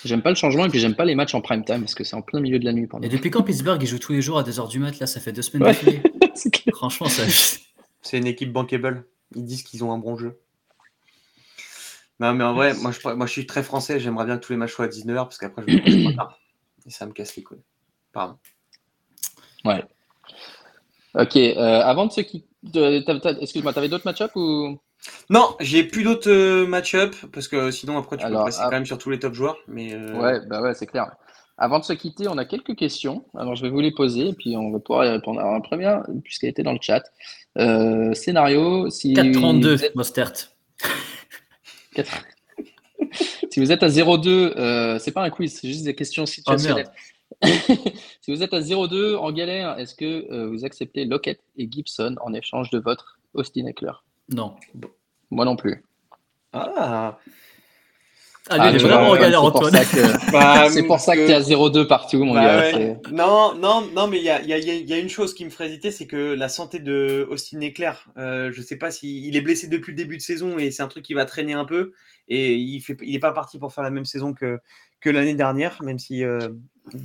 [0.05, 2.03] J'aime pas le changement et puis j'aime pas les matchs en prime time parce que
[2.03, 2.87] c'est en plein milieu de la nuit.
[2.87, 5.07] Pour et depuis quand Pittsburgh il joue tous les jours à 2h du mat Là,
[5.07, 6.01] ça fait deux semaines ouais.
[6.73, 7.23] Franchement, ça.
[8.01, 9.05] C'est une équipe bankable.
[9.35, 10.39] Ils disent qu'ils ont un bon jeu.
[12.19, 14.53] Non, mais en vrai, moi je, moi je suis très français, j'aimerais bien que tous
[14.53, 16.39] les matchs soient à 19h parce qu'après je me couche pas tard.
[16.85, 17.63] Et ça me casse les couilles.
[18.13, 18.37] Pardon.
[19.65, 19.83] Ouais.
[21.15, 22.45] Ok, euh, avant de ce qui.
[23.41, 24.77] Excuse-moi, t'avais d'autres match-up ou?
[25.29, 28.85] Non, j'ai plus d'autres euh, match-up parce que sinon après tu peux passer quand même
[28.85, 29.57] sur tous les top joueurs.
[29.67, 31.15] Mais euh, Ouais, bah ouais, c'est clair.
[31.57, 33.25] Avant de se quitter, on a quelques questions.
[33.35, 35.39] Alors je vais vous les poser et puis on va pouvoir y répondre.
[35.39, 37.03] Alors la première, puisqu'elle était dans le chat.
[38.13, 39.13] scénario, si.
[39.13, 40.33] 4-32, Mostert.
[43.51, 46.89] si vous êtes à 0,2, euh, c'est pas un quiz, c'est juste des questions situationnelles.
[47.43, 52.15] si vous êtes à 0,2 en galère, est-ce que euh, vous acceptez Lockett et Gibson
[52.21, 53.93] en échange de votre Austin Eckler?
[54.29, 54.55] Non.
[55.31, 55.83] Moi non plus.
[56.53, 57.19] Ah,
[58.49, 59.73] ah, est vraiment en galère, Antoine.
[60.31, 62.97] Bah, c'est pour ça que tu es à 0,2 partout, mon bah gars.
[63.11, 65.49] Non, non, non, mais il y a, y, a, y a, une chose qui me
[65.49, 68.07] ferait hésiter, c'est que la santé de Austin est claire.
[68.17, 70.83] Euh, je sais pas s'il il est blessé depuis le début de saison et c'est
[70.83, 71.93] un truc qui va traîner un peu.
[72.27, 74.59] Et il n'est pas parti pour faire la même saison que,
[75.01, 76.49] que l'année dernière, même si, euh,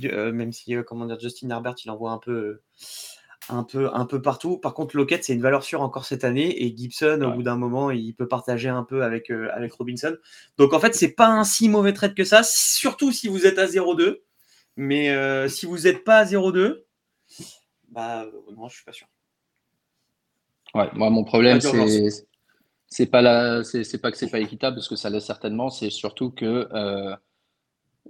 [0.05, 2.61] euh, même si comment dire, Justin Herbert, il envoie un peu,
[3.49, 4.57] un peu, un peu partout.
[4.57, 6.63] Par contre, Lockett, c'est une valeur sûre encore cette année.
[6.63, 10.15] Et Gibson, au bout d'un moment, il peut partager un peu avec, euh, avec Robinson.
[10.57, 13.59] Donc, en fait, c'est pas un si mauvais trade que ça, surtout si vous êtes
[13.59, 14.21] à 0-2.
[14.77, 16.83] Mais euh, si vous n'êtes pas à 0-2,
[17.89, 18.25] bah
[18.55, 19.07] non, je suis pas sûr.
[20.73, 22.25] Ouais, moi, mon problème, c'est.
[22.87, 23.63] C'est pas la,
[24.01, 25.69] pas que c'est pas équitable parce que ça l'est certainement.
[25.69, 27.15] C'est surtout que euh,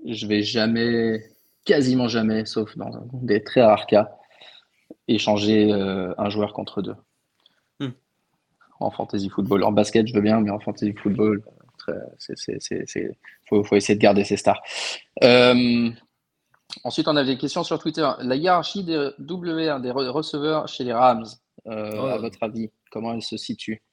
[0.06, 1.26] je vais jamais,
[1.64, 4.16] quasiment jamais, sauf dans des très rares cas,
[5.08, 6.95] échanger euh, un joueur contre deux.
[7.80, 7.91] Hmm.
[8.80, 9.64] En fantasy football.
[9.64, 11.43] En basket, je veux bien, mais en fantasy football,
[11.88, 13.16] il
[13.47, 14.62] faut, faut, essayer de garder ses stars.
[15.24, 15.89] Euh,
[16.84, 18.10] ensuite, on a des questions sur Twitter.
[18.20, 21.26] La hiérarchie des WR, des receveurs chez les Rams,
[21.68, 23.84] euh, à votre avis, comment elle se situe?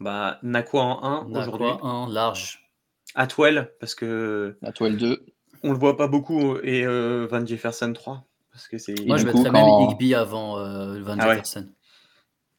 [0.00, 1.68] Bah, Nakwa en 1 aujourd'hui.
[1.80, 2.70] en 1, large.
[3.14, 4.56] Atwell, parce que.
[4.62, 5.24] Atwell 2.
[5.64, 8.26] On le voit pas beaucoup, et Van Jefferson 3.
[8.52, 8.94] Parce que c'est...
[9.06, 11.68] Moi, je mettrais même Igby avant euh, Van ah Jefferson.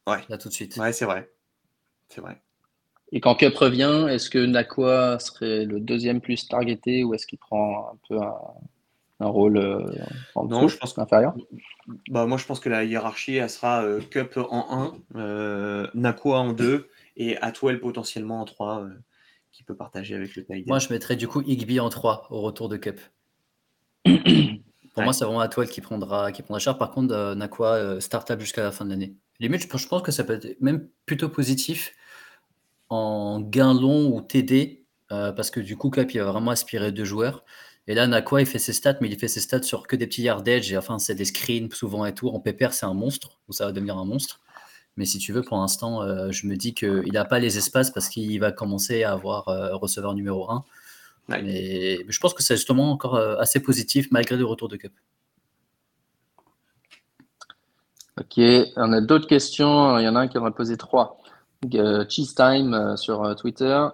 [0.08, 0.18] Ouais.
[0.28, 0.76] Là, tout de suite.
[0.78, 1.32] Ouais, c'est vrai.
[2.10, 2.42] C'est vrai.
[3.12, 7.38] Et quand Cup revient, est-ce que Nakwa serait le deuxième plus targeté ou est-ce qu'il
[7.38, 8.18] prend un peu
[9.20, 9.86] un, rôle euh,
[10.36, 11.36] en non, je pense inférieur?
[12.10, 16.54] Bah, Moi, je pense que la hiérarchie, elle sera euh, Cup en 1, Nakwa en
[16.54, 18.88] 2 et Atwell potentiellement en 3
[19.52, 22.68] qui peut partager avec le Moi, je mettrais du coup Igby en 3 au retour
[22.68, 23.00] de Cup.
[24.94, 26.78] Pour moi, c'est vraiment Atwell qui prendra, qui prendra cher.
[26.78, 29.16] Par contre, euh, Nakwa euh, startable jusqu'à la fin de l'année.
[29.40, 31.96] Limite, je pense que ça peut être même plutôt positif
[32.90, 36.92] en gain long ou TD, euh, parce que du coup, Cap, il va vraiment aspirer
[36.92, 37.44] deux joueurs.
[37.88, 40.06] Et là, Nakwa, il fait ses stats, mais il fait ses stats sur que des
[40.06, 40.72] petits yardages.
[40.72, 42.30] Et enfin, c'est des screens souvent et tout.
[42.30, 44.42] En PPR, c'est un monstre, ou ça va devenir un monstre.
[44.96, 48.10] Mais si tu veux, pour l'instant, je me dis qu'il n'a pas les espaces parce
[48.10, 49.46] qu'il va commencer à avoir
[49.82, 50.64] receveur numéro 1.
[51.30, 54.94] Mais je pense que c'est justement encore euh, assez positif malgré le retour de Cup.
[58.20, 58.40] Ok,
[58.76, 59.98] on a d'autres questions.
[59.98, 61.20] Il y en a un qui en a posé trois.
[61.74, 63.88] Euh, Cheese Time euh, sur Twitter.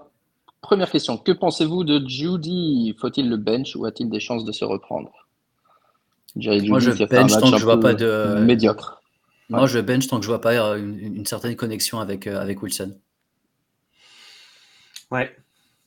[0.62, 2.96] Première question, que pensez-vous de Judy?
[3.00, 5.28] Faut-il le bench ou a-t-il des chances de se reprendre?
[6.36, 9.02] Moi, je bench tant que je vois pas de médiocre.
[9.50, 12.98] Moi, je bench tant que je vois pas une, certaine connexion avec, avec Wilson.
[15.12, 15.36] Ouais,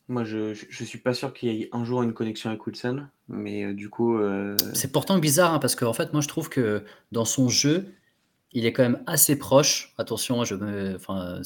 [0.08, 3.06] moi, je, ne suis pas sûr qu'il y ait un jour une connexion avec Wilson,
[3.28, 4.18] mais euh, du coup.
[4.18, 7.94] Euh, c'est pourtant bizarre, hein, parce qu'en fait, moi, je trouve que dans son jeu,
[8.52, 9.94] il est quand même assez proche.
[9.98, 10.54] Attention, je
[10.96, 11.40] enfin,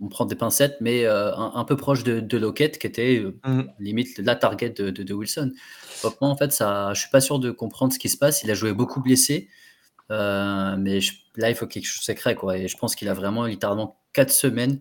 [0.00, 3.62] on prend des pincettes, mais euh, un, peu proche de, de Lockett, qui était mmh.
[3.78, 5.52] limite la target de, de, Wilson.
[6.02, 8.42] Donc, moi, en fait, ça, je suis pas sûr de comprendre ce qui se passe.
[8.42, 9.48] Il a joué beaucoup blessé,
[10.10, 10.98] mais
[11.36, 12.58] là, il faut quelque chose de secret, quoi.
[12.58, 14.80] Et je pense qu'il a vraiment littéralement quatre semaines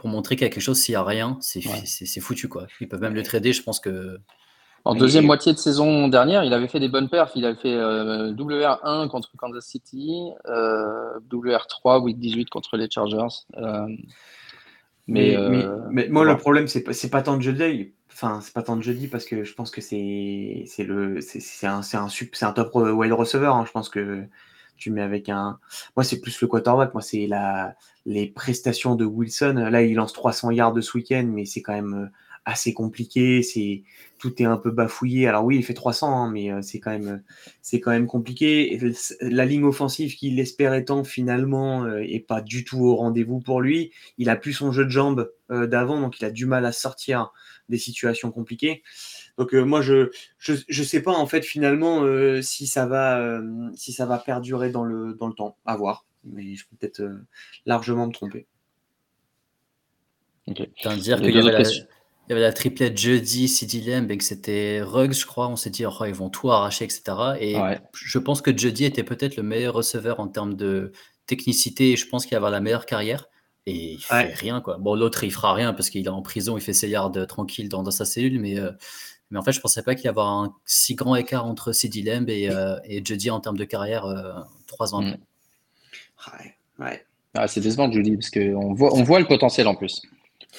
[0.00, 2.48] pour montrer qu'il y a quelque chose, s'il n'y a rien, c'est foutu.
[2.48, 2.66] Quoi.
[2.80, 4.18] Ils peuvent même le trader, je pense que.
[4.86, 7.32] En deuxième moitié de saison dernière, il avait fait des bonnes perfs.
[7.34, 13.44] Il avait fait euh, WR1 contre Kansas City, euh, WR3 week 18 contre les Chargers.
[13.58, 13.86] Euh,
[15.06, 15.36] mais,
[15.90, 17.92] mais, moi, le problème, c'est pas, pas tant de jeudi.
[18.10, 21.80] Enfin, c'est pas tant de jeudi parce que je pense que c'est le c'est un,
[21.92, 22.08] un,
[22.40, 23.50] un top wide receiver.
[23.52, 23.64] Hein.
[23.66, 24.24] Je pense que
[24.80, 25.60] tu mets avec un.
[25.94, 26.94] Moi, c'est plus le quarterback.
[26.94, 27.76] Moi, c'est la...
[28.06, 29.68] les prestations de Wilson.
[29.70, 32.06] Là, il lance 300 yards de ce week-end, mais c'est quand même euh,
[32.44, 33.42] assez compliqué.
[33.42, 33.82] C'est
[34.18, 35.28] tout est un peu bafouillé.
[35.28, 37.22] Alors oui, il fait 300, hein, mais euh, c'est quand même
[37.62, 38.80] c'est quand même compliqué.
[39.20, 43.60] La ligne offensive qu'il espérait tant finalement euh, est pas du tout au rendez-vous pour
[43.60, 43.92] lui.
[44.18, 47.32] Il a plus son jeu de jambes d'avant, donc il a du mal à sortir
[47.68, 48.82] des situations compliquées.
[49.38, 53.70] Donc euh, moi je, je sais pas en fait finalement euh, si ça va euh,
[53.74, 56.04] si ça va perdurer dans le dans le temps, à voir.
[56.24, 57.02] Mais je peux peut-être
[57.66, 58.46] largement me tromper.
[60.46, 60.70] Okay.
[60.96, 61.86] dire qu'il y, avait la, il
[62.28, 65.48] y avait la triplette jeudi, CD Lamb et que c'était Ruggs, je crois.
[65.48, 67.02] On s'est dit, oh, ils vont tout arracher, etc.
[67.40, 67.56] Et
[67.92, 70.92] je pense que jeudi était peut-être le meilleur receveur en termes de
[71.26, 71.92] technicité.
[71.92, 73.28] Et je pense qu'il va avoir la meilleure carrière.
[73.66, 74.78] Et il fait rien, quoi.
[74.78, 77.68] Bon, l'autre, il fera rien parce qu'il est en prison, il fait ses yards tranquille
[77.68, 78.56] dans, dans sa cellule, mais
[79.30, 82.02] mais en fait, je pensais pas qu'il y avait un si grand écart entre CD
[82.02, 85.16] Lamb et, euh, et Judy en termes de carrière euh, trois ans après.
[85.16, 85.24] Mm.
[86.78, 90.02] Ouais, Ah, c'est décevant, Judy, parce qu'on voit, on voit le potentiel en plus.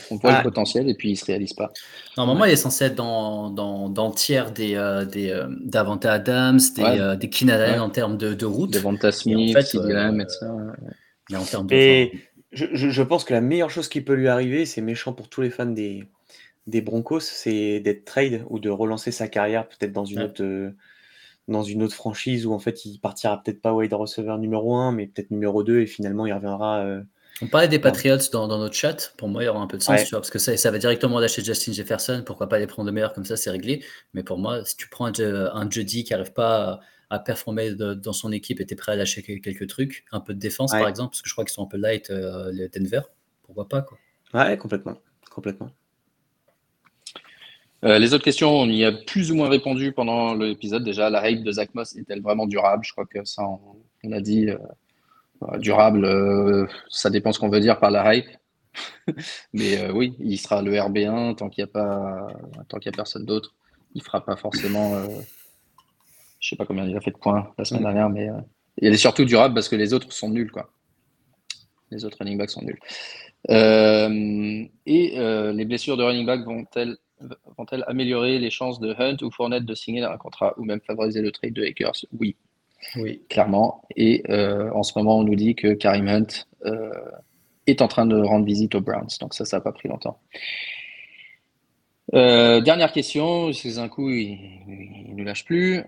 [0.10, 1.72] On voit le potentiel et puis il ne se réalise pas.
[2.16, 6.60] Normalement, il est censé être dans, dans, dans le tiers des, euh, des d'Avante Adams,
[6.76, 8.72] des, des Keenan en termes de, de route.
[8.72, 10.48] Devonta Smith, en Lamb, etc.
[11.30, 11.76] Mais en termes de.
[11.76, 12.12] Et
[12.52, 15.50] je, pense que la meilleure chose qui peut lui arriver, c'est méchant pour tous les
[15.50, 16.04] fans des,
[16.68, 20.76] des Broncos, c'est d'être trade ou de relancer sa carrière peut-être dans une autre euh,
[21.52, 24.92] dans une autre franchise où en fait il partira peut-être pas wide receiver numéro 1
[24.92, 27.02] mais peut-être numéro 2 et finalement il reviendra euh,
[27.42, 29.14] On parlait des Patriots dans, notre chat.
[29.18, 30.72] Pour moi, il y aura un peu de sens, tu vois, parce que ça, ça
[30.72, 32.24] va directement lâcher Justin Jefferson.
[32.26, 33.84] Pourquoi pas les prendre de meilleurs comme ça, c'est réglé.
[34.14, 38.14] Mais pour moi, si tu prends un, un Jody qui n'arrive pas à, performer dans
[38.14, 40.88] son équipe et tu es prêt à lâcher quelques trucs, un peu de défense par
[40.88, 43.02] exemple, parce que je crois qu'ils sont un peu light, euh, les Denver,
[43.44, 43.98] pourquoi pas quoi.
[44.34, 44.98] Ouais, complètement.
[45.30, 45.72] complètement.
[47.84, 50.84] Euh, les autres questions, on y a plus ou moins répondu pendant l'épisode.
[50.84, 52.84] Déjà, la hype de Zach Moss est-elle vraiment durable?
[52.86, 54.50] Je crois que ça, on, a dit.
[54.50, 54.58] Euh,
[55.40, 58.30] bah, durable, euh, ça dépend ce qu'on veut dire par la hype.
[59.54, 62.28] Mais oui, il sera le RB1 tant qu'il n'y a pas,
[62.70, 63.54] tant qu'il y a personne d'autre.
[63.96, 65.02] Il fera pas forcément.
[66.40, 68.30] je sais pas combien il a fait de points la semaine dernière, mais
[68.78, 70.72] il est surtout durable parce que les autres sont nuls, quoi.
[71.90, 72.80] Les autres running backs sont nuls.
[73.50, 79.76] Et les blessures de running back vont-elles améliorer les chances de Hunt ou Fournette de
[79.76, 82.06] signer un contrat ou même favoriser le trade de Akers?
[82.20, 82.36] Oui.
[82.96, 83.22] Oui.
[83.30, 83.84] Clairement.
[83.96, 86.92] Et euh, en ce moment, on nous dit que Karim Hunt euh,
[87.68, 89.10] est en train de rendre visite aux Browns.
[89.20, 90.20] Donc ça, ça n'a pas pris longtemps.
[92.14, 94.38] Euh, dernière question, c'est un coup, il
[95.10, 95.76] ne nous lâche plus.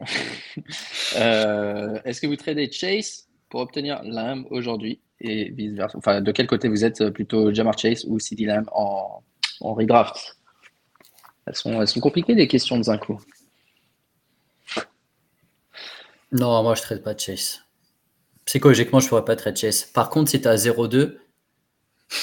[1.16, 5.02] Est-ce que vous tradez Chase pour obtenir Lamb aujourd'hui?
[5.24, 9.24] Et vice-versa Enfin, de quel côté vous êtes plutôt Jamar Chase ou CD Lamb en,
[9.62, 10.38] en redraft?
[11.46, 13.20] Elles sont, elles sont compliquées, les questions de Zinco.
[16.32, 17.62] Non, moi, je ne traite pas de Chase.
[18.46, 19.86] Psychologiquement, je ne pourrais pas traiter Chase.
[19.86, 21.18] Par contre, si tu as 0-2,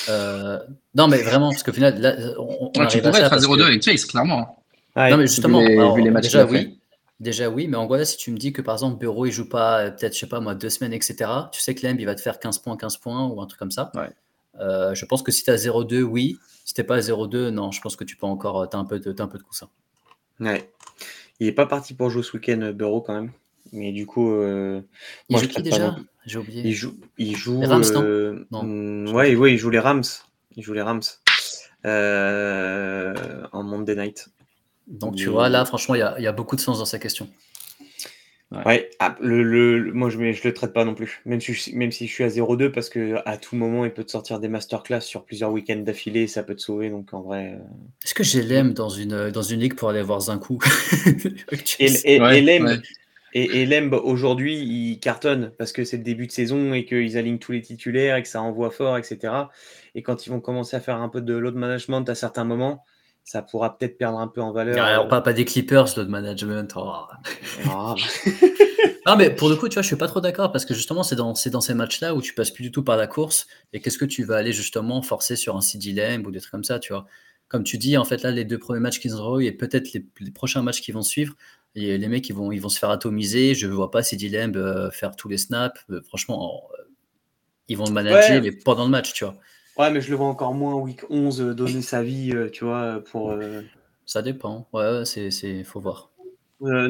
[0.08, 0.58] euh,
[0.94, 4.04] non, mais vraiment, parce qu'au final, là, on, tu pourrais être à 0-2 avec Chase,
[4.04, 4.62] clairement.
[4.96, 5.60] non, mais justement,
[5.94, 6.79] vu les, matchs déjà, oui.
[7.20, 9.48] Déjà, oui, mais en gros, si tu me dis que par exemple, Bureau, il joue
[9.48, 12.06] pas, euh, peut-être, je sais pas moi, deux semaines, etc., tu sais que Lemb, il
[12.06, 13.92] va te faire 15 points, 15 points ou un truc comme ça.
[14.58, 16.38] Euh, je pense que si tu as 0-2, oui.
[16.64, 18.68] Si t'es pas à 0-2, non, je pense que tu peux encore.
[18.68, 19.68] Tu as, un peu de, un peu de coussin.
[20.40, 20.70] Ouais.
[21.40, 23.32] Il n'est pas parti pour jouer ce week-end, euh, Bureau, quand même.
[23.72, 24.32] Mais du coup.
[24.32, 24.80] Euh,
[25.28, 25.96] il joue qui déjà?
[26.26, 26.62] J'ai oublié.
[26.64, 26.94] Il joue.
[27.18, 30.02] Il joue les Rams, euh, non, mm, ouais, ouais, il joue les Rams.
[30.56, 31.02] Il joue les Rams.
[31.84, 34.28] en Monday night.
[34.90, 37.28] Donc, tu vois, là, franchement, il y, y a, beaucoup de sens dans sa question.
[38.66, 42.08] Ouais, ah, le, moi je ne le traite pas non plus, même si, même si
[42.08, 45.02] je suis à 0-2, parce que à tout moment il peut te sortir des masterclass
[45.02, 47.54] sur plusieurs week-ends d'affilée, ça peut te sauver, donc en vrai.
[47.54, 47.64] Euh,
[48.04, 50.58] Est-ce que j'ai l'aime dans une, dans une ligue pour aller voir Zinkou
[51.78, 52.18] Et,
[53.32, 57.16] et, et Lemb aujourd'hui il cartonne parce que c'est le début de saison et qu'ils
[57.16, 59.32] alignent tous les titulaires et que ça envoie fort, etc.
[59.94, 62.84] Et quand ils vont commencer à faire un peu de load management à certains moments,
[63.30, 64.84] ça pourra peut-être perdre un peu en valeur.
[64.84, 66.72] Alors, pas, pas des Clippers, le management.
[66.74, 67.04] Oh.
[67.68, 67.94] Ah.
[69.06, 71.04] non, mais pour le coup, tu vois, je suis pas trop d'accord parce que justement,
[71.04, 73.46] c'est dans, dans ces matchs-là où tu passes plus du tout par la course.
[73.72, 76.50] Et qu'est-ce que tu vas aller justement forcer sur un CD Lamb ou des trucs
[76.50, 77.06] comme ça, tu vois
[77.46, 79.92] Comme tu dis, en fait, là, les deux premiers matchs qu'ils ont eu et peut-être
[79.92, 81.36] les, prochains matchs qui vont suivre,
[81.76, 83.54] et les mecs, ils vont, ils vont se faire atomiser.
[83.54, 85.80] Je ne vois pas CD Lamb euh, faire tous les snaps.
[85.90, 86.82] Euh, franchement, euh,
[87.68, 89.36] ils vont le manager, mais pendant le match, tu vois.
[89.76, 92.64] Ouais, mais je le vois encore moins week 11 euh, donner sa vie, euh, tu
[92.64, 93.30] vois, pour.
[93.30, 93.62] Euh,
[94.06, 94.68] Ça dépend.
[94.72, 96.10] Ouais, c'est, c'est, faut voir.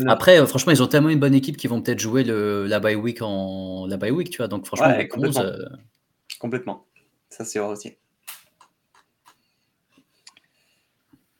[0.09, 2.97] Après, franchement, ils ont tellement une bonne équipe qu'ils vont peut-être jouer le, la bye
[2.97, 4.48] week en la bye week, tu vois.
[4.48, 5.44] Donc, franchement, Ouais, complètement.
[6.40, 6.86] Complètement.
[7.28, 7.97] Ça, c'est vrai aussi.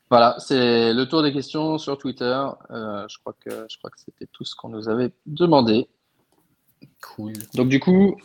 [0.09, 2.45] Voilà, c'est le tour des questions sur Twitter.
[2.69, 5.87] je crois que je crois que c'était tout ce qu'on nous avait demandé.
[7.01, 7.33] Cool.
[7.53, 8.17] Donc du coup,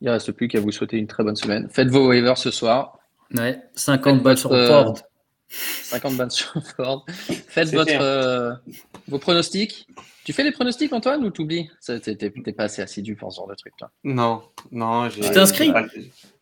[0.00, 1.68] il ne reste plus qu'à vous souhaiter une très bonne semaine.
[1.70, 2.98] Faites vos waivers ce soir.
[3.34, 4.98] Ouais, 50 balles sur Ford.
[5.48, 7.04] 50 balles sur Ford.
[7.48, 8.52] Faites votre, euh,
[9.08, 9.86] vos pronostics.
[10.24, 11.70] Tu fais les pronostics, Antoine, ou t'oublies?
[11.86, 13.90] T'es pas assez assidu pour ce genre de truc, toi.
[14.04, 15.08] Non, non.
[15.08, 15.72] Tu t'es inscrit?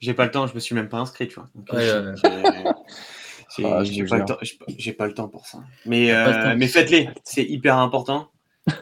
[0.00, 1.48] J'ai pas, le temps, je me suis même pas inscrit, tu vois.
[1.74, 2.14] Euh,
[3.84, 5.58] j'ai pas, pas, le temps pour ça.
[5.86, 8.30] Mais, euh, mais faites-les, c'est hyper important.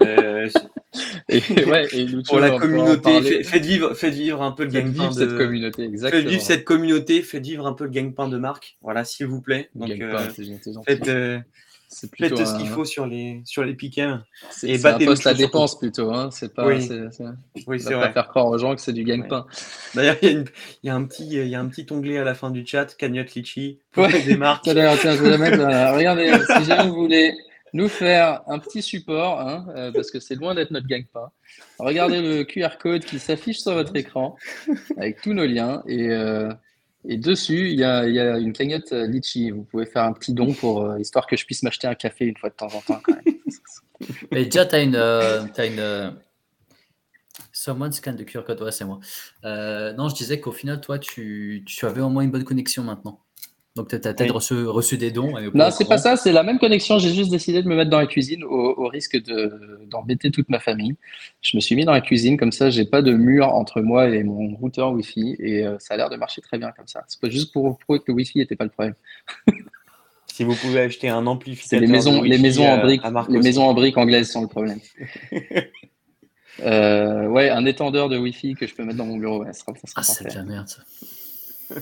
[0.02, 0.48] Euh,
[1.28, 5.14] et, ouais, et pour la communauté, faites, vivre, faites vivre un peu le gagne-pain de
[5.14, 5.84] cette communauté.
[5.84, 6.22] Exactement.
[6.22, 8.76] Faites vivre cette communauté, faites vivre un peu le gagne-pain de marque.
[8.82, 9.70] Voilà, s'il vous plaît.
[9.74, 10.18] Donc, euh,
[10.86, 11.38] faites, euh,
[12.16, 14.14] faites ce qu'il faut sur les sur les piquets.
[14.62, 16.12] Et battez un poste à dépense plutôt.
[16.12, 16.30] Hein.
[16.30, 16.66] C'est pas.
[16.66, 18.06] Oui, c'est vrai.
[18.06, 19.46] Pas faire croire aux gens que c'est du gagne-pain.
[19.94, 20.44] D'ailleurs, il
[20.82, 22.66] y, y, a un petit il y a un petit onglet à la fin du
[22.66, 24.64] chat, cagnotte litchi pour des marques.
[24.64, 25.58] Tiens, je vais mettre.
[25.94, 27.34] regardez, si jamais vous voulez
[27.72, 31.30] nous faire un petit support, hein, euh, parce que c'est loin d'être notre gagne-pain.
[31.78, 34.36] Regardez le QR code qui s'affiche sur votre écran
[34.96, 35.82] avec tous nos liens.
[35.86, 36.52] Et, euh,
[37.04, 38.04] dessus, il y, a,
[38.38, 39.50] une cagnotte euh, Litchi.
[39.50, 42.36] Vous pouvez faire un petit don pour histoire que je puisse m'acheter un café une
[42.36, 43.00] fois de temps en temps.
[43.04, 43.16] Quand.
[44.32, 44.96] Mais déjà, tu as une.
[44.96, 46.16] as une
[47.52, 49.00] Someone scan de QR code, ouais, c'est moi.
[49.42, 53.25] non, je disais qu'au final, toi, tu, tu avais au moins une bonne connexion maintenant.
[53.76, 55.34] Donc, tu as peut-être reçu, des dons.
[55.54, 56.98] Non, c'est pas ça, c'est la même connexion.
[56.98, 59.22] J'ai juste décidé de me mettre dans la cuisine au, risque
[59.90, 60.96] d'embêter toute ma famille.
[61.42, 64.08] Je me suis mis dans la cuisine, comme ça, j'ai pas de mur entre moi
[64.08, 65.36] et mon routeur Wi-Fi.
[65.38, 67.04] Et euh, ça a l'air de marcher très bien comme ça.
[67.06, 68.94] C'est pas juste pour prouver que le Wi-Fi n'était pas le problème.
[70.26, 71.80] si vous pouvez acheter un amplificateur.
[71.80, 74.80] Les maisons, les maisons en briques, les maisons en briques anglaises sont le problème.
[76.60, 79.44] Euh, ouais, un étendeur de Wi-Fi que je peux mettre dans mon bureau.
[79.44, 80.70] ça sera, ah, c'est de la merde.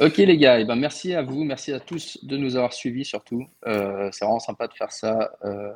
[0.00, 2.72] Ok les gars, et eh ben merci à vous, merci à tous de nous avoir
[2.72, 3.44] suivis surtout.
[3.66, 5.70] Euh, c'est vraiment sympa de faire ça euh,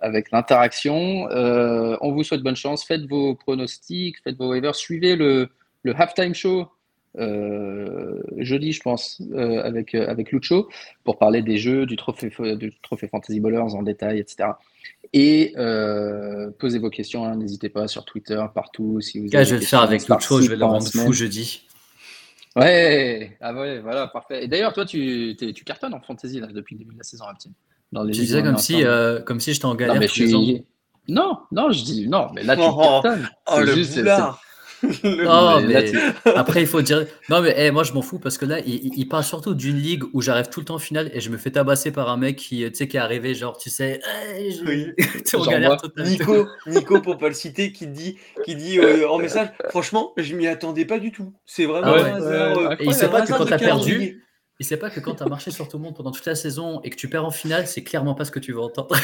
[0.00, 1.28] avec l'interaction.
[1.30, 5.48] Euh, on vous souhaite bonne chance, faites vos pronostics, faites vos waivers, suivez le,
[5.82, 6.68] le halftime show
[8.36, 10.68] jeudi je pense avec, avec Lucho
[11.02, 14.50] pour parler des jeux, du trophée, du trophée Fantasy Ballers en détail, etc.
[15.12, 15.52] Et
[16.60, 19.00] posez vos questions, hein, n'hésitez pas sur Twitter, partout.
[19.00, 21.67] Si vous je vais le faire avec Lucho, je vais le rendre fou jeudi.
[22.58, 24.44] Ouais, ah ouais, voilà, parfait.
[24.44, 27.24] Et d'ailleurs, toi, tu, tu cartonnes en fantasy là, depuis le début de la saison,
[28.04, 29.94] les tu disais comme si, euh, comme si j'étais en galère.
[29.94, 30.62] Non, mais je
[31.10, 33.30] non, non, je dis non, mais là, tu oh, cartonnes.
[33.46, 33.98] Oh, le juste,
[35.04, 35.92] non, mais
[36.24, 37.06] après, il faut dire.
[37.28, 40.04] Non, mais eh, moi, je m'en fous parce que là, il, parle surtout d'une ligue
[40.12, 42.36] où j'arrive tout le temps en finale et je me fais tabasser par un mec
[42.36, 44.00] qui, tu sais, qui est arrivé, genre, tu sais,
[44.36, 45.48] eh, je...
[45.48, 50.12] galère Nico, Nico, pour pas le citer, qui dit, qui dit euh, en message Franchement,
[50.16, 51.32] je m'y attendais pas du tout.
[51.46, 54.22] C'est vraiment ah un euh, et il sait pas que quand t'as perdu.
[54.60, 56.34] Il sait pas que quand tu as marché sur tout le monde pendant toute la
[56.34, 58.96] saison et que tu perds en finale, c'est clairement pas ce que tu veux entendre.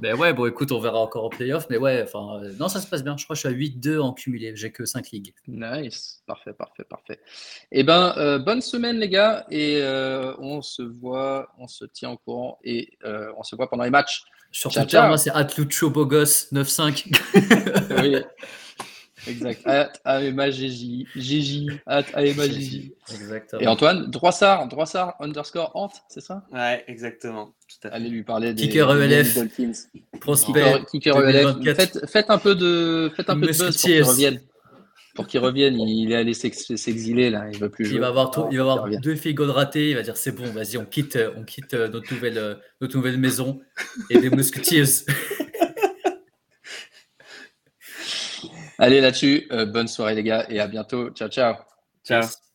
[0.00, 1.68] mais ouais, bon, écoute, on verra encore en playoff.
[1.70, 3.16] Mais ouais, enfin, euh, non, ça se passe bien.
[3.16, 4.56] Je crois que je suis à 8-2 en cumulé.
[4.56, 5.34] J'ai que 5 ligues.
[5.46, 6.20] Nice.
[6.26, 7.20] Parfait, parfait, parfait.
[7.70, 9.46] Eh ben, euh, bonne semaine, les gars.
[9.50, 13.84] Et euh, on se voit, on se tient au courant et on se voit pendant
[13.84, 14.24] les matchs.
[14.50, 17.04] Sur Twitter, moi, c'est Atlucho Bogos 95.
[18.02, 18.16] oui.
[19.26, 19.62] Exact.
[19.66, 19.92] At.
[23.12, 23.60] Exactement.
[23.60, 26.44] Et Antoine, Droissard, Droissard underscore Ant, c'est ça?
[26.52, 27.54] Ouais, exactement.
[27.84, 29.38] Allez lui parler des, Kicker ELF.
[30.20, 30.84] Prospect.
[30.90, 31.76] Kicker ELF.
[31.76, 34.40] Faites, faites, un peu de, faites un peu de buzz pour qu'il revienne.
[35.14, 37.94] Pour qu'il revienne, il est allé s'exiler là, il veut plus jouer.
[37.94, 40.44] Il va avoir, il va avoir deux filles de ratés, il va dire c'est bon,
[40.44, 43.58] vas-y, on quitte, on quitte euh, notre nouvelle, euh, notre nouvelle maison
[44.10, 44.84] et des musketeers.
[48.78, 51.10] Allez là-dessus, euh, bonne soirée les gars et à bientôt.
[51.10, 51.54] Ciao, ciao.
[52.04, 52.45] Ciao.